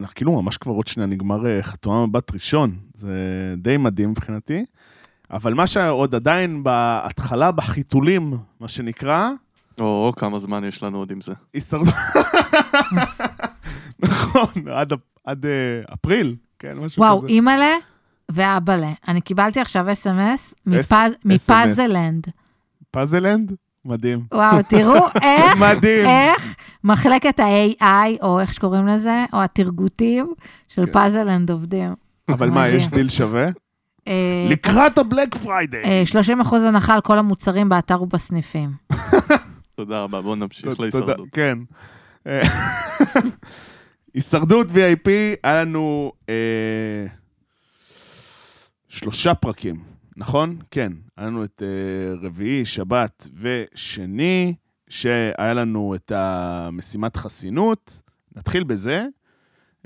אנחנו 0.00 0.14
כאילו 0.14 0.42
ממש 0.42 0.56
כבר 0.56 0.72
עוד 0.72 0.86
שניה 0.86 1.06
נגמר 1.06 1.46
אה, 1.46 1.62
חתומה 1.62 2.06
מבט 2.06 2.32
ראשון, 2.32 2.78
זה 2.94 3.14
די 3.56 3.76
מדהים 3.76 4.10
מבחינתי. 4.10 4.64
אבל 5.30 5.54
מה 5.54 5.66
שעוד 5.66 6.14
עדיין 6.14 6.62
בהתחלה, 6.62 7.52
בחיתולים, 7.52 8.34
מה 8.60 8.68
שנקרא, 8.68 9.30
או, 9.80 10.12
כמה 10.16 10.38
זמן 10.38 10.64
יש 10.64 10.82
לנו 10.82 10.98
עוד 10.98 11.10
עם 11.10 11.20
זה. 11.20 11.32
הישרדות... 11.54 11.94
נכון, 14.04 14.68
עד, 14.70 14.92
עד 15.26 15.46
אה, 15.46 15.50
אפריל, 15.94 16.36
כן, 16.58 16.78
משהו 16.78 17.02
וואו, 17.02 17.18
כזה. 17.18 17.26
אימא'לה 17.28 17.74
וואלה. 18.30 18.92
אני 19.08 19.20
קיבלתי 19.20 19.60
עכשיו 19.60 19.92
אס.אם.אס 19.92 20.54
אס- 20.80 20.92
מפאזלנד. 21.24 22.26
פאזלנד? 22.90 23.52
מדהים. 23.84 24.24
וואו, 24.34 24.62
תראו 24.62 24.94
איך, 25.22 25.60
מדהים. 25.60 26.06
איך 26.06 26.54
מחלקת 26.84 27.40
ה-AI, 27.40 28.22
או 28.22 28.40
איך 28.40 28.54
שקוראים 28.54 28.86
לזה, 28.86 29.24
או 29.32 29.42
הטרגוטים 29.42 30.32
של 30.68 30.86
כן. 30.86 30.92
פאזלנד 30.92 31.50
עובדים. 31.50 31.94
אבל 32.28 32.50
מה. 32.50 32.68
יש 32.68 32.88
דיל 32.88 33.08
שווה? 33.08 33.48
אה, 34.08 34.46
לקראת 34.50 34.98
ה 34.98 35.04
Black 35.04 35.34
Friday. 35.34 35.84
אה, 35.84 36.02
30 36.06 36.40
אחוז 36.40 36.62
הנחה 36.64 36.94
על 36.94 37.00
כל 37.00 37.18
המוצרים 37.18 37.68
באתר 37.68 38.02
ובסניפים. 38.02 38.70
תודה 39.76 40.00
רבה, 40.02 40.20
בואו 40.20 40.34
נמשיך 40.34 40.80
להישרדות. 40.80 41.28
כן. 41.32 41.58
אה, 44.16 44.20
הישרדות 44.20 44.66
VIP, 44.70 45.08
היה 45.42 45.64
לנו 45.64 46.12
אה, 46.28 47.06
שלושה 48.88 49.34
פרקים, 49.34 49.84
נכון? 50.16 50.58
כן. 50.70 50.92
היה 51.16 51.26
לנו 51.26 51.44
את 51.44 51.62
אה, 51.62 52.14
רביעי, 52.28 52.64
שבת 52.64 53.28
ושני, 53.34 54.54
שהיה 54.88 55.54
לנו 55.54 55.94
את 55.94 56.12
המשימת 56.14 57.16
חסינות. 57.16 58.00
נתחיל 58.36 58.64
בזה. 58.64 59.06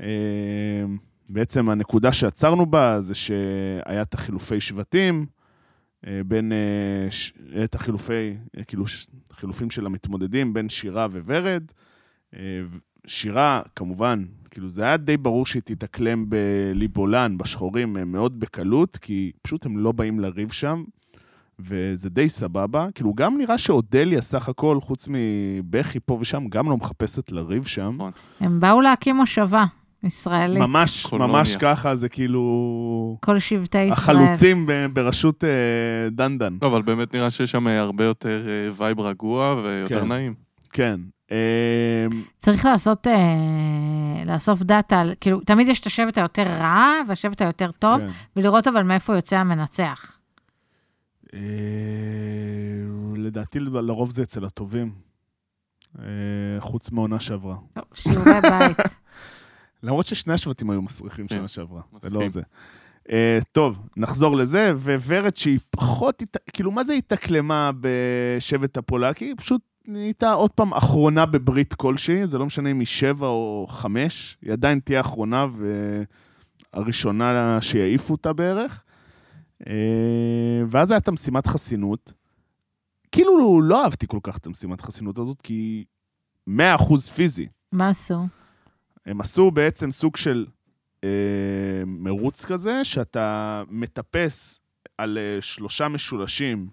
אה, 0.01 0.85
בעצם 1.29 1.71
הנקודה 1.71 2.13
שעצרנו 2.13 2.67
בה 2.67 3.01
זה 3.01 3.15
שהיה 3.15 4.03
את 4.03 4.15
החילופי 4.15 4.61
שבטים. 4.61 5.27
אה, 6.07 6.21
בין, 6.27 6.53
אה, 6.53 7.11
ש- 7.11 7.33
את 7.65 7.75
החילופי, 7.75 8.37
אה, 8.59 8.65
כאילו, 8.65 8.87
ש- 8.87 9.07
חילופים 9.33 9.71
של 9.71 9.87
המתמודדים 9.87 10.55
בין 10.55 10.69
שירה 10.69 11.07
וורד. 11.13 11.65
אה, 13.05 13.11
שירה, 13.11 13.63
כמובן, 13.77 14.25
כאילו, 14.51 14.69
זה 14.69 14.85
היה 14.85 14.97
די 14.97 15.17
ברור 15.17 15.47
שהיא 15.47 15.63
תתאקלם 15.65 16.25
בליבולן, 16.29 17.39
בשחורים, 17.39 17.97
אה, 17.97 18.05
מאוד 18.05 18.41
בקלות, 18.41 18.97
כי 18.97 19.33
פשוט 19.43 19.67
הם 19.67 19.79
לא 19.79 19.93
באים 19.93 20.21
לריב 20.21 20.53
שם, 20.53 20.85
וזה 21.59 22.11
די 22.11 22.29
סבבה. 22.29 22.87
כאילו, 22.95 23.15
גם 23.15 23.39
נראה 23.39 23.59
שאודליה, 23.59 24.21
סך 24.21 24.49
הכל, 24.49 24.81
חוץ 24.81 25.09
מבכי 25.11 26.01
פה 26.01 26.19
ושם, 26.21 26.45
גם 26.49 26.71
לא 26.71 26.77
מחפשת 26.77 27.33
לריב 27.33 27.65
שם. 27.65 27.95
נכון. 27.95 28.13
הם 28.41 28.61
באו 28.61 28.81
להקים 28.81 29.17
מושבה 29.17 29.65
ישראלית. 30.03 30.63
ממש, 30.63 31.07
קולוניה. 31.07 31.37
ממש 31.37 31.57
ככה, 31.57 31.97
זה 31.97 32.09
כאילו... 32.09 33.17
כל 33.21 33.39
שבטי 33.39 33.79
ישראל. 33.79 33.93
החלוצים 33.93 34.69
בראשות 34.93 35.45
אה, 35.45 36.11
דנדן. 36.11 36.57
לא, 36.63 36.67
אבל 36.67 36.83
באמת 36.83 37.15
נראה 37.15 37.31
שיש 37.31 37.51
שם 37.51 37.67
הרבה 37.67 38.05
יותר 38.05 38.47
אה, 38.49 38.73
vibe 38.77 39.01
רגוע 39.01 39.63
ויותר 39.65 40.01
כן. 40.01 40.09
נעים. 40.09 40.35
כן. 40.73 41.01
אה, 41.33 42.07
צריך 42.41 42.65
לעשות, 42.65 43.07
אה, 43.07 43.13
לאסוף 44.27 44.63
דאטה, 44.63 45.01
על- 45.01 45.15
כאילו, 45.21 45.41
תמיד 45.41 45.69
יש 45.69 45.81
את 45.81 45.87
השבט 45.87 46.19
היותר 46.19 46.43
רע 46.43 46.87
והשבט 47.09 47.43
היותר 47.43 47.71
טוב, 47.79 48.01
כן. 48.01 48.09
ולראות 48.37 48.67
אבל 48.69 48.83
מאיפה 48.83 49.15
יוצא 49.17 49.37
המנצח. 49.37 50.19
אה, 51.35 51.41
לדעתי 53.17 53.61
לרוב 53.61 54.11
זה 54.11 54.23
אצל 54.23 54.45
הטובים, 54.45 54.93
אה, 55.99 56.05
חוץ 56.61 56.91
מעונה 56.91 57.21
שעברה. 57.21 57.57
טוב, 57.75 57.85
שיעורי 57.95 58.31
בית. 58.43 58.77
למרות 59.83 60.07
ששני 60.07 60.33
השבטים 60.35 60.71
היו 60.71 60.83
מסריחים 60.83 61.27
כן, 61.27 61.37
שנה 61.37 61.49
שעברה, 61.49 61.81
זה. 62.03 62.15
לא 62.17 62.29
זה. 62.29 62.41
אה, 63.13 63.39
טוב, 63.53 63.79
נחזור 63.97 64.37
לזה, 64.37 64.73
וורד 64.77 65.37
שהיא 65.37 65.59
פחות, 65.71 66.23
כאילו, 66.53 66.71
מה 66.71 66.85
זה 66.85 66.93
התאקלמה 66.93 67.71
בשבט 67.81 68.77
הפולקי? 68.77 69.25
היא 69.25 69.35
פשוט 69.37 69.61
נהייתה 69.87 70.33
עוד 70.33 70.51
פעם 70.51 70.75
אחרונה 70.75 71.27
בברית 71.27 71.75
כלשהי, 71.75 72.27
זה 72.27 72.39
לא 72.39 72.47
משנה 72.47 72.71
אם 72.71 72.79
היא 72.79 72.87
שבע 72.87 73.27
או 73.27 73.67
חמש, 73.71 74.37
היא 74.43 74.53
עדיין 74.53 74.81
תהיה 74.81 75.01
אחרונה 75.01 75.47
והראשונה 76.75 77.59
שיעיפו 77.61 78.15
אותה 78.15 78.33
בערך. 78.33 78.83
אה, 79.67 80.63
ואז 80.71 80.91
הייתה 80.91 81.13
משימת 81.13 81.47
חסינות. 81.47 82.13
כאילו 83.13 83.63
לא 83.63 83.85
אהבתי 83.85 84.07
כל 84.07 84.19
כך 84.23 84.39
את 84.39 84.47
המשימת 84.47 84.81
חסינות 84.81 85.19
הזאת, 85.19 85.43
כי 85.43 85.85
100% 86.51 86.53
פיזי. 87.15 87.47
מה 87.73 87.89
עשו? 87.89 88.27
הם 89.07 89.21
עשו 89.21 89.51
בעצם 89.51 89.91
סוג 89.91 90.17
של 90.17 90.47
אה, 91.05 91.83
מרוץ 91.87 92.45
כזה, 92.45 92.85
שאתה 92.85 93.63
מטפס 93.69 94.61
על 94.99 95.19
אה, 95.19 95.41
שלושה 95.41 95.89
משולשים 95.89 96.69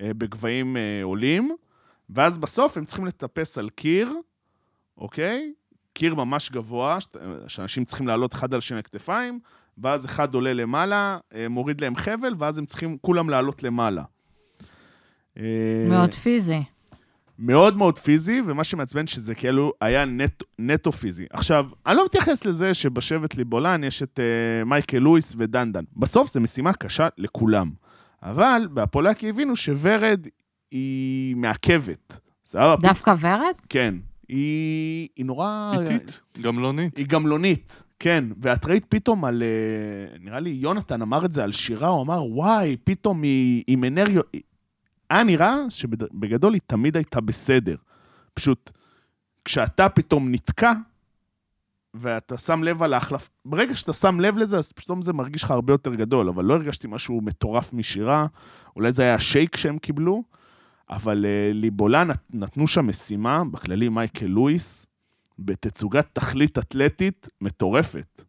אה, 0.00 0.14
בגבהים 0.14 0.76
אה, 0.76 1.00
עולים, 1.02 1.56
ואז 2.10 2.38
בסוף 2.38 2.76
הם 2.76 2.84
צריכים 2.84 3.04
לטפס 3.04 3.58
על 3.58 3.68
קיר, 3.68 4.12
אוקיי? 4.98 5.52
קיר 5.92 6.14
ממש 6.14 6.50
גבוה, 6.50 6.98
שאנשים 7.48 7.84
צריכים 7.84 8.06
לעלות 8.06 8.34
אחד 8.34 8.54
על 8.54 8.60
שני 8.60 8.82
כתפיים, 8.82 9.40
ואז 9.78 10.04
אחד 10.06 10.34
עולה 10.34 10.52
למעלה, 10.54 11.18
אה, 11.34 11.48
מוריד 11.48 11.80
להם 11.80 11.96
חבל, 11.96 12.34
ואז 12.38 12.58
הם 12.58 12.66
צריכים 12.66 12.96
כולם 13.00 13.30
לעלות 13.30 13.62
למעלה. 13.62 14.02
אה, 15.38 15.42
מאוד 15.88 16.14
פיזי. 16.14 16.62
מאוד 17.38 17.76
מאוד 17.76 17.98
פיזי, 17.98 18.42
ומה 18.46 18.64
שמעצבן 18.64 19.06
שזה 19.06 19.34
כאילו 19.34 19.72
היה 19.80 20.04
נט, 20.04 20.42
נטו 20.58 20.92
פיזי. 20.92 21.26
עכשיו, 21.30 21.68
אני 21.86 21.96
לא 21.96 22.04
מתייחס 22.04 22.44
לזה 22.44 22.74
שבשבט 22.74 23.34
ליבולן 23.34 23.84
יש 23.84 24.02
את 24.02 24.18
uh, 24.18 24.64
מייקל 24.64 24.98
לואיס 24.98 25.34
ודנדן. 25.38 25.84
בסוף 25.96 26.32
זו 26.32 26.40
משימה 26.40 26.72
קשה 26.72 27.08
לכולם. 27.18 27.70
אבל 28.22 28.68
בהפולקי 28.70 29.28
הבינו 29.28 29.56
שוורד 29.56 30.26
היא 30.70 31.36
מעכבת. 31.36 32.20
סבבה? 32.46 32.88
דווקא 32.88 33.14
ורד? 33.20 33.54
כן. 33.68 33.94
היא, 34.28 35.08
היא 35.16 35.26
נורא... 35.26 35.72
איטית, 35.80 36.20
גמלונית. 36.40 36.96
היא 36.96 37.06
גמלונית, 37.06 37.82
כן. 37.98 38.24
ואת 38.40 38.66
ראית 38.66 38.84
פתאום 38.88 39.24
על... 39.24 39.42
אה, 39.42 40.18
נראה 40.20 40.40
לי 40.40 40.50
יונתן 40.50 41.02
אמר 41.02 41.24
את 41.24 41.32
זה 41.32 41.44
על 41.44 41.52
שירה, 41.52 41.88
הוא 41.88 42.02
אמר, 42.02 42.24
וואי, 42.24 42.76
פתאום 42.84 43.22
היא 43.22 43.64
עם 43.66 43.84
אנרגיות... 43.84 44.26
היה 45.10 45.24
נראה 45.24 45.56
שבגדול 45.68 46.54
היא 46.54 46.60
תמיד 46.66 46.96
הייתה 46.96 47.20
בסדר. 47.20 47.76
פשוט, 48.34 48.70
כשאתה 49.44 49.88
פתאום 49.88 50.32
נתקע, 50.32 50.72
ואתה 51.94 52.38
שם 52.38 52.62
לב 52.62 52.82
על 52.82 52.94
ההחלף... 52.94 53.28
ברגע 53.44 53.76
שאתה 53.76 53.92
שם 53.92 54.20
לב 54.20 54.38
לזה, 54.38 54.58
אז 54.58 54.72
פתאום 54.72 55.02
זה 55.02 55.12
מרגיש 55.12 55.42
לך 55.42 55.50
הרבה 55.50 55.72
יותר 55.72 55.94
גדול, 55.94 56.28
אבל 56.28 56.44
לא 56.44 56.54
הרגשתי 56.54 56.86
משהו 56.90 57.20
מטורף 57.20 57.72
משירה, 57.72 58.26
אולי 58.76 58.92
זה 58.92 59.02
היה 59.02 59.14
השייק 59.14 59.56
שהם 59.56 59.78
קיבלו, 59.78 60.22
אבל 60.90 61.24
uh, 61.24 61.54
ליבולה 61.54 62.04
נת, 62.04 62.20
נתנו 62.30 62.66
שם 62.66 62.86
משימה, 62.86 63.44
בכללי 63.44 63.88
מייקל 63.88 64.26
לואיס, 64.26 64.86
בתצוגת 65.38 66.06
תכלית 66.12 66.58
אתלטית 66.58 67.28
מטורפת. 67.40 68.24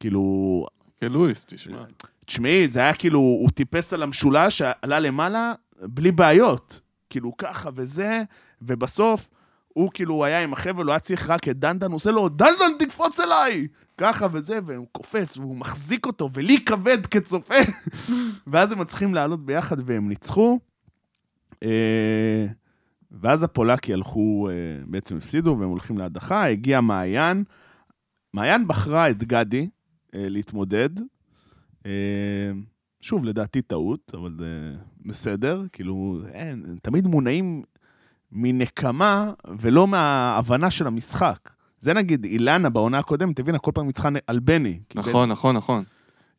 כאילו, 0.00 0.66
כלואיס, 1.00 1.44
תשמע. 1.46 1.84
תשמעי, 2.24 2.68
זה 2.68 2.80
היה 2.80 2.94
כאילו, 2.94 3.18
הוא 3.18 3.50
טיפס 3.50 3.92
על 3.92 4.02
המשולש, 4.02 4.62
עלה 4.82 4.98
למעלה, 5.00 5.52
בלי 5.82 6.12
בעיות. 6.12 6.80
כאילו, 7.10 7.36
ככה 7.36 7.70
וזה, 7.74 8.22
ובסוף, 8.62 9.28
הוא 9.68 9.90
כאילו 9.94 10.24
היה 10.24 10.42
עם 10.42 10.52
החבל, 10.52 10.84
הוא 10.84 10.90
היה 10.90 10.98
צריך 10.98 11.30
רק 11.30 11.48
את 11.48 11.58
דנדן, 11.58 11.86
הוא 11.86 11.96
עושה 11.96 12.10
לו, 12.10 12.28
דנדן, 12.28 12.72
תקפוץ 12.78 13.20
אליי! 13.20 13.68
ככה 13.98 14.26
וזה, 14.32 14.58
והוא 14.66 14.86
קופץ, 14.92 15.38
והוא 15.38 15.56
מחזיק 15.56 16.06
אותו, 16.06 16.28
ולי 16.32 16.64
כבד 16.64 17.06
כצופה. 17.06 17.54
ואז 18.46 18.72
הם 18.72 18.78
מצליחים 18.78 19.14
לעלות 19.14 19.46
ביחד, 19.46 19.76
והם 19.86 20.08
ניצחו. 20.08 20.60
אה, 21.62 22.46
ואז 23.10 23.42
הפולקי 23.42 23.94
הלכו, 23.94 24.48
אה, 24.50 24.54
בעצם 24.86 25.16
הפסידו, 25.16 25.56
והם 25.60 25.68
הולכים 25.68 25.98
להדחה, 25.98 26.44
הגיע 26.48 26.80
מעיין. 26.80 27.44
מעיין 28.34 28.68
בחרה 28.68 29.10
את 29.10 29.24
גדי 29.24 29.68
אה, 30.14 30.26
להתמודד. 30.28 30.90
שוב, 33.00 33.24
לדעתי 33.24 33.62
טעות, 33.62 34.12
אבל 34.14 34.34
זה 34.38 34.74
בסדר, 35.06 35.62
כאילו, 35.72 36.20
אין, 36.32 36.64
תמיד 36.82 37.06
מונעים, 37.06 37.62
מנקמה 38.32 39.32
ולא 39.58 39.86
מההבנה 39.86 40.70
של 40.70 40.86
המשחק. 40.86 41.50
זה 41.78 41.94
נגיד 41.94 42.24
אילנה 42.24 42.70
בעונה 42.70 42.98
הקודמת, 42.98 43.38
הבינה 43.38 43.58
כל 43.58 43.70
פעם 43.74 43.86
ניצחה 43.86 44.08
על 44.26 44.38
בני. 44.38 44.80
נכון, 44.94 45.28
נכון, 45.28 45.56
נכון. 45.56 45.84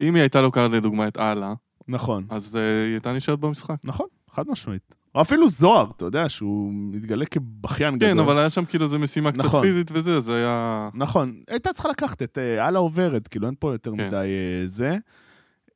אם 0.02 0.16
היא 0.16 0.22
הייתה 0.22 0.42
לוקחת 0.42 0.70
לדוגמה 0.72 1.08
את 1.08 1.18
אללה, 1.18 1.54
בני- 1.88 1.96
נכון, 1.96 2.26
אז 2.30 2.56
היא 2.56 2.92
הייתה 2.92 3.14
נשארת 3.14 3.40
במשחק. 3.40 3.76
נכון, 3.86 4.08
חד 4.32 4.44
משמעית. 4.50 4.96
או 5.18 5.22
אפילו 5.22 5.48
זוהר, 5.48 5.90
אתה 5.98 6.06
יודע, 6.06 6.30
שהוא 6.30 6.72
מתגלה 6.74 7.26
כבכיין 7.26 7.96
גדול. 7.96 8.10
כן, 8.10 8.20
אבל 8.20 8.38
היה 8.38 8.50
שם 8.50 8.66
כאילו 8.66 8.86
איזה 8.86 8.98
משימה 8.98 9.32
קצת 9.32 9.44
נכון. 9.44 9.62
פיזית 9.62 9.92
וזה, 9.94 10.20
זה 10.20 10.36
היה... 10.36 10.90
נכון, 10.94 11.42
הייתה 11.48 11.74
צריכה 11.74 11.90
לקחת 11.90 12.24
את 12.24 12.38
אה, 12.38 12.68
אללה 12.68 12.80
עוברת, 12.80 13.28
כאילו 13.28 13.48
אין 13.48 13.56
פה 13.60 13.72
יותר 13.72 13.92
כן. 13.98 14.08
מדי 14.08 14.16
אה, 14.16 14.68
זה. 14.68 14.98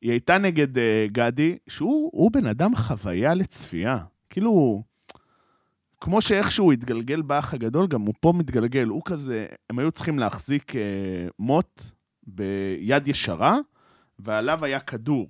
היא 0.02 0.12
הייתה 0.12 0.38
נגד 0.38 0.78
אה, 0.78 1.06
גדי, 1.12 1.58
שהוא 1.68 2.10
הוא 2.14 2.32
בן 2.32 2.46
אדם 2.46 2.76
חוויה 2.76 3.34
לצפייה. 3.34 3.98
כאילו, 4.30 4.84
כמו 6.02 6.22
שאיכשהו 6.22 6.72
התגלגל 6.72 7.22
באח 7.22 7.54
הגדול, 7.54 7.88
גם 7.88 8.02
הוא 8.02 8.14
פה 8.20 8.34
מתגלגל. 8.36 8.88
הוא 8.88 9.02
כזה, 9.06 9.46
הם 9.70 9.80
היו 9.80 9.92
צריכים 9.92 10.20
להחזיק 10.20 10.76
אה, 10.76 10.82
מוט 11.40 11.82
ביד 12.28 13.08
ישרה, 13.08 13.58
ועליו 14.20 14.66
היה 14.66 14.80
כדור. 14.80 15.28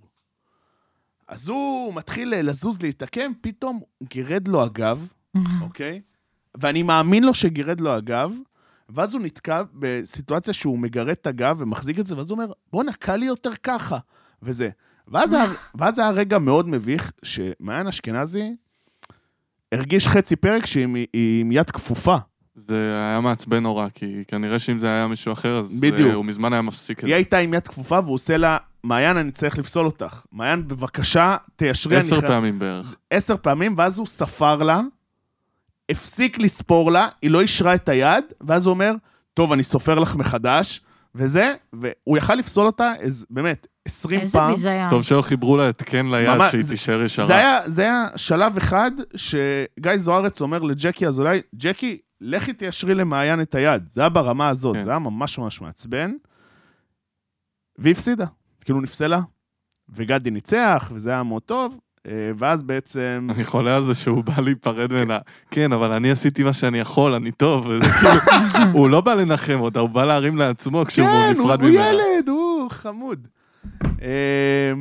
אז 1.31 1.49
הוא 1.49 1.93
מתחיל 1.93 2.33
אה, 2.33 2.41
לזוז, 2.41 2.81
להתעקם, 2.81 3.31
פתאום 3.41 3.79
גירד 4.03 4.47
לו 4.47 4.63
הגב, 4.63 5.07
אוקיי? 5.61 6.01
ואני 6.61 6.83
מאמין 6.83 7.23
לו 7.23 7.33
שגירד 7.33 7.81
לו 7.81 7.91
הגב, 7.93 8.31
ואז 8.89 9.13
הוא 9.13 9.21
נתקע 9.21 9.61
בסיטואציה 9.73 10.53
שהוא 10.53 10.79
מגרד 10.79 11.09
את 11.09 11.27
הגב 11.27 11.55
ומחזיק 11.59 11.99
את 11.99 12.07
זה, 12.07 12.17
ואז 12.17 12.29
הוא 12.29 12.39
אומר, 12.41 12.51
בואנה, 12.73 12.93
קל 12.93 13.15
לי 13.15 13.25
יותר 13.25 13.51
ככה, 13.63 13.97
וזה. 14.41 14.69
ואז, 15.07 15.33
היה, 15.33 15.45
ואז 15.79 15.99
היה 15.99 16.09
רגע 16.11 16.39
מאוד 16.39 16.67
מביך, 16.69 17.11
שמעיין 17.23 17.87
אשכנזי 17.87 18.55
הרגיש 19.71 20.07
חצי 20.07 20.35
פרק 20.35 20.65
שהיא 20.65 20.83
עם- 20.83 20.95
היא 21.13 21.45
יד 21.51 21.71
כפופה. 21.71 22.15
זה 22.55 22.75
היה 22.95 23.19
מעצבן 23.19 23.63
נורא, 23.63 23.87
כי 23.93 24.23
כנראה 24.27 24.59
שאם 24.59 24.79
זה 24.79 24.87
היה 24.87 25.07
מישהו 25.07 25.33
אחר, 25.33 25.57
אז 25.59 25.79
בדיוק. 25.81 26.09
אה, 26.09 26.13
הוא 26.15 26.25
מזמן 26.25 26.53
היה 26.53 26.61
מפסיק 26.61 26.99
את 26.99 27.03
היא 27.03 27.09
זה. 27.11 27.15
הייתה 27.15 27.37
עם 27.37 27.53
יד 27.53 27.67
כפופה, 27.67 27.99
והוא 28.03 28.13
עושה 28.13 28.37
לה, 28.37 28.57
מעיין, 28.83 29.17
אני 29.17 29.31
צריך 29.31 29.59
לפסול 29.59 29.85
אותך. 29.85 30.21
מעיין, 30.31 30.67
בבקשה, 30.67 31.35
תיישרי. 31.55 31.95
אני 31.95 32.05
עשר 32.05 32.19
חייב-" 32.19 32.27
פעמים 32.31 32.59
בערך. 32.59 32.95
עשר 33.09 33.35
פעמים, 33.41 33.73
ואז 33.77 33.97
הוא 33.97 34.07
ספר 34.07 34.55
לה, 34.55 34.81
הפסיק 35.91 36.37
לספור 36.39 36.91
לה, 36.91 37.07
היא 37.21 37.31
לא 37.31 37.41
אישרה 37.41 37.75
את 37.75 37.89
היד, 37.89 38.23
ואז 38.41 38.65
הוא 38.65 38.71
אומר, 38.73 38.91
טוב, 39.33 39.51
אני 39.51 39.63
סופר 39.63 39.99
לך 39.99 40.15
מחדש, 40.15 40.81
וזה, 41.15 41.53
והוא 41.73 42.17
יכל 42.17 42.35
לפסול 42.35 42.65
אותה, 42.65 42.93
אז, 43.01 43.25
באמת, 43.29 43.67
20 43.85 44.19
איזה 44.19 44.31
פעם. 44.33 44.51
ביזיון. 44.53 44.89
טוב 44.89 45.03
שלא 45.03 45.21
חיברו 45.21 45.57
לה 45.57 45.69
התקן 45.69 46.05
ליד 46.05 46.29
ממש, 46.29 46.51
שהיא 46.51 46.63
זה- 46.63 46.69
תישאר 46.73 47.01
ישרה. 47.03 47.25
זה 47.27 47.35
היה, 47.35 47.59
זה 47.69 47.81
היה 47.81 48.05
שלב 48.15 48.57
אחד 48.57 48.91
שגיא 49.15 49.97
זוארץ 49.97 50.41
אומר 50.41 50.61
לג'קי 50.61 51.07
אזולאי, 51.07 51.41
ג'קי, 51.55 51.97
לכי 52.21 52.53
תיישרי 52.53 52.93
למעיין 52.95 53.41
את 53.41 53.55
היד. 53.55 53.83
זה 53.89 54.01
היה 54.01 54.09
ברמה 54.09 54.49
הזאת, 54.49 54.75
כן. 54.75 54.81
זה 54.83 54.89
היה 54.89 54.99
ממש 54.99 55.37
ממש 55.37 55.61
מעצבן. 55.61 56.11
והיא 57.77 57.91
הפסידה, 57.91 58.25
כאילו 58.65 58.81
נפסלה. 58.81 59.21
וגדי 59.95 60.31
ניצח, 60.31 60.91
וזה 60.95 61.09
היה 61.11 61.23
מאוד 61.23 61.41
טוב, 61.41 61.79
אה, 62.07 62.31
ואז 62.37 62.63
בעצם... 62.63 63.27
אני 63.35 63.43
חולה 63.43 63.75
על 63.75 63.83
זה 63.83 63.93
שהוא 63.93 64.23
בא 64.23 64.39
להיפרד 64.39 64.93
ממנה. 64.93 65.17
כן, 65.51 65.73
אבל 65.73 65.91
אני 65.93 66.11
עשיתי 66.11 66.43
מה 66.43 66.53
שאני 66.53 66.79
יכול, 66.79 67.13
אני 67.13 67.31
טוב. 67.31 67.67
כאילו- 67.71 68.71
הוא 68.73 68.89
לא 68.89 69.01
בא 69.01 69.13
לנחם 69.13 69.57
אותה, 69.59 69.79
הוא 69.79 69.89
בא 69.89 70.05
להרים 70.05 70.37
לעצמו 70.37 70.85
כשהוא 70.87 71.07
כן, 71.07 71.33
הוא, 71.37 71.43
נפרד 71.43 71.61
הוא 71.61 71.69
ממנה. 71.69 71.87
ילד, 71.89 72.29
הוא 72.29 72.69
חמוד. 72.69 73.27
אה, 74.01 74.73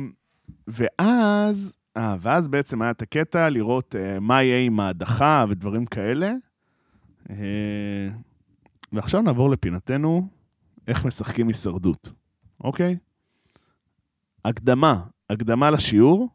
ואז, 0.67 1.75
אה, 1.97 2.15
ואז 2.21 2.47
בעצם 2.47 2.81
היה 2.81 2.91
את 2.91 3.01
הקטע 3.01 3.49
לראות 3.49 3.95
אה, 3.95 4.19
מה 4.19 4.43
יהיה 4.43 4.59
עם 4.65 4.79
ההדחה 4.79 5.45
ודברים 5.49 5.85
כאלה. 5.85 6.31
אה, 7.29 7.35
ועכשיו 8.93 9.21
נעבור 9.21 9.49
לפינתנו, 9.49 10.27
איך 10.87 11.05
משחקים 11.05 11.47
הישרדות, 11.47 12.11
אוקיי? 12.63 12.97
הקדמה, 14.45 15.03
הקדמה 15.29 15.71
לשיעור. 15.71 16.29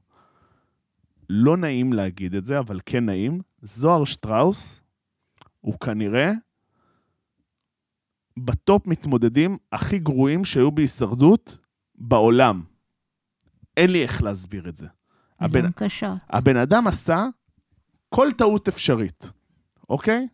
לא 1.31 1.57
נעים 1.57 1.93
להגיד 1.93 2.35
את 2.35 2.45
זה, 2.45 2.59
אבל 2.59 2.81
כן 2.87 3.07
נעים. 3.07 3.41
זוהר 3.63 4.05
שטראוס 4.05 4.81
הוא 5.61 5.75
כנראה 5.81 6.33
בטופ 8.37 8.87
מתמודדים 8.87 9.59
הכי 9.73 9.99
גרועים 9.99 10.45
שהיו 10.45 10.71
בהישרדות 10.73 11.59
בעולם. 11.95 12.63
אין 13.77 13.91
לי 13.91 14.03
איך 14.03 14.23
להסביר 14.23 14.69
את 14.69 14.77
זה. 14.77 14.87
הבן. 15.41 15.67
הבן 16.31 16.57
אדם 16.57 16.87
עשה 16.87 17.27
כל 18.09 18.29
טעות 18.39 18.69
אפשרית, 18.69 19.31
אוקיי? 19.89 20.29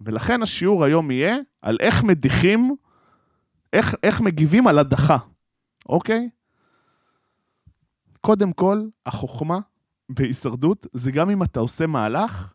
ולכן 0.00 0.42
השיעור 0.42 0.84
היום 0.84 1.10
יהיה 1.10 1.36
על 1.62 1.76
איך 1.80 2.04
מדיחים, 2.04 2.76
איך, 3.72 3.94
איך 4.02 4.20
מגיבים 4.20 4.66
על 4.66 4.78
הדחה, 4.78 5.16
אוקיי? 5.88 6.28
קודם 8.20 8.52
כל, 8.52 8.82
החוכמה 9.06 9.58
בהישרדות 10.08 10.86
זה 10.92 11.10
גם 11.10 11.30
אם 11.30 11.42
אתה 11.42 11.60
עושה 11.60 11.86
מהלך, 11.86 12.54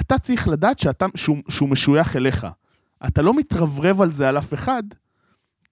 אתה 0.00 0.18
צריך 0.18 0.48
לדעת 0.48 0.78
שאתה, 0.78 1.06
שהוא, 1.14 1.36
שהוא 1.48 1.68
משוייך 1.68 2.16
אליך. 2.16 2.46
אתה 3.06 3.22
לא 3.22 3.34
מתרברב 3.34 4.00
על 4.00 4.12
זה 4.12 4.28
על 4.28 4.38
אף 4.38 4.54
אחד, 4.54 4.82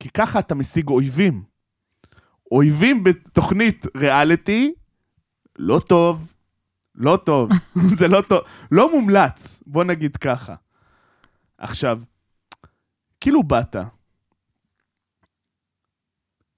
כי 0.00 0.08
ככה 0.10 0.38
אתה 0.38 0.54
משיג 0.54 0.88
אויבים. 0.88 1.44
אויבים 2.52 3.04
בתוכנית 3.04 3.86
ריאליטי, 3.96 4.74
לא 5.58 5.80
טוב, 5.88 6.34
לא 6.94 7.18
טוב, 7.26 7.50
זה 7.98 8.08
לא 8.08 8.22
טוב, 8.28 8.40
לא 8.70 8.90
מומלץ, 8.92 9.62
בוא 9.66 9.84
נגיד 9.84 10.16
ככה. 10.16 10.54
עכשיו, 11.58 12.00
כאילו 13.20 13.42
באת, 13.42 13.76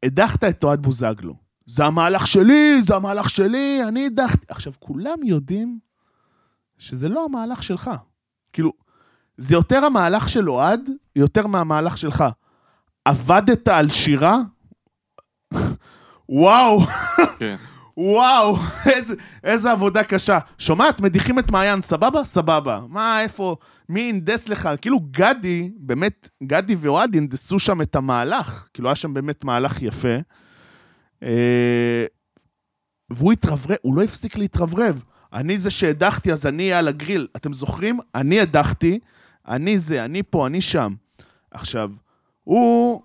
הדחת 0.04 0.44
את 0.44 0.64
אוהד 0.64 0.82
בוזגלו. 0.82 1.34
זה 1.70 1.84
המהלך 1.84 2.26
שלי, 2.26 2.82
זה 2.82 2.96
המהלך 2.96 3.30
שלי, 3.30 3.80
אני 3.88 4.06
הדחתי. 4.06 4.46
עכשיו, 4.48 4.72
כולם 4.78 5.22
יודעים 5.22 5.78
שזה 6.78 7.08
לא 7.08 7.24
המהלך 7.24 7.62
שלך. 7.62 7.90
כאילו, 8.52 8.72
זה 9.36 9.54
יותר 9.54 9.84
המהלך 9.84 10.28
של 10.28 10.50
אוהד, 10.50 10.90
יותר 11.16 11.46
מהמהלך 11.46 11.98
שלך. 11.98 12.24
עבדת 13.04 13.68
על 13.68 13.90
שירה? 13.90 14.38
וואו, 16.28 16.80
כן. 17.38 17.56
וואו, 17.96 18.56
איזה, 18.86 19.14
איזה 19.44 19.72
עבודה 19.72 20.04
קשה. 20.04 20.38
שומעת, 20.58 21.00
מדיחים 21.00 21.38
את 21.38 21.50
מעיין, 21.50 21.80
סבבה? 21.80 22.24
סבבה. 22.24 22.80
מה, 22.88 23.22
איפה, 23.22 23.56
מי 23.88 24.10
הנדס 24.10 24.48
לך? 24.48 24.68
כאילו, 24.80 25.00
גדי, 25.10 25.70
באמת, 25.76 26.28
גדי 26.42 26.74
ואוהד 26.78 27.16
הנדסו 27.16 27.58
שם 27.58 27.82
את 27.82 27.96
המהלך. 27.96 28.68
כאילו, 28.74 28.88
היה 28.88 28.94
שם 28.94 29.14
באמת 29.14 29.44
מהלך 29.44 29.82
יפה. 29.82 30.16
אה, 31.22 32.04
והוא 33.10 33.32
התרברב, 33.32 33.76
הוא 33.82 33.94
לא 33.94 34.02
הפסיק 34.02 34.38
להתרברב. 34.38 35.04
אני 35.32 35.58
זה 35.58 35.70
שהדחתי, 35.70 36.32
אז 36.32 36.46
אני 36.46 36.72
על 36.72 36.88
הגריל. 36.88 37.28
אתם 37.36 37.52
זוכרים? 37.52 38.00
אני 38.14 38.40
הדחתי, 38.40 38.98
אני 39.48 39.78
זה, 39.78 40.04
אני 40.04 40.22
פה, 40.22 40.46
אני 40.46 40.60
שם. 40.60 40.94
עכשיו, 41.50 41.90
הוא, 42.44 43.02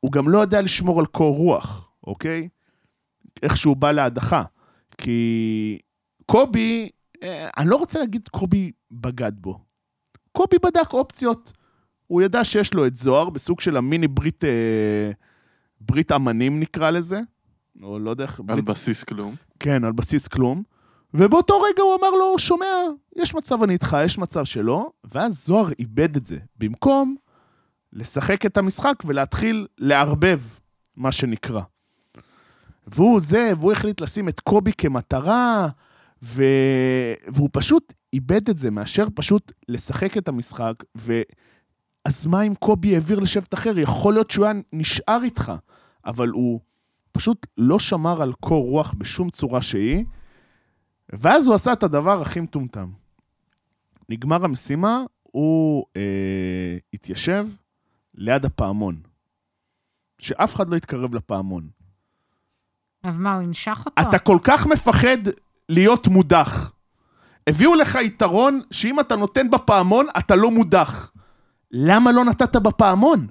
הוא 0.00 0.12
גם 0.12 0.28
לא 0.28 0.38
יודע 0.38 0.60
לשמור 0.60 1.00
על 1.00 1.06
קור 1.06 1.36
רוח, 1.36 1.90
אוקיי? 2.06 2.48
איך 3.42 3.56
שהוא 3.56 3.76
בא 3.76 3.92
להדחה. 3.92 4.42
כי 4.98 5.78
קובי, 6.26 6.88
אה, 7.22 7.48
אני 7.56 7.70
לא 7.70 7.76
רוצה 7.76 7.98
להגיד 7.98 8.28
קובי 8.28 8.72
בגד 8.90 9.32
בו. 9.34 9.58
קובי 10.32 10.56
בדק 10.62 10.92
אופציות. 10.92 11.52
הוא 12.06 12.22
ידע 12.22 12.44
שיש 12.44 12.74
לו 12.74 12.86
את 12.86 12.96
זוהר 12.96 13.30
בסוג 13.30 13.60
של 13.60 13.76
המיני 13.76 14.08
ברית, 14.08 14.44
אה, 14.44 15.10
ברית 15.80 16.12
אמנים 16.12 16.60
נקרא 16.60 16.90
לזה. 16.90 17.20
או 17.82 17.98
לא 17.98 18.10
יודע 18.10 18.24
איך... 18.24 18.40
על 18.40 18.46
ברית- 18.46 18.64
בסיס 18.64 19.04
כלום. 19.04 19.34
כן, 19.60 19.84
על 19.84 19.92
בסיס 19.92 20.28
כלום. 20.28 20.62
ובאותו 21.14 21.60
רגע 21.60 21.82
הוא 21.82 21.94
אמר 22.00 22.10
לו, 22.10 22.38
שומע, 22.38 22.66
יש 23.16 23.34
מצב 23.34 23.62
אני 23.62 23.72
איתך, 23.72 23.96
יש 24.04 24.18
מצב 24.18 24.44
שלא, 24.44 24.90
ואז 25.12 25.44
זוהר 25.46 25.68
איבד 25.78 26.16
את 26.16 26.26
זה. 26.26 26.38
במקום 26.58 27.16
לשחק 27.92 28.46
את 28.46 28.56
המשחק 28.56 28.94
ולהתחיל 29.04 29.66
לערבב, 29.78 30.40
מה 30.96 31.12
שנקרא. 31.12 31.60
והוא 32.86 33.20
זה, 33.20 33.52
והוא 33.58 33.72
החליט 33.72 34.00
לשים 34.00 34.28
את 34.28 34.40
קובי 34.40 34.72
כמטרה, 34.78 35.68
ו... 36.22 36.44
והוא 37.28 37.48
פשוט 37.52 37.92
איבד 38.12 38.48
את 38.48 38.58
זה, 38.58 38.70
מאשר 38.70 39.06
פשוט 39.14 39.52
לשחק 39.68 40.16
את 40.18 40.28
המשחק, 40.28 40.74
ואז 42.04 42.26
מה 42.26 42.42
אם 42.42 42.54
קובי 42.54 42.94
העביר 42.94 43.18
לשבט 43.18 43.54
אחר? 43.54 43.78
יכול 43.78 44.14
להיות 44.14 44.30
שהוא 44.30 44.46
היה 44.46 44.54
נשאר 44.72 45.20
איתך, 45.22 45.52
אבל 46.06 46.28
הוא 46.28 46.60
פשוט 47.12 47.46
לא 47.58 47.78
שמר 47.78 48.22
על 48.22 48.32
קור 48.32 48.64
רוח 48.64 48.94
בשום 48.98 49.30
צורה 49.30 49.62
שהיא, 49.62 50.04
ואז 51.12 51.46
הוא 51.46 51.54
עשה 51.54 51.72
את 51.72 51.82
הדבר 51.82 52.22
הכי 52.22 52.40
מטומטם. 52.40 52.90
נגמר 54.08 54.44
המשימה, 54.44 55.02
הוא 55.22 55.84
אה, 55.96 56.76
התיישב 56.94 57.46
ליד 58.14 58.44
הפעמון. 58.44 59.00
שאף 60.18 60.54
אחד 60.54 60.68
לא 60.68 60.76
יתקרב 60.76 61.14
לפעמון. 61.14 61.68
אבל 63.04 63.16
מה, 63.16 63.34
הוא 63.34 63.42
ינשך 63.42 63.82
אותו? 63.86 64.08
אתה 64.08 64.18
כל 64.18 64.38
כך 64.44 64.66
מפחד 64.66 65.18
להיות 65.68 66.08
מודח. 66.08 66.72
הביאו 67.46 67.74
לך 67.74 67.94
יתרון 67.94 68.60
שאם 68.70 69.00
אתה 69.00 69.16
נותן 69.16 69.50
בפעמון, 69.50 70.06
אתה 70.18 70.36
לא 70.36 70.50
מודח. 70.50 71.10
למה 71.76 72.12
לא 72.12 72.24
נתת 72.24 72.56
בפעמון? 72.56 73.26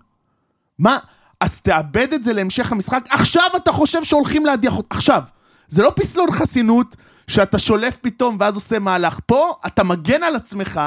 מה? 0.80 0.98
אז 1.40 1.62
תאבד 1.62 2.14
את 2.14 2.24
זה 2.24 2.34
להמשך 2.34 2.72
המשחק. 2.72 3.04
עכשיו 3.10 3.44
אתה 3.56 3.72
חושב 3.72 4.04
שהולכים 4.04 4.46
להדיח 4.46 4.78
אותך. 4.78 4.96
עכשיו. 4.96 5.24
זה 5.68 5.84
לא 5.84 5.92
פסלון 5.96 6.32
חסינות 6.32 6.96
שאתה 7.28 7.60
שולף 7.60 7.98
פתאום 8.02 8.38
ואז 8.40 8.56
עושה 8.56 8.80
מהלך. 8.80 9.20
פה 9.26 9.54
אתה 9.66 9.84
מגן 9.84 10.24
על 10.24 10.36
עצמך 10.36 10.82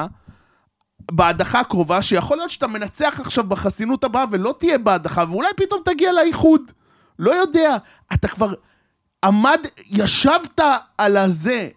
בהדחה 1.11 1.61
הקרובה, 1.61 2.03
שיכול 2.03 2.37
להיות 2.37 2.51
שאתה 2.51 2.67
מנצח 2.67 3.21
עכשיו 3.21 3.45
בחסינות 3.45 4.05
הבאה 4.05 4.25
ולא 4.31 4.55
תהיה 4.59 4.79
בהדחה, 4.79 5.25
ואולי 5.31 5.49
פתאום 5.57 5.81
תגיע 5.85 6.13
לאיחוד. 6.13 6.61
לא 7.19 7.31
יודע. 7.31 7.77
אתה 8.15 8.29
כבר 8.29 8.55
עמד, 9.25 9.61
ישבת 9.91 10.61
על 10.99 11.17
הזה. 11.17 11.69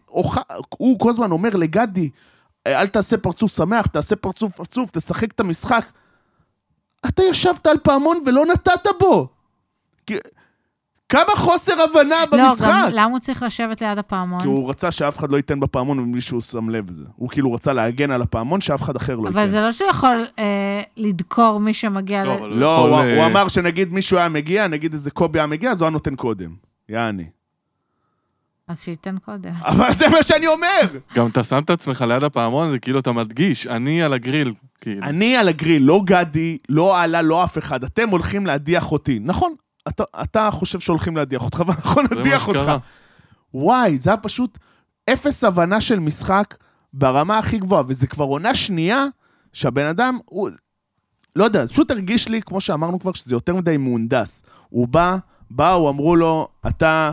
הוא 0.70 1.00
כל 1.00 1.10
הזמן 1.10 1.32
אומר 1.32 1.50
לגדי, 1.56 2.10
אל 2.76 2.88
תעשה 2.88 3.18
פרצוף 3.18 3.56
שמח, 3.56 3.86
תעשה 3.88 4.16
פרצוף 4.16 4.60
עצוב, 4.62 4.90
תשחק 4.94 5.32
את 5.32 5.40
המשחק. 5.40 5.86
אתה 7.08 7.24
ישבת 7.24 7.68
על 7.68 7.78
פעמון 7.84 8.18
ולא 8.26 8.46
נתת 8.46 8.88
בו. 9.00 9.28
כמה 11.10 11.32
חוסר 11.36 11.74
הבנה 11.82 12.16
במשחק. 12.32 12.62
לא, 12.68 12.74
גם 12.74 12.90
למה 12.92 13.06
הוא 13.12 13.20
צריך 13.20 13.44
לשבת 13.44 13.82
ליד 13.82 13.98
הפעמון? 13.98 14.40
כי 14.40 14.48
הוא 14.48 14.70
רצה 14.70 14.92
שאף 14.92 15.18
אחד 15.18 15.32
לא 15.32 15.38
ייתן 15.38 15.60
בפעמון 15.60 16.00
מבלי 16.00 16.22
שהוא 16.22 16.42
שם 16.42 16.70
לב 16.70 16.90
לזה. 16.90 17.04
הוא 17.16 17.30
כאילו 17.30 17.54
רצה 17.54 17.74
להגן 17.74 18.12
על 18.12 18.22
הפעמון 18.22 18.62
שאף 18.62 18.82
אחד 18.82 18.96
אחר 18.96 19.16
לא 19.16 19.28
ייתן. 19.28 19.40
אבל 19.40 19.50
זה 19.50 19.62
לא 19.62 19.72
שהוא 19.72 19.90
יכול 19.90 20.26
אה, 20.40 20.82
לדקור 20.98 21.60
מי 21.60 21.74
שמגיע 21.74 22.24
לא, 22.24 22.36
ל... 22.36 22.38
אבל- 22.40 22.48
לא, 22.50 22.66
יכול, 22.78 22.90
הוא, 22.90 23.00
אה, 23.00 23.18
הוא 23.18 23.26
אמר 23.26 23.48
שנגיד 23.48 23.94
מישהו 23.94 24.18
היה 24.18 24.30
מגיע, 24.30 24.68
נגיד 24.68 24.94
איזה 24.94 25.12
קובי 25.12 25.40
היה 25.40 25.48
מגיע, 25.48 25.72
אז 25.72 25.82
הוא 25.82 25.86
היה 25.86 25.92
נותן 25.92 26.16
קודם. 26.16 26.56
יעני. 26.90 27.26
אז 28.70 28.80
שייתן 28.80 29.18
קודם. 29.18 29.52
אבל 29.72 29.94
זה 29.94 30.10
מה 30.10 30.24
שאני 30.24 30.48
אומר! 30.48 30.82
גם 31.16 31.28
אתה 31.28 31.44
שם 31.44 31.62
את 31.66 31.70
עצמך 31.70 32.02
ליד 32.02 32.24
הפעמון, 32.24 32.72
זה 32.72 32.80
כאילו 32.80 33.00
אתה 33.00 33.12
מדגיש, 33.12 33.68
אני 33.68 34.04
על 34.04 34.14
הגריל, 34.14 34.54
כאילו. 34.82 35.04
אני 35.04 35.38
על 35.38 35.48
הגריל, 35.48 35.84
לא 35.84 36.02
גדי, 36.06 36.58
לא 36.70 37.02
עלה, 37.02 37.22
לא 37.22 37.44
אף 37.44 37.58
אחד. 37.58 37.84
אתם 37.84 38.10
הולכים 38.10 38.46
להדיח 38.46 38.92
אותי. 38.92 39.20
נכון, 39.22 39.54
אתה, 39.88 40.04
אתה 40.22 40.50
חושב 40.52 40.80
שהולכים 40.80 41.18
להדיח 41.18 41.42
אותך, 41.42 41.58
זה 41.58 41.64
מה 41.66 41.74
נדיח 42.20 42.48
אותך. 42.48 42.72
וואי, 43.54 43.98
זה 43.98 44.10
היה 44.10 44.18
פשוט 44.18 44.58
אפס 45.10 45.44
הבנה 45.44 45.82
של 45.82 46.00
משחק 46.00 46.56
ברמה 46.94 47.38
הכי 47.38 47.58
גבוהה, 47.58 47.84
וזה 47.88 48.08
כבר 48.08 48.26
עונה 48.26 48.56
שנייה 48.56 49.06
שהבן 49.54 49.86
אדם, 49.86 50.18
הוא... 50.26 50.50
לא 51.36 51.44
יודע, 51.44 51.66
זה 51.66 51.74
פשוט 51.74 51.92
הרגיש 51.92 52.28
לי, 52.28 52.42
כמו 52.42 52.62
שאמרנו 52.62 53.00
כבר, 53.00 53.14
שזה 53.14 53.36
יותר 53.36 53.56
מדי 53.56 53.78
מהונדס. 53.78 54.44
הוא 54.70 54.88
בא, 54.88 55.18
באו, 55.52 55.90
אמרו 55.90 56.16
לו, 56.16 56.48
אתה, 56.68 57.12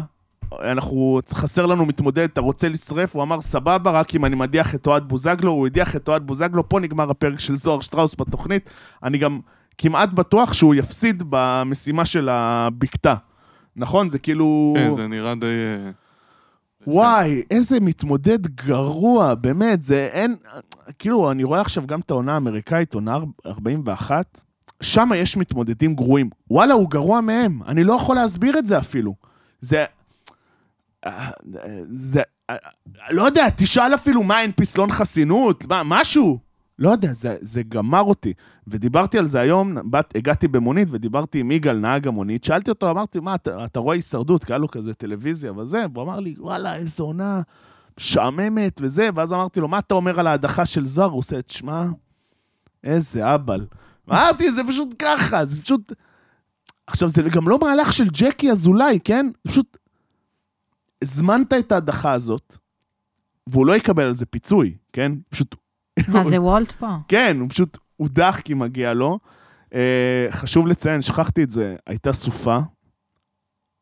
אנחנו, 0.52 1.20
חסר 1.30 1.66
לנו 1.66 1.86
מתמודד, 1.86 2.22
אתה 2.22 2.40
רוצה 2.40 2.68
לשרף? 2.68 3.14
הוא 3.14 3.22
אמר, 3.22 3.40
סבבה, 3.40 3.90
רק 3.90 4.14
אם 4.14 4.24
אני 4.24 4.36
מדיח 4.36 4.74
את 4.74 4.86
אוהד 4.86 5.08
בוזגלו, 5.08 5.50
הוא 5.50 5.66
הדיח 5.66 5.96
את 5.96 6.08
אוהד 6.08 6.26
בוזגלו, 6.26 6.68
פה 6.68 6.80
נגמר 6.80 7.10
הפרק 7.10 7.40
של 7.40 7.56
זוהר 7.56 7.80
שטראוס 7.80 8.14
בתוכנית. 8.18 8.70
אני 9.02 9.18
גם 9.18 9.40
כמעט 9.78 10.12
בטוח 10.12 10.52
שהוא 10.52 10.74
יפסיד 10.74 11.22
במשימה 11.28 12.04
של 12.04 12.28
הבקתה. 12.28 13.14
נכון? 13.76 14.10
זה 14.10 14.18
כאילו... 14.18 14.74
כן, 14.76 14.94
זה 14.94 15.06
נראה 15.06 15.34
די... 15.34 15.46
אה, 15.46 15.90
וואי, 16.86 17.42
איזה 17.50 17.80
מתמודד 17.80 18.46
גרוע, 18.46 19.34
באמת, 19.34 19.82
זה 19.82 20.08
אין... 20.12 20.36
כאילו, 20.98 21.30
אני 21.30 21.44
רואה 21.44 21.60
עכשיו 21.60 21.86
גם 21.86 22.00
את 22.00 22.10
העונה 22.10 22.34
האמריקאית, 22.34 22.94
עונה 22.94 23.18
41, 23.46 24.42
שם 24.82 25.10
יש 25.16 25.36
מתמודדים 25.36 25.94
גרועים. 25.94 26.30
וואלה, 26.50 26.74
הוא 26.74 26.90
גרוע 26.90 27.20
מהם, 27.20 27.60
אני 27.66 27.84
לא 27.84 27.92
יכול 27.92 28.16
להסביר 28.16 28.58
את 28.58 28.66
זה 28.66 28.78
אפילו. 28.78 29.14
זה... 29.60 29.84
זה... 31.90 32.22
לא 33.10 33.22
יודע, 33.22 33.48
תשאל 33.56 33.94
אפילו 33.94 34.22
מה 34.22 34.40
אין 34.40 34.52
פסלון 34.56 34.90
חסינות, 34.90 35.64
מה, 35.64 35.82
משהו. 35.84 36.38
לא 36.78 36.90
יודע, 36.90 37.12
זה, 37.12 37.36
זה 37.40 37.62
גמר 37.62 38.00
אותי. 38.00 38.32
ודיברתי 38.66 39.18
על 39.18 39.26
זה 39.26 39.40
היום, 39.40 39.90
בת, 39.90 40.16
הגעתי 40.16 40.48
במונית 40.48 40.88
ודיברתי 40.90 41.40
עם 41.40 41.50
יגאל, 41.50 41.78
נהג 41.78 42.08
המונית, 42.08 42.44
שאלתי 42.44 42.70
אותו, 42.70 42.90
אמרתי, 42.90 43.20
מה, 43.20 43.34
אתה, 43.34 43.64
אתה 43.64 43.80
רואה 43.80 43.94
הישרדות? 43.94 44.44
כי 44.44 44.52
היה 44.52 44.58
לו 44.58 44.70
כזה 44.70 44.94
טלוויזיה 44.94 45.52
וזה, 45.52 45.84
והוא 45.92 46.04
אמר 46.04 46.20
לי, 46.20 46.34
וואלה, 46.38 46.76
איזו 46.76 47.04
עונה 47.04 47.40
משעממת 48.00 48.80
וזה, 48.82 49.08
ואז 49.14 49.32
אמרתי 49.32 49.60
לו, 49.60 49.68
מה 49.68 49.78
אתה 49.78 49.94
אומר 49.94 50.20
על 50.20 50.26
ההדחה 50.26 50.66
של 50.66 50.86
זוהר? 50.86 51.10
הוא 51.10 51.18
עושה, 51.18 51.42
תשמע, 51.42 51.84
איזה 52.84 53.34
אבל. 53.34 53.66
אמרתי, 54.10 54.52
זה 54.52 54.62
פשוט 54.68 54.94
ככה, 54.98 55.44
זה 55.44 55.62
פשוט... 55.62 55.92
עכשיו, 56.86 57.08
זה 57.08 57.22
גם 57.22 57.48
לא 57.48 57.58
מהלך 57.58 57.92
של 57.92 58.08
ג'קי 58.12 58.50
אזולאי, 58.50 58.98
כן? 59.04 59.30
פשוט... 59.46 59.76
הזמנת 61.02 61.52
את 61.52 61.72
ההדחה 61.72 62.12
הזאת, 62.12 62.56
והוא 63.46 63.66
לא 63.66 63.76
יקבל 63.76 64.04
על 64.04 64.12
זה 64.12 64.26
פיצוי, 64.26 64.76
כן? 64.92 65.12
פשוט... 65.30 65.54
מה, 66.08 66.30
זה 66.30 66.40
וולט 66.40 66.72
פה? 66.72 66.88
כן, 67.08 67.36
הוא 67.40 67.48
פשוט 67.50 67.78
הודח 67.96 68.40
כי 68.44 68.54
מגיע 68.54 68.92
לו. 68.92 69.18
אה, 69.74 70.26
חשוב 70.30 70.66
לציין, 70.66 71.02
שכחתי 71.02 71.42
את 71.42 71.50
זה, 71.50 71.76
הייתה 71.86 72.12
סופה. 72.12 72.58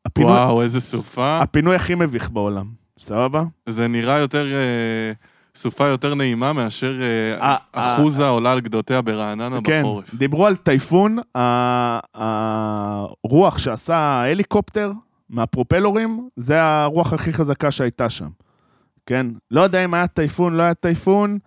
הפינוי, 0.07 0.33
וואו, 0.33 0.63
איזה 0.63 0.81
סופה. 0.81 1.39
הפינוי 1.43 1.77
הכי 1.77 1.95
מביך 1.95 2.31
בעולם, 2.31 2.67
סבבה? 2.99 3.45
זה 3.69 3.89
נראה 3.89 4.19
יותר... 4.19 4.47
אה, 4.53 5.13
סופה 5.57 5.87
יותר 5.87 6.15
נעימה 6.15 6.53
מאשר 6.53 7.03
אה, 7.03 7.35
אה, 7.43 7.57
אחוזה 7.73 8.29
עולה 8.29 8.53
על 8.53 8.61
גדותיה 8.61 9.03
ברעננה 9.03 9.59
כן, 9.65 9.81
בחורף. 9.81 10.15
דיברו 10.15 10.47
על 10.47 10.57
טייפון, 10.57 11.19
הרוח 12.15 13.59
שעשה 13.59 13.97
ההליקופטר 13.97 14.93
מהפרופלורים, 15.31 16.29
זה 16.37 16.63
הרוח 16.63 17.13
הכי 17.13 17.33
חזקה 17.33 17.71
שהייתה 17.71 18.11
שם. 18.11 18.29
כן? 19.07 19.27
לא 19.51 19.61
יודע 19.61 19.85
אם 19.85 19.95
היה 19.95 20.07
טייפון, 20.07 20.55
לא 20.55 20.63
היה 20.63 20.75
טייפון, 20.75 21.39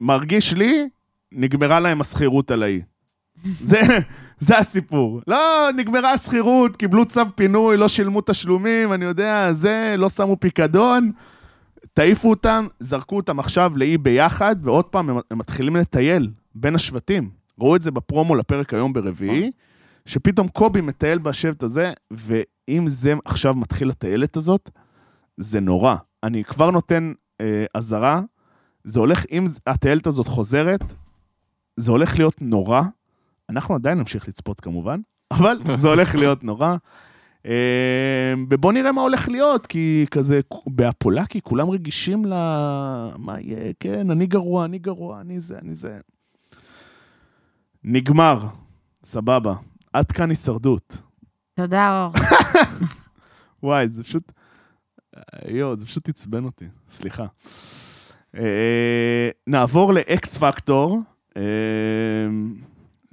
מרגיש 0.00 0.52
לי, 0.52 0.88
נגמרה 1.32 1.80
להם 1.80 2.00
השכירות 2.00 2.50
על 2.50 2.62
האי. 2.62 2.80
זה, 3.70 3.80
זה 4.38 4.58
הסיפור. 4.58 5.20
לא, 5.26 5.68
נגמרה 5.76 6.12
השכירות, 6.12 6.76
קיבלו 6.76 7.04
צו 7.04 7.20
פינוי, 7.34 7.76
לא 7.76 7.88
שילמו 7.88 8.20
תשלומים, 8.20 8.92
אני 8.92 9.04
יודע, 9.04 9.52
זה, 9.52 9.94
לא 9.98 10.08
שמו 10.08 10.36
פיקדון. 10.40 11.12
תעיפו 11.94 12.30
אותם, 12.30 12.66
זרקו 12.78 13.16
אותם 13.16 13.38
עכשיו 13.38 13.72
לאי 13.76 13.98
ביחד, 13.98 14.56
ועוד 14.62 14.84
פעם, 14.84 15.10
הם, 15.10 15.18
מתחילים 15.32 15.76
לטייל 15.76 16.30
בין 16.54 16.74
השבטים. 16.74 17.30
ראו 17.60 17.76
את 17.76 17.82
זה 17.82 17.90
בפרומו 17.90 18.34
לפרק 18.34 18.74
היום 18.74 18.92
ברביעי, 18.92 19.50
שפתאום 20.06 20.48
קובי 20.48 20.80
מטייל 20.80 21.18
בשבט 21.18 21.62
הזה, 21.62 21.92
ואם 22.10 22.88
זה 22.88 23.14
עכשיו 23.24 23.54
מתחיל 23.54 23.90
הטיילת 23.90 24.36
הזאת, 24.36 24.70
זה 25.36 25.60
נורא. 25.60 25.96
אני 26.22 26.44
כבר 26.44 26.70
נותן 26.70 27.12
אה, 27.40 27.64
אזהרה, 27.74 28.20
זה 28.84 29.00
הולך, 29.00 29.24
אם 29.30 29.44
הטיילת 29.66 30.06
הזאת 30.06 30.28
חוזרת, 30.28 30.80
זה 31.76 31.90
הולך 31.90 32.18
להיות 32.18 32.34
נורא. 32.40 32.82
אנחנו 33.50 33.74
עדיין 33.74 33.98
נמשיך 33.98 34.28
לצפות 34.28 34.60
כמובן, 34.60 35.00
אבל 35.30 35.58
זה 35.80 35.88
הולך 35.88 36.14
להיות 36.14 36.44
נורא. 36.44 36.76
אה, 37.46 38.34
ובוא 38.50 38.72
נראה 38.72 38.92
מה 38.92 39.02
הולך 39.02 39.28
להיות, 39.28 39.66
כי 39.66 40.06
כזה, 40.10 40.40
באפולקי 40.66 41.40
כולם 41.40 41.70
רגישים 41.70 42.24
ל... 42.24 42.32
מה 43.18 43.40
יהיה, 43.40 43.72
כן, 43.80 44.10
אני 44.10 44.26
גרוע, 44.26 44.64
אני 44.64 44.78
גרוע, 44.78 45.20
אני 45.20 45.40
זה, 45.40 45.58
אני 45.58 45.74
זה. 45.74 45.98
נגמר, 47.84 48.38
סבבה. 49.04 49.54
עד 49.94 50.12
כאן 50.12 50.30
הישרדות. 50.30 50.98
תודה, 51.54 52.04
אור. 52.04 52.12
וואי, 53.62 53.88
זה 53.88 54.04
פשוט... 54.04 54.32
יואו, 55.48 55.76
זה 55.76 55.86
פשוט 55.86 56.08
עצבן 56.08 56.44
אותי, 56.44 56.64
סליחה. 56.90 57.26
אה, 58.36 59.28
נעבור 59.46 59.94
לאקס 59.94 60.36
פקטור, 60.36 61.00
אה, 61.36 61.42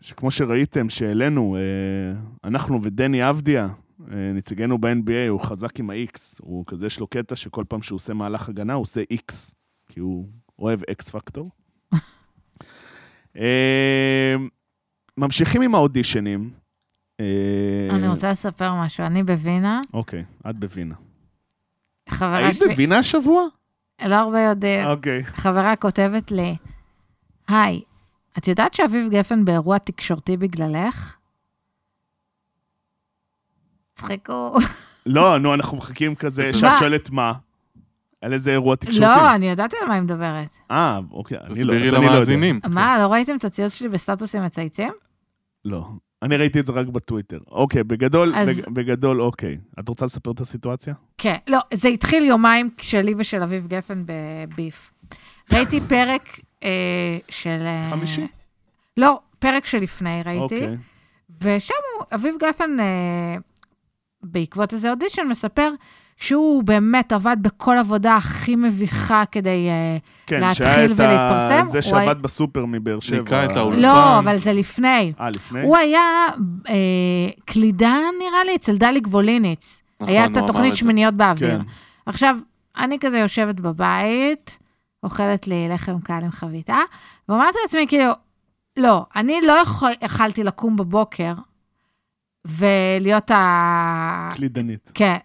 שכמו 0.02 0.32
שראיתם, 0.32 0.90
שהעלינו, 0.90 1.56
אה, 1.56 2.22
אנחנו 2.44 2.84
ודני 2.84 3.30
אבדיה, 3.30 3.68
אה, 4.12 4.32
נציגנו 4.34 4.78
ב-NBA, 4.78 5.30
הוא 5.30 5.40
חזק 5.40 5.80
עם 5.80 5.90
ה-X. 5.90 6.20
הוא 6.42 6.66
כזה, 6.68 6.86
יש 6.86 7.00
לו 7.00 7.08
קטע 7.08 7.36
שכל 7.36 7.64
פעם 7.68 7.82
שהוא 7.82 7.96
עושה 7.96 8.14
מהלך 8.14 8.50
הגנה, 8.50 8.74
הוא 8.74 8.82
עושה 8.82 9.02
X, 9.14 9.34
כי 9.90 10.00
הוא 10.00 10.28
אוהב 10.60 10.80
אקס 10.92 11.10
פקטור. 11.10 11.50
אה, 13.38 14.36
ממשיכים 15.18 15.62
עם 15.62 15.76
האודישנים. 15.76 16.61
אה, 17.22 17.96
אני 17.96 18.08
רוצה 18.08 18.32
לספר 18.32 18.74
משהו. 18.74 19.06
אני 19.06 19.24
בווינה, 19.24 19.82
אוקיי, 19.94 20.24
את 20.50 20.56
בווינה. 20.56 20.96
חברה 22.10 22.38
היית 22.38 22.56
שלי, 22.56 22.68
בווינה 22.68 22.98
השבוע? 22.98 23.44
לא 24.06 24.16
הרבה 24.16 24.40
יודעים, 24.40 24.86
אוקיי. 24.86 25.24
חברה 25.24 25.76
כותבת 25.76 26.32
לי, 26.32 26.56
היי, 27.48 27.82
את 28.38 28.48
יודעת 28.48 28.74
שאביב 28.74 29.10
גפן 29.12 29.46
באירוע 29.46 29.78
תקשורתי 29.78 30.38
בגללך? 30.38 31.16
צחקו. 33.96 34.58
לא, 35.06 35.38
נו, 35.38 35.54
אנחנו 35.54 35.78
מחכים 35.78 36.16
כזה? 36.16 36.54
שאת 36.60 36.70
שואלת 36.80 37.10
מה? 37.10 37.32
על 38.22 38.34
איזה 38.34 38.52
אירוע 38.52 38.76
תקשורתי? 38.76 39.00
לא, 39.02 39.36
אני 39.36 39.50
ידעתי 39.50 39.76
על 39.82 39.88
מה 39.88 39.94
היא 39.94 40.02
מדברת. 40.02 40.54
אה, 40.72 41.00
אוקיי, 41.12 41.38
אני 41.38 41.48
לא, 41.50 41.54
תסבירי 41.54 41.88
אז 41.88 41.94
אני 41.94 42.06
לא 42.06 42.08
יודע. 42.08 42.16
למאזינים. 42.16 42.60
מה, 42.70 43.00
לא 43.00 43.08
ראיתם 43.08 43.36
את 43.36 43.46
הציוץ 43.46 43.74
שלי 43.74 43.90
בסטטוסים 43.90 44.44
מצייצים? 44.44 44.94
לא. 45.66 45.88
אני 46.22 46.38
ראיתי 46.38 46.60
את 46.60 46.66
זה 46.66 46.74
רק 46.74 46.88
בטוויטר. 46.88 47.40
אוקיי, 47.52 47.84
בגדול, 47.84 48.34
אז- 48.36 48.50
בג- 48.60 48.70
בגדול, 48.74 49.22
אוקיי. 49.22 49.58
את 49.80 49.90
רוצה 49.90 50.06
לספר 50.06 50.32
את 50.32 50.40
הסיטואציה? 50.40 50.94
כן, 51.18 51.36
לא, 51.48 51.60
זה 51.74 51.88
התחיל 51.88 52.24
יומיים 52.26 52.70
שלי 52.78 53.14
ושל 53.18 53.44
אביב 53.44 53.68
גפן 53.68 54.04
בביף. 54.06 54.92
ראיתי 55.54 55.80
פרק 55.90 56.22
אה, 56.64 56.70
של... 57.30 57.64
אה, 57.66 57.88
חמישי? 57.90 58.28
לא, 58.98 59.20
פרק 59.40 59.66
שלפני 59.68 60.22
ראיתי. 60.26 60.42
אוקיי. 60.42 60.78
ושם 61.42 61.74
אביב 62.16 62.36
גפן, 62.40 62.80
אה, 62.80 63.36
בעקבות 64.24 64.74
איזה 64.74 64.90
אודישן, 64.90 65.28
מספר 65.30 65.72
שהוא 66.22 66.64
באמת 66.64 67.12
עבד 67.12 67.38
בכל 67.42 67.78
עבודה 67.78 68.16
הכי 68.16 68.56
מביכה 68.56 69.24
כדי... 69.32 69.68
אה, 69.70 69.98
כן, 70.28 70.40
להתחיל 70.40 70.56
שהיה 70.66 70.86
את 70.86 70.90
ה- 70.92 70.94
ולהתפרסם, 71.04 71.72
זה 71.72 71.82
שעבד 71.82 71.98
היה- 72.02 72.14
בסופר 72.14 72.66
מבאר 72.66 73.00
שבע. 73.00 73.18
ניקה 73.18 73.46
את 73.46 73.52
האולפן. 73.52 73.80
לא, 73.82 74.20
אבל 74.20 74.38
זה 74.38 74.54
לפני. 74.54 75.14
אה, 75.20 75.30
לפני? 75.30 75.62
הוא 75.64 75.78
היה 75.78 76.02
אה, 76.70 76.74
קלידן, 77.46 78.02
נראה 78.20 78.44
לי, 78.46 78.56
אצל 78.56 78.78
דלי 78.78 79.00
גבוליניץ. 79.00 79.82
נכון, 80.02 80.14
היה 80.14 80.26
הוא 80.26 80.32
את 80.32 80.38
התוכנית 80.38 80.66
את 80.66 80.72
זה. 80.72 80.78
שמיניות 80.78 81.14
באוויר. 81.14 81.58
כן. 81.60 81.66
עכשיו, 82.06 82.38
אני 82.78 82.98
כזה 83.00 83.18
יושבת 83.20 83.60
בבית, 83.60 84.60
אוכלת 85.04 85.48
לי 85.48 85.70
לחם 85.70 86.00
קל 86.04 86.20
עם 86.24 86.32
חביתה, 86.32 86.78
ואומרת 87.30 87.56
לעצמי, 87.64 87.86
כאילו, 87.88 88.12
לא, 88.78 89.06
אני 89.16 89.40
לא 89.44 89.54
יכול, 89.54 89.92
יכלתי 90.02 90.44
לקום 90.44 90.76
בבוקר 90.78 91.34
ולהיות 92.48 93.32
ה... 93.32 94.30
קלידנית. 94.36 94.92
כן. 94.94 95.18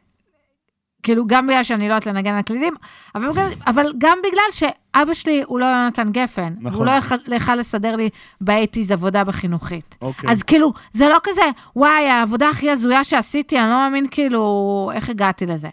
כאילו, 1.07 1.27
גם 1.27 1.47
בגלל 1.47 1.63
שאני 1.63 1.89
לא 1.89 1.95
יודעת 1.95 2.07
לנגן 2.07 2.35
על 2.35 2.43
קלידים, 2.43 2.75
אבל, 3.15 3.29
אבל 3.67 3.93
גם 3.99 4.19
בגלל 4.25 4.43
שאבא 4.51 5.15
שלי 5.15 5.43
הוא 5.47 5.61
לא 5.61 5.67
יונתן 5.67 6.13
גפן. 6.13 6.55
נכון. 6.61 6.73
והוא 6.73 6.87
לא 6.87 6.91
יכול- 6.91 7.19
יכל 7.33 7.55
לסדר 7.55 7.97
לי 7.97 8.11
באייטיז 8.41 8.91
עבודה 8.91 9.25
בחינוכית. 9.25 9.97
אוקיי. 10.03 10.31
אז 10.31 10.43
כאילו, 10.43 10.73
זה 10.93 11.09
לא 11.09 11.19
כזה, 11.23 11.43
וואי, 11.77 12.09
העבודה 12.09 12.49
הכי 12.49 12.71
הזויה 12.71 13.05
שעשיתי, 13.05 13.59
אני 13.59 13.69
לא 13.69 13.75
מאמין 13.77 14.07
כאילו 14.11 14.91
איך 14.95 15.11
הגעתי 15.11 15.47
לזה. 15.47 15.69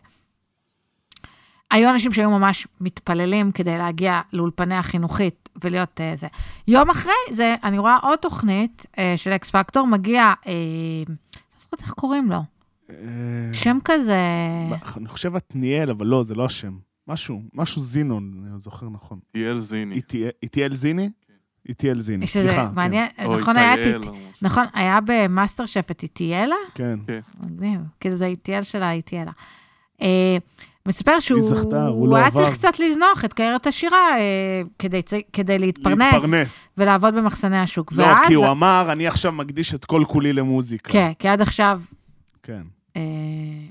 היו 1.71 1.89
אנשים 1.89 2.13
שהיו 2.13 2.29
ממש 2.29 2.67
מתפללים 2.81 3.51
כדי 3.51 3.77
להגיע 3.77 4.21
לאולפני 4.34 4.75
החינוכית 4.75 5.49
ולהיות 5.63 5.99
uh, 5.99 6.19
זה. 6.19 6.27
יום 6.67 6.89
אחרי 6.89 7.13
זה, 7.31 7.55
אני 7.63 7.77
רואה 7.77 7.97
עוד 8.01 8.19
תוכנית 8.19 8.86
uh, 8.91 8.99
של 9.15 9.31
אקס 9.31 9.49
פקטור, 9.49 9.88
מגיע, 9.88 10.34
uh, 10.43 10.47
לא 11.09 11.15
זוכרת 11.61 11.81
איך 11.81 11.91
קוראים 11.93 12.29
לו, 12.29 12.36
אה, 12.36 12.41
שם 13.53 13.77
כזה... 13.83 14.19
אני 14.97 15.07
חושב 15.07 15.35
עתניאל, 15.35 15.89
אבל 15.89 16.07
לא, 16.07 16.23
זה 16.23 16.35
לא 16.35 16.45
השם. 16.45 16.73
משהו, 17.07 17.41
משהו 17.53 17.81
זינון, 17.81 18.45
אני 18.51 18.59
זוכר 18.59 18.89
נכון. 18.89 19.19
יעל 19.35 19.59
זיני. 19.59 19.99
איטיאל 20.43 20.73
זיני? 20.73 21.09
איטיאל 21.69 21.99
זיני, 21.99 22.27
סליחה. 22.27 22.67
כן. 22.69 22.75
מעניין, 22.75 23.07
או 23.25 23.37
נכון, 23.37 23.57
היה 23.57 23.73
את... 23.73 23.95
או 23.95 23.99
משהו. 23.99 24.13
נכון, 24.41 24.65
היה 24.73 24.99
במאסטר 25.05 25.65
שף 25.65 25.91
את 25.91 26.03
איטיאלה? 26.03 26.55
כן. 26.75 26.99
מגניב, 27.39 27.81
כאילו 27.99 28.15
זה 28.15 28.25
איטיאל 28.25 28.63
שלה, 28.63 28.91
איטיאלה. 28.91 29.31
אה, 30.01 30.37
מספר 30.87 31.19
שהוא 31.19 31.39
היא 31.39 31.47
זכתה, 31.47 31.87
הוא 31.87 32.09
לא 32.09 32.15
היה 32.15 32.25
עבר. 32.25 32.43
צריך 32.43 32.53
קצת 32.53 32.79
לזנוח 32.79 33.25
את 33.25 33.33
קריירת 33.33 33.67
השירה 33.67 34.17
אה, 34.17 34.61
כדי, 35.31 35.59
להתפרנס, 35.59 36.13
להתפרנס. 36.13 36.67
ולעבוד 36.77 37.15
במחסני 37.15 37.57
השוק. 37.57 37.91
לא, 37.91 38.03
ואז, 38.03 38.17
כי 38.27 38.33
הוא 38.33 38.47
אמר, 38.47 38.87
אני 38.91 39.07
עכשיו 39.07 39.31
מקדיש 39.31 39.75
את 39.75 39.85
כל 39.85 40.03
כולי 40.07 40.33
למוזיקה. 40.33 40.91
כן, 40.91 41.11
כי 41.19 41.27
עד 41.27 41.41
עכשיו, 41.41 41.81
כן. 42.43 42.61
אה, 42.97 43.01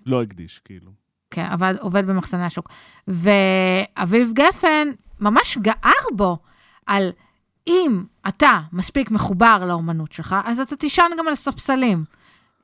לא 0.07 0.23
הקדיש, 0.23 0.59
כאילו. 0.59 0.91
כן, 1.31 1.45
עבד, 1.45 1.75
עובד 1.81 2.07
במחסני 2.07 2.45
השוק. 2.45 2.69
ואביב 3.09 4.33
גפן 4.33 4.89
ממש 5.21 5.59
גער 5.59 6.17
בו 6.17 6.39
על 6.87 7.13
אם 7.67 8.05
אתה 8.29 8.61
מספיק 8.73 9.11
מחובר 9.11 9.65
לאומנות 9.69 10.13
שלך, 10.13 10.37
אז 10.45 10.61
אתה 10.61 10.77
תישן 10.77 11.11
גם 11.19 11.29
על 11.29 11.35
ספסלים. 11.35 12.05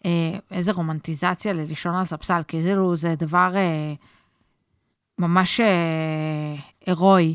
אה, 0.05 0.39
איזה 0.51 0.73
רומנטיזציה 0.73 1.53
ללישון 1.53 1.95
על 1.95 2.05
ספסל, 2.05 2.43
כאילו 2.49 2.97
זה 2.97 3.15
דבר 3.15 3.53
אה, 3.57 3.95
ממש 5.19 5.61
אה, 5.61 6.55
הירואי. 6.87 7.35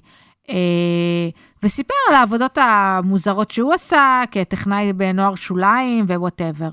אה, 0.50 1.30
וסיפר 1.64 1.94
על 2.10 2.16
העבודות 2.16 2.58
המוזרות 2.62 3.52
שהוא 3.52 3.74
עשה 3.74 4.22
כטכנאי 4.32 4.94
בנוער 4.94 5.36
שוליים 5.36 6.06
ו 6.06 6.12
whatever. 6.12 6.70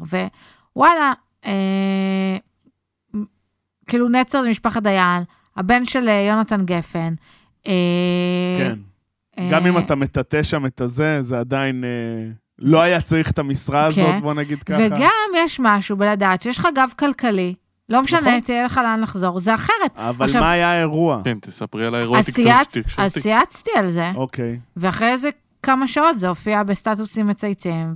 ווואלה, 0.76 1.12
אה, 1.46 2.36
כאילו 3.86 4.08
נצר 4.08 4.40
למשפחת 4.42 4.82
דיין, 4.82 5.22
הבן 5.56 5.84
של 5.84 6.08
אה, 6.08 6.26
יונתן 6.28 6.64
גפן. 6.64 7.14
אה, 7.66 7.72
כן. 8.58 8.78
אה, 9.38 9.48
גם 9.52 9.66
אם 9.66 9.78
אתה 9.78 9.94
מטאטא 9.94 10.42
שם 10.42 10.66
את 10.66 10.80
הזה, 10.80 11.22
זה 11.22 11.40
עדיין... 11.40 11.84
אה, 11.84 12.30
לא 12.62 12.80
היה 12.80 13.00
צריך 13.00 13.30
את 13.30 13.38
המשרה 13.38 13.84
הזאת, 13.84 14.06
כן. 14.16 14.22
בוא 14.22 14.34
נגיד 14.34 14.62
ככה. 14.62 14.78
וגם 14.86 15.10
יש 15.36 15.60
משהו 15.62 15.96
בלדעת 15.96 16.42
שיש 16.42 16.58
לך 16.58 16.68
גב 16.74 16.90
כלכלי, 16.98 17.54
לא 17.88 18.02
משנה, 18.02 18.20
נכון. 18.20 18.40
תהיה 18.40 18.64
לך 18.64 18.80
לאן 18.84 19.00
לחזור, 19.00 19.40
זה 19.40 19.54
אחרת. 19.54 19.90
אבל 19.96 20.24
עכשיו- 20.26 20.40
מה 20.40 20.50
היה 20.50 20.72
האירוע? 20.72 21.20
כן, 21.24 21.38
תספרי 21.40 21.86
על 21.86 21.94
האירוע 21.94 22.18
אז 22.18 22.28
צייצ- 22.28 22.64
תקשורתי. 22.70 23.02
אז 23.02 23.22
צייצתי 23.22 23.70
על 23.76 23.92
זה, 23.92 24.10
אוקיי. 24.14 24.58
ואחרי 24.76 25.12
איזה 25.12 25.28
כמה 25.62 25.88
שעות 25.88 26.18
זה 26.20 26.28
הופיע 26.28 26.62
בסטטוסים 26.62 27.26
מצייצים, 27.26 27.94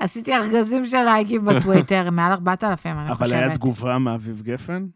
ועשיתי 0.00 0.34
ארגזים 0.34 0.86
של 0.86 1.02
לייקים 1.04 1.44
בטוויטר, 1.44 2.10
מעל 2.12 2.32
4,000, 2.32 2.98
אני 2.98 3.14
חושבת. 3.14 3.28
אבל 3.28 3.38
היה 3.38 3.54
תגובה 3.54 3.98
מאביב 3.98 4.42
גפן? 4.42 4.86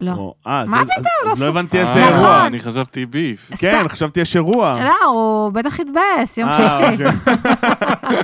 לא. 0.00 0.12
או- 0.12 0.34
אה, 0.46 0.60
אז- 0.60 0.68
מה 0.68 0.80
אז- 0.80 0.86
פתאום? 0.88 1.32
אז 1.32 1.40
לא 1.40 1.46
לא 1.46 1.50
הבנתי 1.50 1.78
איזה 1.80 1.90
אה, 2.04 2.08
אירוע. 2.08 2.46
אני 2.46 2.60
חשבתי 2.60 3.06
ביף. 3.06 3.50
כן, 3.58 3.84
חשבתי 3.88 4.20
יש 4.20 4.36
אירוע. 4.36 4.80
לא, 4.84 5.04
הוא 5.06 5.50
בטח 5.52 5.80
התבאס, 5.80 6.38
יום 6.38 6.48
אה, 6.48 6.80
שישי. 6.90 7.04
אוקיי. 7.04 7.34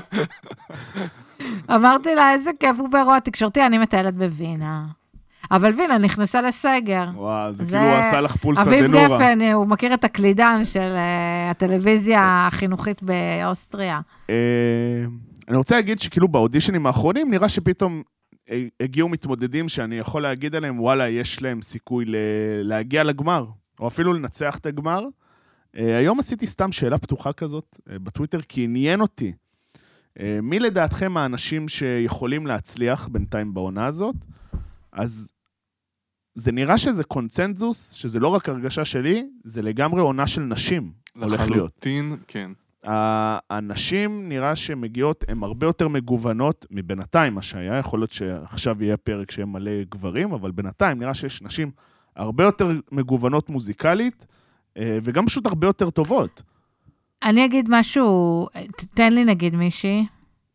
אמרתי 1.75 2.15
לה, 2.15 2.33
איזה 2.33 2.51
כיף, 2.61 2.79
הוא 2.79 2.89
באירוע 2.89 3.19
תקשורתי, 3.21 3.67
אני 3.67 3.79
מטיילת 3.79 4.15
בווינה. 4.15 4.85
אבל 5.51 5.71
וינה 5.77 5.99
נכנסה 5.99 6.43
לסגר. 6.43 7.05
וואו, 7.15 7.53
זה 7.53 7.65
זה- 7.65 7.71
כאילו 7.77 7.91
הוא 7.91 7.99
עשה 7.99 8.21
לך 8.21 8.37
פולסא 8.37 8.63
אביב 8.63 8.87
דנורא. 8.87 9.09
גפן, 9.09 9.41
אה, 9.43 9.53
הוא 9.53 9.67
מכיר 9.67 9.95
את 9.95 10.05
הקלידן 10.05 10.65
של 10.65 10.79
אה, 10.81 11.51
הטלוויזיה 11.51 12.21
החינוכית 12.47 13.03
באוסטריה. 13.03 14.01
אה, 14.31 14.35
אני 15.49 15.57
רוצה 15.57 15.75
להגיד 15.77 15.99
שכאילו 16.01 16.29
באודישנים 16.29 16.87
האחרונים, 16.87 17.31
נראה 17.31 17.49
שפתאום 17.49 18.03
אה, 18.51 18.63
הגיעו 18.81 19.09
מתמודדים 19.09 19.69
שאני 19.69 19.95
יכול 19.97 20.23
להגיד 20.23 20.55
עליהם, 20.55 20.81
וואלה, 20.81 21.09
יש 21.09 21.43
להם 21.43 21.63
סיכוי 21.63 22.05
ל- 22.05 22.17
להגיע 22.63 23.05
לגמר, 23.05 23.47
או 23.81 23.87
אפילו 23.89 24.13
לנצח 24.13 24.57
את 24.59 24.67
הגמר. 24.67 25.01
אה, 25.77 25.97
היום 25.97 26.19
עשיתי 26.19 26.47
סתם 26.47 26.73
שאלה 26.73 26.99
פתוחה 26.99 27.33
כזאת 27.33 27.79
אה, 27.91 27.99
בטוויטר, 27.99 28.41
כי 28.49 28.65
עניין 28.65 29.01
אותי. 29.01 29.33
אה, 30.21 30.39
מי 30.43 30.59
לדעתכם 30.61 31.17
האנשים 31.17 31.69
שיכולים 31.69 32.47
להצליח 32.47 33.09
בינתיים 33.09 33.55
בעונה 33.55 33.87
הזאת? 33.87 34.15
אז 34.93 35.31
זה 36.35 36.53
נראה 36.53 36.79
שזה 36.79 37.05
קונצנזוס, 37.05 37.93
שזה 37.93 38.21
לא 38.21 38.29
רק 38.29 38.49
הרגשה 38.49 38.85
שלי, 38.85 39.27
זה 39.45 39.63
לגמרי 39.63 40.01
עונה 40.01 40.27
של 40.27 40.41
נשים 40.43 40.93
הולך 41.17 41.41
להיות. 41.41 41.51
לחלוטין, 41.51 42.17
כן. 42.27 42.51
הנשים, 43.51 44.29
נראה 44.29 44.57
שהן 44.57 44.81
מגיעות, 44.81 45.25
הן 45.29 45.43
הרבה 45.43 45.67
יותר 45.67 45.89
מגוונות 45.89 46.67
מבינתיים, 46.71 47.35
מה 47.35 47.43
שהיה. 47.43 47.79
יכול 47.79 47.99
להיות 47.99 48.13
שעכשיו 48.13 48.83
יהיה 48.83 48.97
פרק 48.97 49.31
שיהיה 49.31 49.47
מלא 49.47 49.71
גברים, 49.91 50.33
אבל 50.33 50.51
בינתיים 50.51 50.99
נראה 50.99 51.15
שיש 51.15 51.43
נשים 51.43 51.71
הרבה 52.17 52.45
יותר 52.45 52.73
מגוונות 52.93 53.51
מוזיקלית, 53.51 54.27
אה, 54.79 54.99
וגם 55.03 55.27
פשוט 55.27 55.47
הרבה 55.47 55.67
יותר 55.67 55.91
טובות. 55.91 56.43
אני 57.25 57.45
אגיד 57.45 57.67
משהו, 57.71 58.47
תן 58.95 59.13
לי 59.13 59.25
נגיד 59.25 59.57
מישהי. 59.57 60.07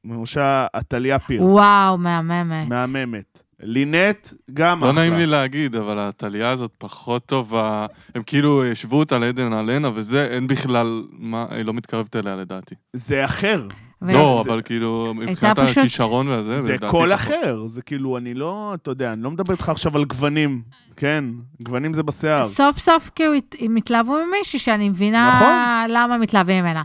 למשל, 0.05 0.41
עתליה 0.73 1.19
פירס, 1.19 1.51
וואו, 1.51 1.97
מהממת. 1.97 2.67
מהממת. 2.67 3.43
לינט, 3.61 4.27
גם 4.53 4.79
לא 4.83 4.89
אחלה. 4.89 5.01
נעים 5.01 5.15
לי 5.15 5.25
להגיד, 5.25 5.75
אבל 5.75 5.99
העתליה 5.99 6.49
הזאת 6.49 6.71
פחות 6.77 7.25
טובה. 7.25 7.85
הם 8.15 8.23
כאילו 8.23 8.65
השוו 8.65 8.99
אותה 8.99 9.17
לעדן 9.17 9.53
אלנה, 9.53 9.89
וזה, 9.95 10.25
אין 10.25 10.47
בכלל, 10.47 11.03
מה, 11.11 11.45
היא 11.49 11.65
לא 11.65 11.73
מתקרבת 11.73 12.15
אליה 12.15 12.35
לדעתי. 12.35 12.75
זה 12.93 13.25
אחר. 13.25 13.67
ו- 14.01 14.13
לא, 14.13 14.41
זה- 14.45 14.49
אבל 14.51 14.61
כאילו, 14.61 15.13
מבחינת 15.15 15.59
פשוט- 15.59 15.77
הכישרון 15.77 16.27
והזה, 16.27 16.57
זה 16.57 16.75
קול 16.77 16.87
פחות. 16.87 17.11
אחר. 17.11 17.67
זה 17.67 17.81
כאילו, 17.81 18.17
אני 18.17 18.33
לא, 18.33 18.71
אתה 18.73 18.91
יודע, 18.91 19.13
אני 19.13 19.23
לא 19.23 19.31
מדבר 19.31 19.53
איתך 19.53 19.69
עכשיו 19.69 19.97
על 19.97 20.05
גוונים. 20.05 20.61
כן, 20.95 21.25
גוונים 21.63 21.93
זה 21.93 22.03
בשיער. 22.03 22.47
סוף 22.47 22.77
סוף 22.77 23.11
כאילו 23.15 23.31
הם 23.59 23.75
התלהבו 23.75 24.17
ממישהי 24.27 24.59
שאני 24.59 24.89
מבינה 24.89 25.29
נכון. 25.35 25.95
למה 25.95 26.17
מתלהבים 26.17 26.63
ממנה. 26.65 26.83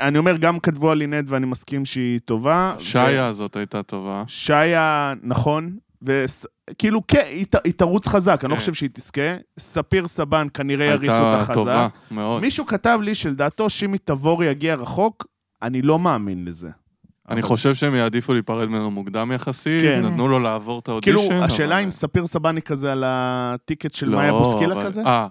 אני 0.00 0.18
אומר, 0.18 0.36
גם 0.36 0.58
כתבו 0.58 0.90
על 0.90 0.98
לינט 0.98 1.24
ואני 1.28 1.46
מסכים 1.46 1.84
שהיא 1.84 2.18
טובה. 2.24 2.74
שיה 2.78 3.26
הזאת 3.26 3.56
הייתה 3.56 3.82
טובה. 3.82 4.22
שיה, 4.26 5.12
נכון, 5.22 5.70
וכאילו, 6.02 7.00
כן, 7.08 7.22
היא, 7.64 7.72
תרוץ 7.76 8.08
חזק, 8.08 8.40
אני 8.44 8.50
לא 8.50 8.54
כן. 8.54 8.60
חושב 8.60 8.74
שהיא 8.74 8.90
תזכה. 8.92 9.20
ספיר 9.58 10.08
סבן 10.08 10.46
כנראה 10.54 10.86
יריץ 10.86 11.10
אותה 11.10 11.30
הייתה 11.30 11.44
חזק. 11.44 11.54
טובה 11.54 11.88
מאוד. 12.10 12.40
מישהו 12.40 12.66
כתב 12.66 12.98
לי 13.02 13.14
שלדעתו 13.14 13.70
שימי 13.70 13.98
תבורי 13.98 14.46
יגיע 14.46 14.74
רחוק, 14.74 15.26
אני 15.62 15.82
לא 15.82 15.98
מאמין 15.98 16.44
לזה. 16.44 16.70
אני 17.28 17.40
אבל- 17.40 17.48
חושב 17.48 17.74
שהם 17.74 17.94
יעדיפו 17.94 18.32
להיפרד 18.32 18.68
ממנו 18.68 18.90
מוקדם 18.90 19.32
יחסית, 19.34 19.80
כן. 19.82 20.04
נתנו 20.06 20.28
לו 20.28 20.38
לעבור 20.40 20.78
את 20.78 20.88
האודישן. 20.88 21.18
כאילו, 21.28 21.44
השאלה 21.44 21.74
אבל- 21.74 21.84
אם 21.84 21.90
ספיר 21.90 22.26
סבני 22.26 22.62
כזה 22.62 22.92
על 22.92 23.04
הטיקט 23.06 23.92
של 23.94 24.08
לא, 24.08 24.18
מאיה 24.18 24.32
בוסקילה 24.32 24.74
אבל- 24.74 24.84
כזה? 24.84 25.02
אה, 25.06 25.26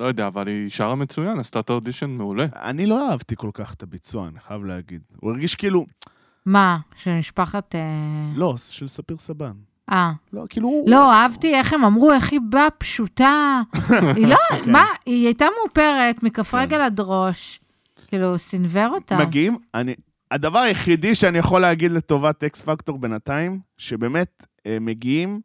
לא 0.00 0.04
יודע, 0.04 0.26
אבל 0.26 0.46
היא 0.46 0.68
שרה 0.68 0.94
מצוין, 0.94 1.38
עשתה 1.38 1.60
את 1.60 1.70
האודישן 1.70 2.10
מעולה. 2.10 2.46
אני 2.62 2.86
לא 2.86 3.10
אהבתי 3.10 3.36
כל 3.36 3.50
כך 3.54 3.74
את 3.74 3.82
הביצוע, 3.82 4.28
אני 4.28 4.40
חייב 4.40 4.64
להגיד. 4.64 5.00
הוא 5.16 5.30
הרגיש 5.30 5.54
כאילו, 5.54 5.86
מה, 6.46 6.78
של 6.96 7.10
משפחת... 7.18 7.74
אה, 7.74 7.80
לא, 8.36 8.54
של 8.58 8.88
ספיר 8.88 9.18
סבן. 9.18 9.52
אה. 9.90 10.12
לא, 10.32 10.44
כאילו... 10.48 10.84
לא, 10.86 11.12
אהבתי 11.12 11.54
איך 11.54 11.72
הם 11.72 11.84
אמרו, 11.84 12.12
איך 12.12 12.32
היא 12.32 12.40
באה 12.48 12.70
פשוטה. 12.78 13.60
היא 14.16 14.26
לא, 14.26 14.36
כן. 14.64 14.72
מה, 14.72 14.84
היא 15.06 15.26
הייתה 15.26 15.46
מאופרת 15.60 16.22
מכף 16.22 16.54
רגל 16.54 16.80
עד 16.80 17.00
ראש. 17.00 17.60
כאילו, 18.10 18.38
סינוור 18.38 18.88
אותה. 18.94 19.18
מגיעים, 19.18 19.58
אני... 19.74 19.94
הדבר 20.30 20.58
היחידי 20.58 21.14
שאני 21.14 21.38
יכול 21.38 21.60
להגיד 21.60 21.92
לטובת 21.92 22.44
אקס 22.44 22.60
פקטור 22.60 22.98
בינתיים, 22.98 23.60
שבאמת 23.78 24.46
אה, 24.66 24.76
מגיעים 24.80 25.40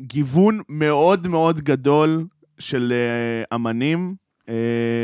גיוון 0.00 0.60
מאוד 0.68 1.26
מאוד 1.28 1.60
גדול 1.60 2.26
של 2.58 2.92
אה, 2.92 3.56
אמנים 3.56 4.14
אה, 4.48 4.54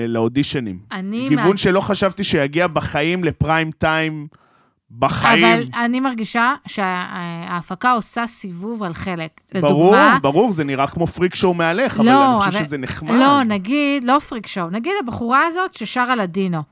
לאודישנים. 0.09 0.79
אני... 0.93 1.29
גיוון 1.29 1.51
מה- 1.51 1.57
שלא 1.57 1.81
חשבתי 1.81 2.25
שיגיע 2.25 2.67
בחיים 2.67 3.25
לפריים 3.25 3.71
טיים, 3.71 4.27
בחיים. 4.99 5.45
אבל 5.45 5.84
אני 5.84 6.01
מרגישה 6.01 6.55
שההפקה 6.66 7.93
עושה 7.93 8.26
סיבוב 8.26 8.82
על 8.82 8.95
חלק. 8.95 9.41
ברור, 9.61 9.91
לדוגמה, 9.97 10.18
ברור, 10.22 10.53
זה 10.53 10.64
נראה 10.64 10.86
כמו 10.86 11.07
פריק 11.07 11.34
שואו 11.34 11.55
אבל 11.55 12.07
לא, 12.07 12.32
אני 12.32 12.41
חושב 12.41 12.57
אבל- 12.57 12.64
שזה 12.64 12.78
נחמד. 12.78 13.11
לא, 13.18 13.43
נגיד, 13.43 14.05
לא 14.05 14.18
פריק 14.18 14.47
שואו, 14.47 14.70
נגיד 14.70 14.93
הבחורה 15.05 15.47
הזאת 15.47 15.74
ששרה 15.74 16.16
לדינו. 16.16 16.62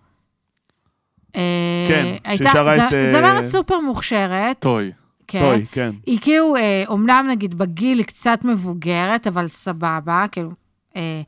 אה, 1.36 1.84
כן, 1.88 2.16
הייתה- 2.24 2.48
ששרה 2.50 2.76
את, 2.76 2.92
אה, 2.92 3.10
זמרת 3.12 3.48
סופר 3.48 3.80
מוכשרת, 3.80 4.58
טוי. 4.60 4.92
כן. 5.26 5.38
טוי, 5.40 5.66
כן. 5.72 5.90
היא 6.06 6.18
כאילו, 6.20 6.56
אה, 6.56 6.84
אומנם 6.88 7.26
נגיד 7.30 7.58
בגיל 7.58 7.98
היא 7.98 8.06
קצת 8.06 8.38
מבוגרת, 8.44 9.26
אבל 9.26 9.48
סבבה, 9.48 10.24
כאילו, 10.32 10.50
אה, 10.96 11.20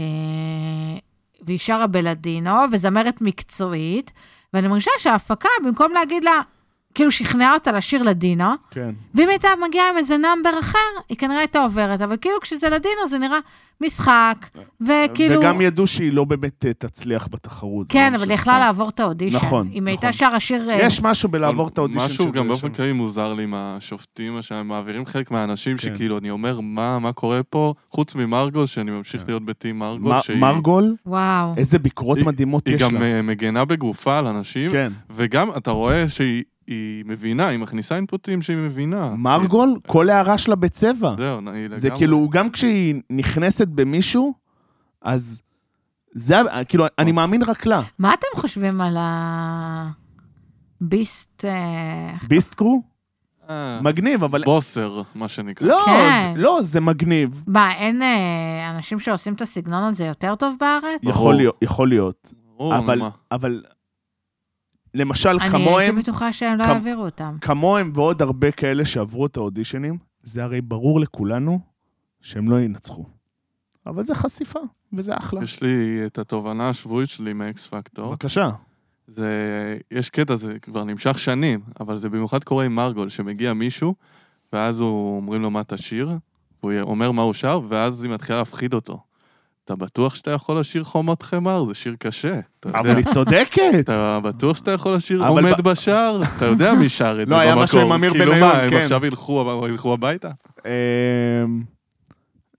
אה, 0.00 0.04
והיא 1.42 1.58
שרה 1.58 1.86
בלדינו, 1.86 2.50
וזמרת 2.72 3.20
מקצועית, 3.20 4.12
ואני 4.54 4.68
מרגישה 4.68 4.90
שההפקה, 4.98 5.48
במקום 5.64 5.92
להגיד 5.92 6.24
לה, 6.24 6.40
כאילו 6.94 7.10
שכנעה 7.10 7.54
אותה 7.54 7.72
לשיר 7.72 8.02
לדינו, 8.02 8.44
כן. 8.70 8.90
ואם 9.14 9.28
הייתה 9.28 9.48
מגיעה 9.68 9.88
עם 9.90 9.98
איזה 9.98 10.16
number 10.16 10.50
אחר, 10.60 10.78
היא 11.08 11.16
כנראה 11.18 11.38
הייתה 11.38 11.58
עוברת, 11.58 12.00
אבל 12.02 12.16
כאילו 12.20 12.36
כשזה 12.42 12.68
לדינו 12.68 13.08
זה 13.08 13.18
נראה 13.18 13.38
משחק, 13.80 14.46
וכאילו... 14.80 15.40
וגם 15.40 15.60
ידעו 15.60 15.86
שהיא 15.86 16.12
לא 16.12 16.24
באמת 16.24 16.64
אה, 16.66 16.72
תצליח 16.72 17.28
בתחרות. 17.30 17.86
כן, 17.90 18.12
לא 18.12 18.18
אבל. 18.18 18.24
היא 18.30 18.34
יכלה 18.34 18.58
לעבור 18.58 18.88
את 18.88 19.00
האודישן. 19.00 19.36
נכון, 19.36 19.70
אם 19.74 19.86
הייתה 19.86 20.08
נכון. 20.08 20.18
שרה 20.18 20.40
שיר... 20.40 20.70
אה, 20.70 20.78
יש 20.82 21.02
משהו 21.02 21.28
בלעבור 21.28 21.68
את 21.68 21.78
האודישן 21.78 22.04
משהו 22.04 22.32
גם 22.32 22.48
באופן. 22.48 22.72
כללי 22.72 22.92
מוזר 22.92 23.32
לי 23.32 23.42
עם 23.42 23.54
השופטים, 23.56 24.42
שהם 24.42 24.68
מעבירים 24.68 25.06
חלק 25.06 25.30
מהאנשים 25.30 25.76
כן. 25.76 25.94
שכאילו, 25.94 26.18
אני 26.18 26.30
אומר, 26.30 26.60
מה 26.60 26.98
מה 26.98 27.12
קורה 27.12 27.42
פה? 27.42 27.74
חוץ 27.90 28.14
ממרגול, 28.14 28.66
שאני 28.66 28.90
ממשיך 28.90 29.20
כן. 29.20 29.26
להיות 29.28 29.44
בטים 29.44 29.78
מרגול, 29.78 30.14
מ- 30.14 30.22
שהיא 30.22 30.38
מרגול, 30.38 30.94
וואו. 31.06 31.54
איזה 31.56 31.78
ביקורות 31.78 32.18
היא- 32.18 32.26
מדהימות 32.26 32.66
היא 32.66 32.74
יש 32.74 32.82
גם 32.82 32.94
לה. 32.94 33.02
אה, 33.04 33.22
מגנה 33.22 33.64
בגופה 33.64 34.18
על 34.18 34.26
אנשים, 34.26 34.70
כן. 34.70 34.92
וגם 35.10 35.48
אתה 35.56 35.70
רואה 35.70 36.08
שהיא 36.08 36.42
היא 36.66 37.04
מבינה, 37.06 37.46
היא 37.48 37.58
מכניסה 37.58 37.96
אינפוטים 37.96 38.42
שהיא 38.42 38.56
מבינה. 38.56 39.10
מרגול, 39.16 39.74
כל 39.86 40.10
הערה 40.10 40.38
שלה 40.38 40.54
בצבע. 40.56 41.14
זהו, 41.16 41.38
היא 41.38 41.64
לגמרי. 41.64 41.78
זה 41.78 41.90
כאילו, 41.90 42.28
גם 42.28 42.50
כשהיא 42.50 42.94
נכנסת 43.10 43.68
במישהו, 43.68 44.34
אז 45.02 45.42
זה, 46.14 46.36
כאילו, 46.68 46.84
אני 46.98 47.12
מאמין 47.12 47.42
רק 47.42 47.66
לה. 47.66 47.80
מה 47.98 48.14
אתם 48.14 48.26
חושבים 48.40 48.80
על 48.80 48.96
הביסט... 50.80 51.44
ביסט 52.28 52.54
קרו? 52.54 52.82
מגניב, 53.82 54.24
אבל... 54.24 54.42
בוסר, 54.44 55.02
מה 55.14 55.28
שנקרא. 55.28 55.68
לא, 55.68 55.82
כן. 55.86 56.32
זה- 56.36 56.42
לא, 56.42 56.58
זה 56.62 56.80
מגניב. 56.80 57.42
מה, 57.46 57.72
אין 57.74 58.02
אה, 58.02 58.70
אנשים 58.76 59.00
שעושים 59.00 59.34
את 59.34 59.40
הסגנון 59.40 59.82
הזה 59.82 60.04
יותר 60.04 60.34
טוב 60.34 60.56
בארץ? 60.60 61.00
יכול 61.02 61.34
להיות, 61.34 61.56
יכול 61.62 61.88
להיות. 61.88 62.32
ברור, 62.56 62.76
אבל. 62.78 63.00
אבל, 63.32 63.62
למשל, 64.94 65.28
אני 65.28 65.38
הייתי 65.42 65.56
כמוהם, 65.56 65.98
בטוחה 65.98 66.32
שהם 66.32 66.58
לא 66.58 66.64
יעבירו 66.64 67.04
אותם. 67.04 67.36
כמוהם 67.40 67.92
ועוד 67.94 68.22
הרבה 68.22 68.50
כאלה 68.50 68.84
שעברו 68.84 69.26
את 69.26 69.36
האודישנים, 69.36 69.98
זה 70.22 70.44
הרי 70.44 70.60
ברור 70.60 71.00
לכולנו 71.00 71.60
שהם 72.20 72.50
לא 72.50 72.60
ינצחו. 72.60 73.04
אבל 73.86 74.04
זה 74.04 74.14
חשיפה, 74.14 74.60
וזה 74.92 75.16
אחלה. 75.16 75.42
יש 75.42 75.62
לי 75.62 76.02
את 76.06 76.18
התובנה 76.18 76.68
השבועית 76.68 77.08
שלי 77.08 77.32
מאקס 77.32 77.66
פקטור. 77.66 78.10
בבקשה. 78.10 78.50
זה, 79.06 79.28
יש 79.90 80.10
קטע, 80.10 80.34
זה 80.34 80.58
כבר 80.58 80.84
נמשך 80.84 81.18
שנים, 81.18 81.60
אבל 81.80 81.98
זה 81.98 82.08
במיוחד 82.08 82.44
קורה 82.44 82.64
עם 82.64 82.74
מרגול, 82.74 83.08
שמגיע 83.08 83.52
מישהו, 83.52 83.94
ואז 84.52 84.80
הוא, 84.80 85.16
אומרים 85.16 85.42
לו 85.42 85.50
מה 85.50 85.64
תשיר, 85.64 86.10
הוא 86.60 86.72
אומר 86.82 87.12
מה 87.12 87.22
הוא 87.22 87.32
שר, 87.32 87.60
ואז 87.68 88.04
היא 88.04 88.12
מתחילה 88.12 88.38
להפחיד 88.38 88.74
אותו. 88.74 89.00
אתה 89.64 89.76
בטוח 89.76 90.14
שאתה 90.14 90.30
יכול 90.30 90.60
לשיר 90.60 90.84
חומות 90.84 91.22
חמר? 91.22 91.64
זה 91.64 91.74
שיר 91.74 91.94
קשה. 91.98 92.40
אבל 92.66 92.96
היא 92.96 93.04
צודקת. 93.04 93.60
אתה 93.80 94.20
בטוח 94.22 94.56
שאתה 94.56 94.70
יכול 94.70 94.94
לשיר 94.94 95.24
עומד 95.28 95.60
בשער? 95.60 96.22
אתה 96.36 96.46
יודע 96.46 96.74
מי 96.74 96.88
שר 96.88 97.22
את 97.22 97.28
זה 97.28 97.34
לא, 97.34 97.40
היה. 97.40 97.54
משהו 97.56 97.80
עם 97.80 97.92
אמיר 97.92 98.12
כאילו 98.12 98.32
בניון, 98.32 98.48
מה, 98.48 98.62
הם 98.62 98.70
כן. 98.70 98.76
עכשיו 98.76 99.06
ילכו 99.06 99.92
הביתה? 99.92 100.28
אמ, 100.66 101.62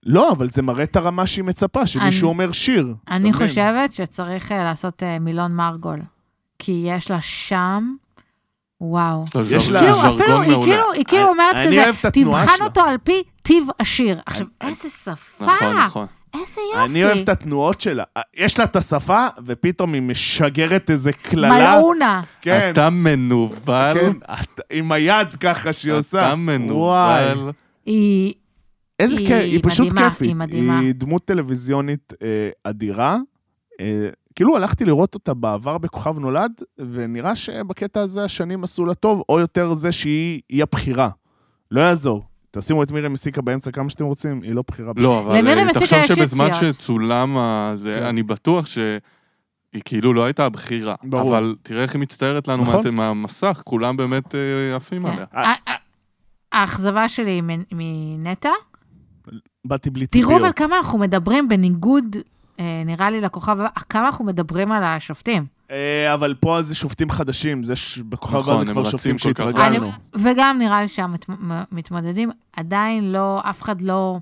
לא, 0.06 0.32
אבל 0.32 0.50
זה 0.50 0.62
מראה 0.62 0.82
את 0.84 0.96
הרמה 0.96 1.26
שהיא 1.26 1.44
מצפה, 1.44 1.86
שמישהו 1.86 2.28
אומר 2.28 2.52
שיר. 2.52 2.94
אני? 3.10 3.32
חושבת 3.32 3.92
שצריך 3.92 4.52
אה, 4.52 4.64
לעשות 4.64 5.02
אה, 5.02 5.18
מילון 5.18 5.52
מרגול. 5.52 6.00
כי 6.58 6.84
יש 6.86 7.10
לה 7.10 7.20
שם, 7.20 7.94
וואו. 8.80 9.24
יש 9.50 9.70
לה- 9.70 9.80
כאילו, 9.80 9.94
ז'רגון 9.94 10.42
היא 10.42 10.50
מעולה. 10.50 10.64
כאילו, 10.72 10.92
היא 10.92 11.04
כאילו 11.04 11.28
אומרת 11.28 11.56
כזה, 11.66 12.10
תבחן 12.12 12.56
שלה." 12.56 12.66
אותו 12.66 12.80
על 12.80 12.96
פי 12.98 13.22
טיב 13.42 13.66
השיר. 13.80 14.20
עכשיו, 14.26 14.46
איזה 14.60 14.88
שפה, 14.88 15.44
נכון, 15.46 15.76
נכון. 15.76 16.06
איזה 16.34 16.60
יופי. 16.74 16.90
אני 16.90 17.04
אוהב 17.04 17.18
את 17.18 17.28
התנועות 17.28 17.80
שלה. 17.80 18.04
יש 18.36 18.58
לה 18.58 18.64
את 18.64 18.76
השפה, 18.76 19.26
ופתאום 19.46 19.94
היא 19.94 20.02
משגרת 20.02 20.90
איזה 20.90 21.12
קללה. 21.12 21.50
מלאונה. 21.50 22.22
כן, 22.40 22.70
אתה 22.72 22.90
מנוול, 22.90 23.50
כן, 23.94 24.10
את- 24.32 24.60
עם 24.72 24.92
היד 24.92 25.36
ככה 25.40 25.72
שהיא 25.72 25.92
עושה. 25.92 26.18
אתה 26.32 26.34
וואי. 26.72 27.34
מנוול. 27.34 27.52
היא, 27.86 28.34
איזה 29.00 29.16
היא 29.18 29.26
כיף, 29.26 29.36
היא 29.42 29.60
פשוט 29.62 29.92
מדהימה, 29.92 30.10
כיפית. 30.10 30.28
היא 30.28 30.36
מדהימה. 30.36 30.78
היא 30.78 30.92
דמות 30.94 31.24
טלוויזיונית 31.24 32.12
אה, 32.22 32.28
אדירה. 32.64 33.16
אה, 33.80 34.08
כאילו 34.36 34.56
הלכתי 34.56 34.84
לראות 34.84 35.14
אותה 35.14 35.34
בעבר 35.34 35.78
בכוכב 35.78 36.18
נולד, 36.18 36.52
ונראה 36.78 37.36
שבקטע 37.36 38.00
הזה 38.00 38.24
השנים 38.24 38.64
עשו 38.64 38.84
לה 38.86 38.94
טוב, 38.94 39.22
או 39.28 39.40
יותר 39.40 39.74
זה 39.74 39.92
שהיא 39.92 40.40
היא 40.48 40.62
הבחירה. 40.62 41.08
לא 41.70 41.80
יעזור. 41.80 42.22
תשימו 42.58 42.82
את 42.82 42.92
מירי 42.92 43.08
מסיקה 43.08 43.42
באמצע 43.42 43.70
כמה 43.70 43.90
שאתם 43.90 44.04
רוצים, 44.04 44.42
היא 44.42 44.52
לא 44.54 44.62
בחירה. 44.68 44.92
לא, 44.96 45.20
בשבילי. 45.20 45.38
אבל 45.38 45.38
למירי 45.38 45.60
אה, 45.60 45.64
מסיקה 45.64 45.80
תחשוב 46.00 46.16
שבזמן 46.16 46.46
יציאות. 46.46 46.74
שצולם, 46.80 47.36
זה- 47.74 47.94
כן. 47.98 48.02
אני 48.06 48.22
בטוח 48.22 48.66
שהיא 48.66 49.00
כאילו 49.84 50.14
לא 50.14 50.24
הייתה 50.24 50.44
הבחירה. 50.44 50.94
ברור. 51.04 51.30
אבל 51.30 51.56
תראה 51.62 51.82
איך 51.82 51.94
היא 51.94 52.00
מצטיירת 52.00 52.48
לנו 52.48 52.62
נכון. 52.62 52.80
מה- 52.84 52.90
מהמסך, 53.14 53.62
כולם 53.64 53.96
באמת 53.96 54.34
אה, 54.34 54.76
עפים 54.76 55.02
כן. 55.06 55.12
עליה. 55.12 55.24
אה, 55.36 55.52
האכזבה 56.52 57.08
שלי 57.08 57.40
מנטע. 57.72 58.50
באתי 59.64 59.90
בלי 59.90 60.06
תראו 60.06 60.30
אבל 60.30 60.36
ציפיות. 60.38 60.56
כמה 60.56 60.76
אנחנו 60.76 60.98
מדברים 60.98 61.48
בניגוד, 61.48 62.16
אה, 62.60 62.82
נראה 62.86 63.10
לי 63.10 63.20
לכוכב 63.20 63.56
כמה 63.88 64.06
אנחנו 64.06 64.24
מדברים 64.24 64.72
על 64.72 64.82
השופטים. 64.84 65.53
אה, 65.74 66.14
אבל 66.14 66.34
פה 66.40 66.62
זה 66.62 66.74
שופטים 66.74 67.10
חדשים, 67.10 67.62
זה 67.62 67.76
ש- 67.76 67.98
בכוכב 67.98 68.36
נכון, 68.36 68.66
זה 68.66 68.72
כבר 68.72 68.84
שופטים 68.84 69.18
שהתרגלנו. 69.18 69.90
וגם 70.14 70.56
נראה 70.58 70.80
לי 70.82 70.88
שהמתמודדים 70.88 72.30
עדיין 72.52 73.12
לא, 73.12 73.40
אף 73.50 73.62
אחד 73.62 73.80
לא, 73.82 74.18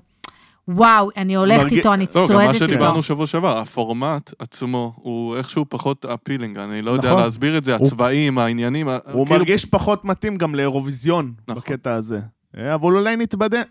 וואו, 0.67 1.09
אני 1.17 1.35
הולכת 1.35 1.61
מרגיש- 1.63 1.77
איתו, 1.77 1.93
אני 1.93 2.05
לא, 2.05 2.11
גם 2.15 2.21
מה 2.21 2.27
צועדת 2.27 2.53
איתו. 2.55 2.65
שדיברנו 2.65 3.03
שבוע 3.03 3.27
שעבר, 3.27 3.57
הפורמט 3.57 4.31
עצמו 4.39 4.93
הוא 4.95 5.37
איכשהו 5.37 5.65
פחות 5.69 6.05
אפילינג, 6.05 6.57
אני 6.57 6.81
לא 6.81 6.91
יודע 6.91 7.09
נכון. 7.11 7.23
להסביר 7.23 7.57
את 7.57 7.63
זה, 7.63 7.75
הוא- 7.75 7.87
הצבעים, 7.87 8.37
העניינים, 8.37 8.89
הוא 8.89 8.97
כאילו- 9.03 9.25
מרגיש 9.25 9.65
פחות 9.65 10.05
מתאים 10.05 10.35
גם 10.35 10.55
לאירוויזיון 10.55 11.33
נכון. 11.47 11.55
בקטע 11.61 11.93
הזה. 11.93 12.19
אה, 12.57 12.73
אבל 12.75 12.93
אולי 12.95 13.15
נתבדה. 13.15 13.61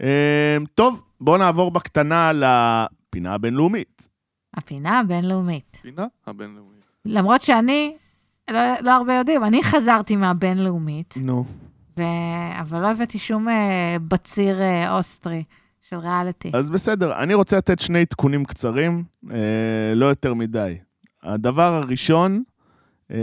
אה, 0.00 0.56
טוב, 0.74 1.02
בואו 1.20 1.36
נעבור 1.36 1.70
בקטנה 1.70 2.30
לפינה 2.34 3.34
הבינלאומית. 3.34 4.08
הפינה 4.56 5.00
הבינלאומית. 5.00 5.78
פינה 5.82 6.06
הבינלאומית. 6.26 6.77
למרות 7.08 7.42
שאני, 7.42 7.96
לא, 8.50 8.60
לא 8.80 8.90
הרבה 8.90 9.14
יודעים, 9.14 9.44
אני 9.44 9.62
חזרתי 9.62 10.16
מהבינלאומית, 10.16 11.14
נו. 11.22 11.44
ו... 11.98 12.02
אבל 12.60 12.80
לא 12.80 12.90
הבאתי 12.90 13.18
שום 13.18 13.48
אה, 13.48 13.96
בציר 14.08 14.60
אה, 14.60 14.96
אוסטרי 14.96 15.44
של 15.88 15.96
ריאליטי. 15.96 16.50
אז 16.54 16.70
בסדר, 16.70 17.18
אני 17.18 17.34
רוצה 17.34 17.56
לתת 17.56 17.78
שני 17.78 18.00
עדכונים 18.00 18.44
קצרים, 18.44 19.04
אה, 19.30 19.92
לא 19.94 20.06
יותר 20.06 20.34
מדי. 20.34 20.78
הדבר 21.22 21.74
הראשון, 21.74 22.42
אה, 23.10 23.16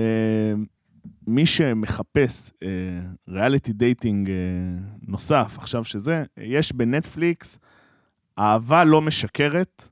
מי 1.27 1.45
שמחפש 1.45 2.51
אה, 2.63 2.69
ריאליטי 3.29 3.73
dating 3.73 4.29
אה, 4.29 4.35
נוסף, 5.07 5.55
עכשיו 5.57 5.83
שזה, 5.83 6.23
יש 6.37 6.73
בנטפליקס 6.73 7.59
אהבה 8.39 8.83
לא 8.83 9.01
משקרת, 9.01 9.89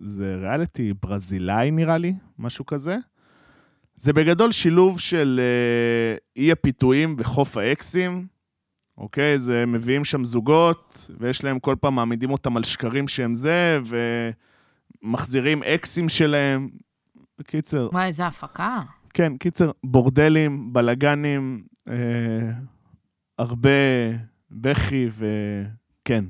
זה 0.00 0.36
ריאליטי 0.36 0.92
ברזילאי 1.02 1.70
נראה 1.70 1.98
לי, 1.98 2.14
משהו 2.38 2.66
כזה. 2.66 2.96
זה 3.96 4.12
בגדול 4.12 4.52
שילוב 4.52 5.00
של 5.00 5.40
אה, 5.42 6.16
אי 6.36 6.52
הפיתויים 6.52 7.16
וחוף 7.18 7.56
האקסים, 7.56 8.26
אוקיי? 8.98 9.38
זה 9.38 9.66
מביאים 9.66 10.04
שם 10.04 10.24
זוגות, 10.24 11.10
ויש 11.20 11.44
להם 11.44 11.58
כל 11.58 11.76
פעם 11.80 11.94
מעמידים 11.94 12.30
אותם 12.30 12.56
על 12.56 12.64
שקרים 12.64 13.08
שהם 13.08 13.34
זה, 13.34 13.80
ומחזירים 15.02 15.62
אקסים 15.62 16.08
שלהם. 16.08 16.68
בקיצר, 17.38 17.88
וואי, 17.92 18.06
איזה 18.06 18.26
הפקה. 18.26 18.82
כן, 19.14 19.36
קיצר, 19.36 19.70
בורדלים, 19.84 20.72
בלאגנים, 20.72 21.64
אה, 21.88 22.50
הרבה 23.38 23.70
בכי 24.50 25.08
וכן. 25.08 26.24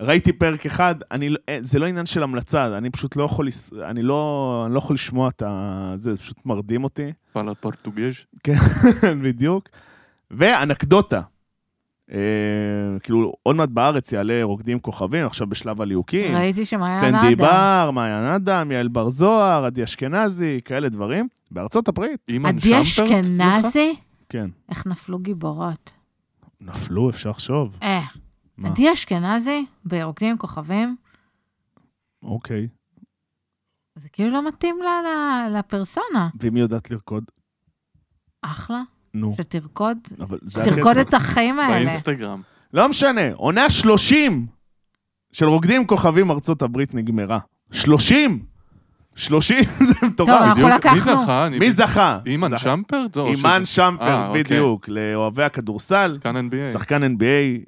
ראיתי 0.00 0.32
פרק 0.32 0.66
אחד, 0.66 0.94
אני, 1.10 1.28
לא- 1.28 1.38
אה, 1.48 1.58
זה 1.60 1.78
לא 1.78 1.86
עניין 1.86 2.06
של 2.06 2.22
המלצה, 2.22 2.78
אני 2.78 2.90
פשוט 2.90 3.16
לא 3.16 3.22
יכול, 3.22 3.48
אני 3.82 4.02
לא, 4.02 4.62
אני 4.66 4.74
לא 4.74 4.78
יכול 4.78 4.94
לשמוע 4.94 5.28
את 5.28 5.42
ה... 5.42 5.92
זה 5.96 6.16
פשוט 6.16 6.36
מרדים 6.46 6.84
אותי. 6.84 7.12
פאלה 7.32 7.54
פורטוגז'. 7.54 8.12
בדיוק. 9.24 9.68
ואנקדוטה. 10.30 11.20
אה, 12.12 12.18
כאילו, 13.02 13.32
עוד 13.42 13.56
מעט 13.56 13.68
בארץ 13.68 14.12
יעלה 14.12 14.40
רוקדים 14.42 14.80
כוכבים, 14.80 15.26
עכשיו 15.26 15.46
בשלב 15.46 15.82
הליהוקים. 15.82 16.36
ראיתי 16.36 16.64
שמעיין 16.64 17.00
סנדי 17.00 17.26
אדם. 17.34 17.36
בר, 17.36 17.90
מעיין 17.90 18.24
אדם, 18.24 18.70
יעל 18.72 18.88
בר 18.88 19.08
זוהר, 19.08 19.64
עדי 19.64 19.84
אשכנזי, 19.84 20.60
כאלה 20.64 20.88
דברים. 20.88 21.28
בארצות 21.50 21.88
הברית, 21.88 22.30
עדי? 22.44 22.80
אשכנזי? 22.80 23.94
כן. 24.28 24.50
איך 24.68 24.86
נפלו 24.86 25.18
גיבורות. 25.18 25.90
נפלו, 26.60 27.10
אפשר 27.10 27.30
לחשוב. 27.30 27.78
אה, 27.82 28.00
מה? 28.56 28.68
עדי 28.68 28.92
אשכנזי 28.92 29.64
ברוקדים 29.84 30.30
עם 30.30 30.36
כוכבים, 30.38 30.96
אוקיי. 32.22 32.68
זה 33.98 34.08
כאילו 34.08 34.30
לא 34.30 34.48
מתאים 34.48 34.76
לה- 34.82 35.02
לה- 35.02 35.58
לפרסונה. 35.58 36.28
ואם 36.40 36.54
היא 36.54 36.62
יודעת 36.62 36.90
לרקוד? 36.90 37.24
אחלה, 38.42 38.82
נו. 39.14 39.34
שתרקוד, 39.36 39.98
אבל 40.20 40.38
זה 40.42 40.64
תרקוד 40.64 40.96
הקטע. 40.96 41.00
את 41.08 41.14
החיים 41.14 41.58
האלה. 41.58 41.84
באינסטגרם. 41.86 42.42
לא 42.74 42.88
משנה, 42.88 43.32
עונה 43.34 43.70
30 43.70 44.46
של 45.32 45.46
רוקדים 45.46 45.80
עם 45.80 45.86
כוכבים 45.86 46.30
ארצות 46.30 46.62
הברית 46.62 46.94
נגמרה. 46.94 47.38
30! 47.72 48.44
30 49.16 49.58
זה 49.88 50.06
מטורף. 50.06 50.28
טוב, 50.28 50.42
אנחנו 50.42 50.54
בדיוק. 50.54 50.86
מי 50.86 50.98
לקחנו- 50.98 51.22
זכה? 51.22 51.46
אני- 51.46 51.58
מי 51.58 51.72
זכה? 51.72 52.18
אימן 52.26 52.48
זכה. 52.48 52.58
שמפרט? 52.58 53.16
אימן 53.16 53.64
שזה- 53.64 53.74
שמפרט, 53.74 54.00
אה, 54.08 54.26
אוקיי. 54.28 54.42
בדיוק, 54.44 54.88
לאוהבי 54.88 55.42
הכדורסל. 55.42 56.12
שחקן 56.22 56.36
NBA. 56.36 56.72
שחקן 56.72 57.02
NBA, 57.02 57.24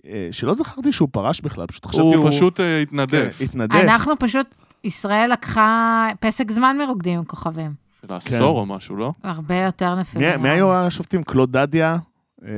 אה, 0.08 0.28
שלא 0.30 0.54
זכרתי 0.54 0.92
שהוא 0.92 1.08
פרש 1.12 1.40
בכלל, 1.40 1.66
פשוט 1.66 1.86
חשבתי 1.86 2.02
הוא... 2.02 2.16
הוא 2.16 2.30
פשוט 2.30 2.60
אה, 2.60 2.64
כן, 2.66 2.82
התנדף. 2.82 3.38
התנדף. 3.40 3.74
אנחנו 3.74 4.14
פשוט, 4.18 4.54
ישראל 4.84 5.32
לקחה 5.32 6.06
פסק 6.20 6.50
זמן 6.50 6.76
מרוקדים 6.78 7.18
עם 7.18 7.24
כוכבים. 7.24 7.84
של 8.06 8.12
העשור 8.14 8.60
או 8.60 8.66
משהו, 8.66 8.96
לא? 8.96 9.12
הרבה 9.24 9.54
יותר 9.56 9.94
נפילים. 9.94 10.30
מי- 10.30 10.36
מי 10.36 10.48
היו 10.50 10.72
השופטים? 10.74 11.22
קלוד 11.22 11.52
דדיה, 11.56 11.96
אה, 12.44 12.48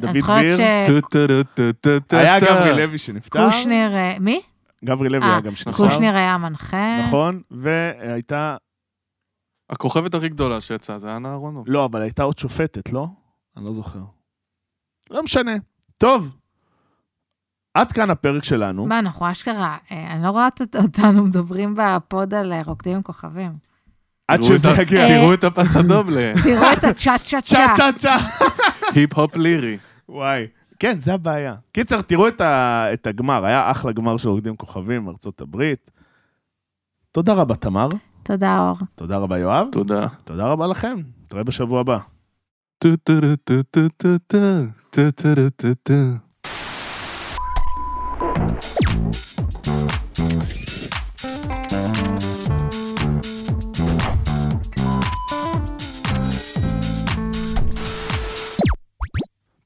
דוד 0.00 0.10
דביר. 0.10 0.26
היה 2.10 2.40
גברי 2.40 2.76
לוי 2.86 2.98
שנפטר. 2.98 3.50
שקושניר, 3.50 3.94
אה, 3.94 4.14
מי? 4.20 4.40
גברי 4.84 5.08
לוי 5.08 5.22
אה, 5.22 5.30
היה 5.32 5.40
גם 5.40 5.54
שנפטר. 5.56 5.84
קושניר 5.88 6.16
היה 6.16 6.38
מנחה. 6.38 7.00
נכון, 7.06 7.42
והייתה... 7.50 8.56
הכוכבת 9.70 10.14
הכי 10.14 10.28
גדולה 10.28 10.60
שיצאה, 10.60 10.98
זה 10.98 11.08
היה 11.08 11.18
נהרונוב. 11.18 11.64
לא, 11.68 11.84
אבל 11.84 12.02
הייתה 12.02 12.22
עוד 12.22 12.38
שופטת, 12.38 12.92
לא? 12.92 13.06
אני 13.56 13.64
לא 13.64 13.72
זוכר. 13.72 14.00
לא 15.10 15.22
משנה. 15.22 15.52
טוב, 15.98 16.36
עד 17.74 17.92
כאן 17.92 18.10
הפרק 18.10 18.44
שלנו. 18.44 18.86
מה, 18.86 18.98
אנחנו 18.98 19.30
אשכרה, 19.30 19.76
אה, 19.90 20.12
אני 20.14 20.22
לא 20.22 20.30
רואה 20.30 20.48
את- 20.48 20.76
אותנו 20.76 21.24
מדברים 21.24 21.74
בפוד 21.78 22.34
על 22.34 22.52
אה, 22.52 22.62
רוקדים 22.66 22.96
עם 22.96 23.02
כוכבים. 23.02 23.52
עד 24.28 24.42
שזה 24.42 24.68
יגיע. 24.82 25.06
תראו 25.08 25.34
את 25.34 25.44
הפסדובלה. 25.44 26.32
תראו 26.42 26.72
את 26.72 26.84
הצ'אט 26.84 27.20
צ'אט 27.20 27.42
צ'ה 27.44 27.66
צ'אט. 27.66 27.76
צ'ה 27.76 27.90
צ'ה. 27.98 28.16
היפ-הופ 28.94 29.36
לירי. 29.36 29.78
וואי. 30.08 30.46
כן, 30.82 31.00
זה 31.00 31.14
הבעיה. 31.14 31.54
קיצר, 31.72 32.02
תראו 32.02 32.28
את, 32.28 32.40
ה... 32.40 32.86
את 32.92 33.06
הגמר, 33.06 33.44
היה 33.44 33.70
אחלה 33.70 33.92
גמר 33.92 34.16
של 34.16 34.28
רוקדים 34.28 34.56
כוכבים 34.56 35.04
מארצות 35.04 35.40
הברית. 35.40 35.90
תודה 37.12 37.34
רבה, 37.34 37.54
תמר. 37.54 37.88
תודה, 38.22 38.58
אור. 38.58 38.76
תודה 38.94 39.18
רבה, 39.18 39.38
יואב. 39.38 39.66
תודה. 39.72 40.06
תודה 40.24 40.46
רבה 40.46 40.66
לכם. 40.66 40.98
נתראה 41.22 41.44
בשבוע 41.44 41.80
הבא. 41.80 41.98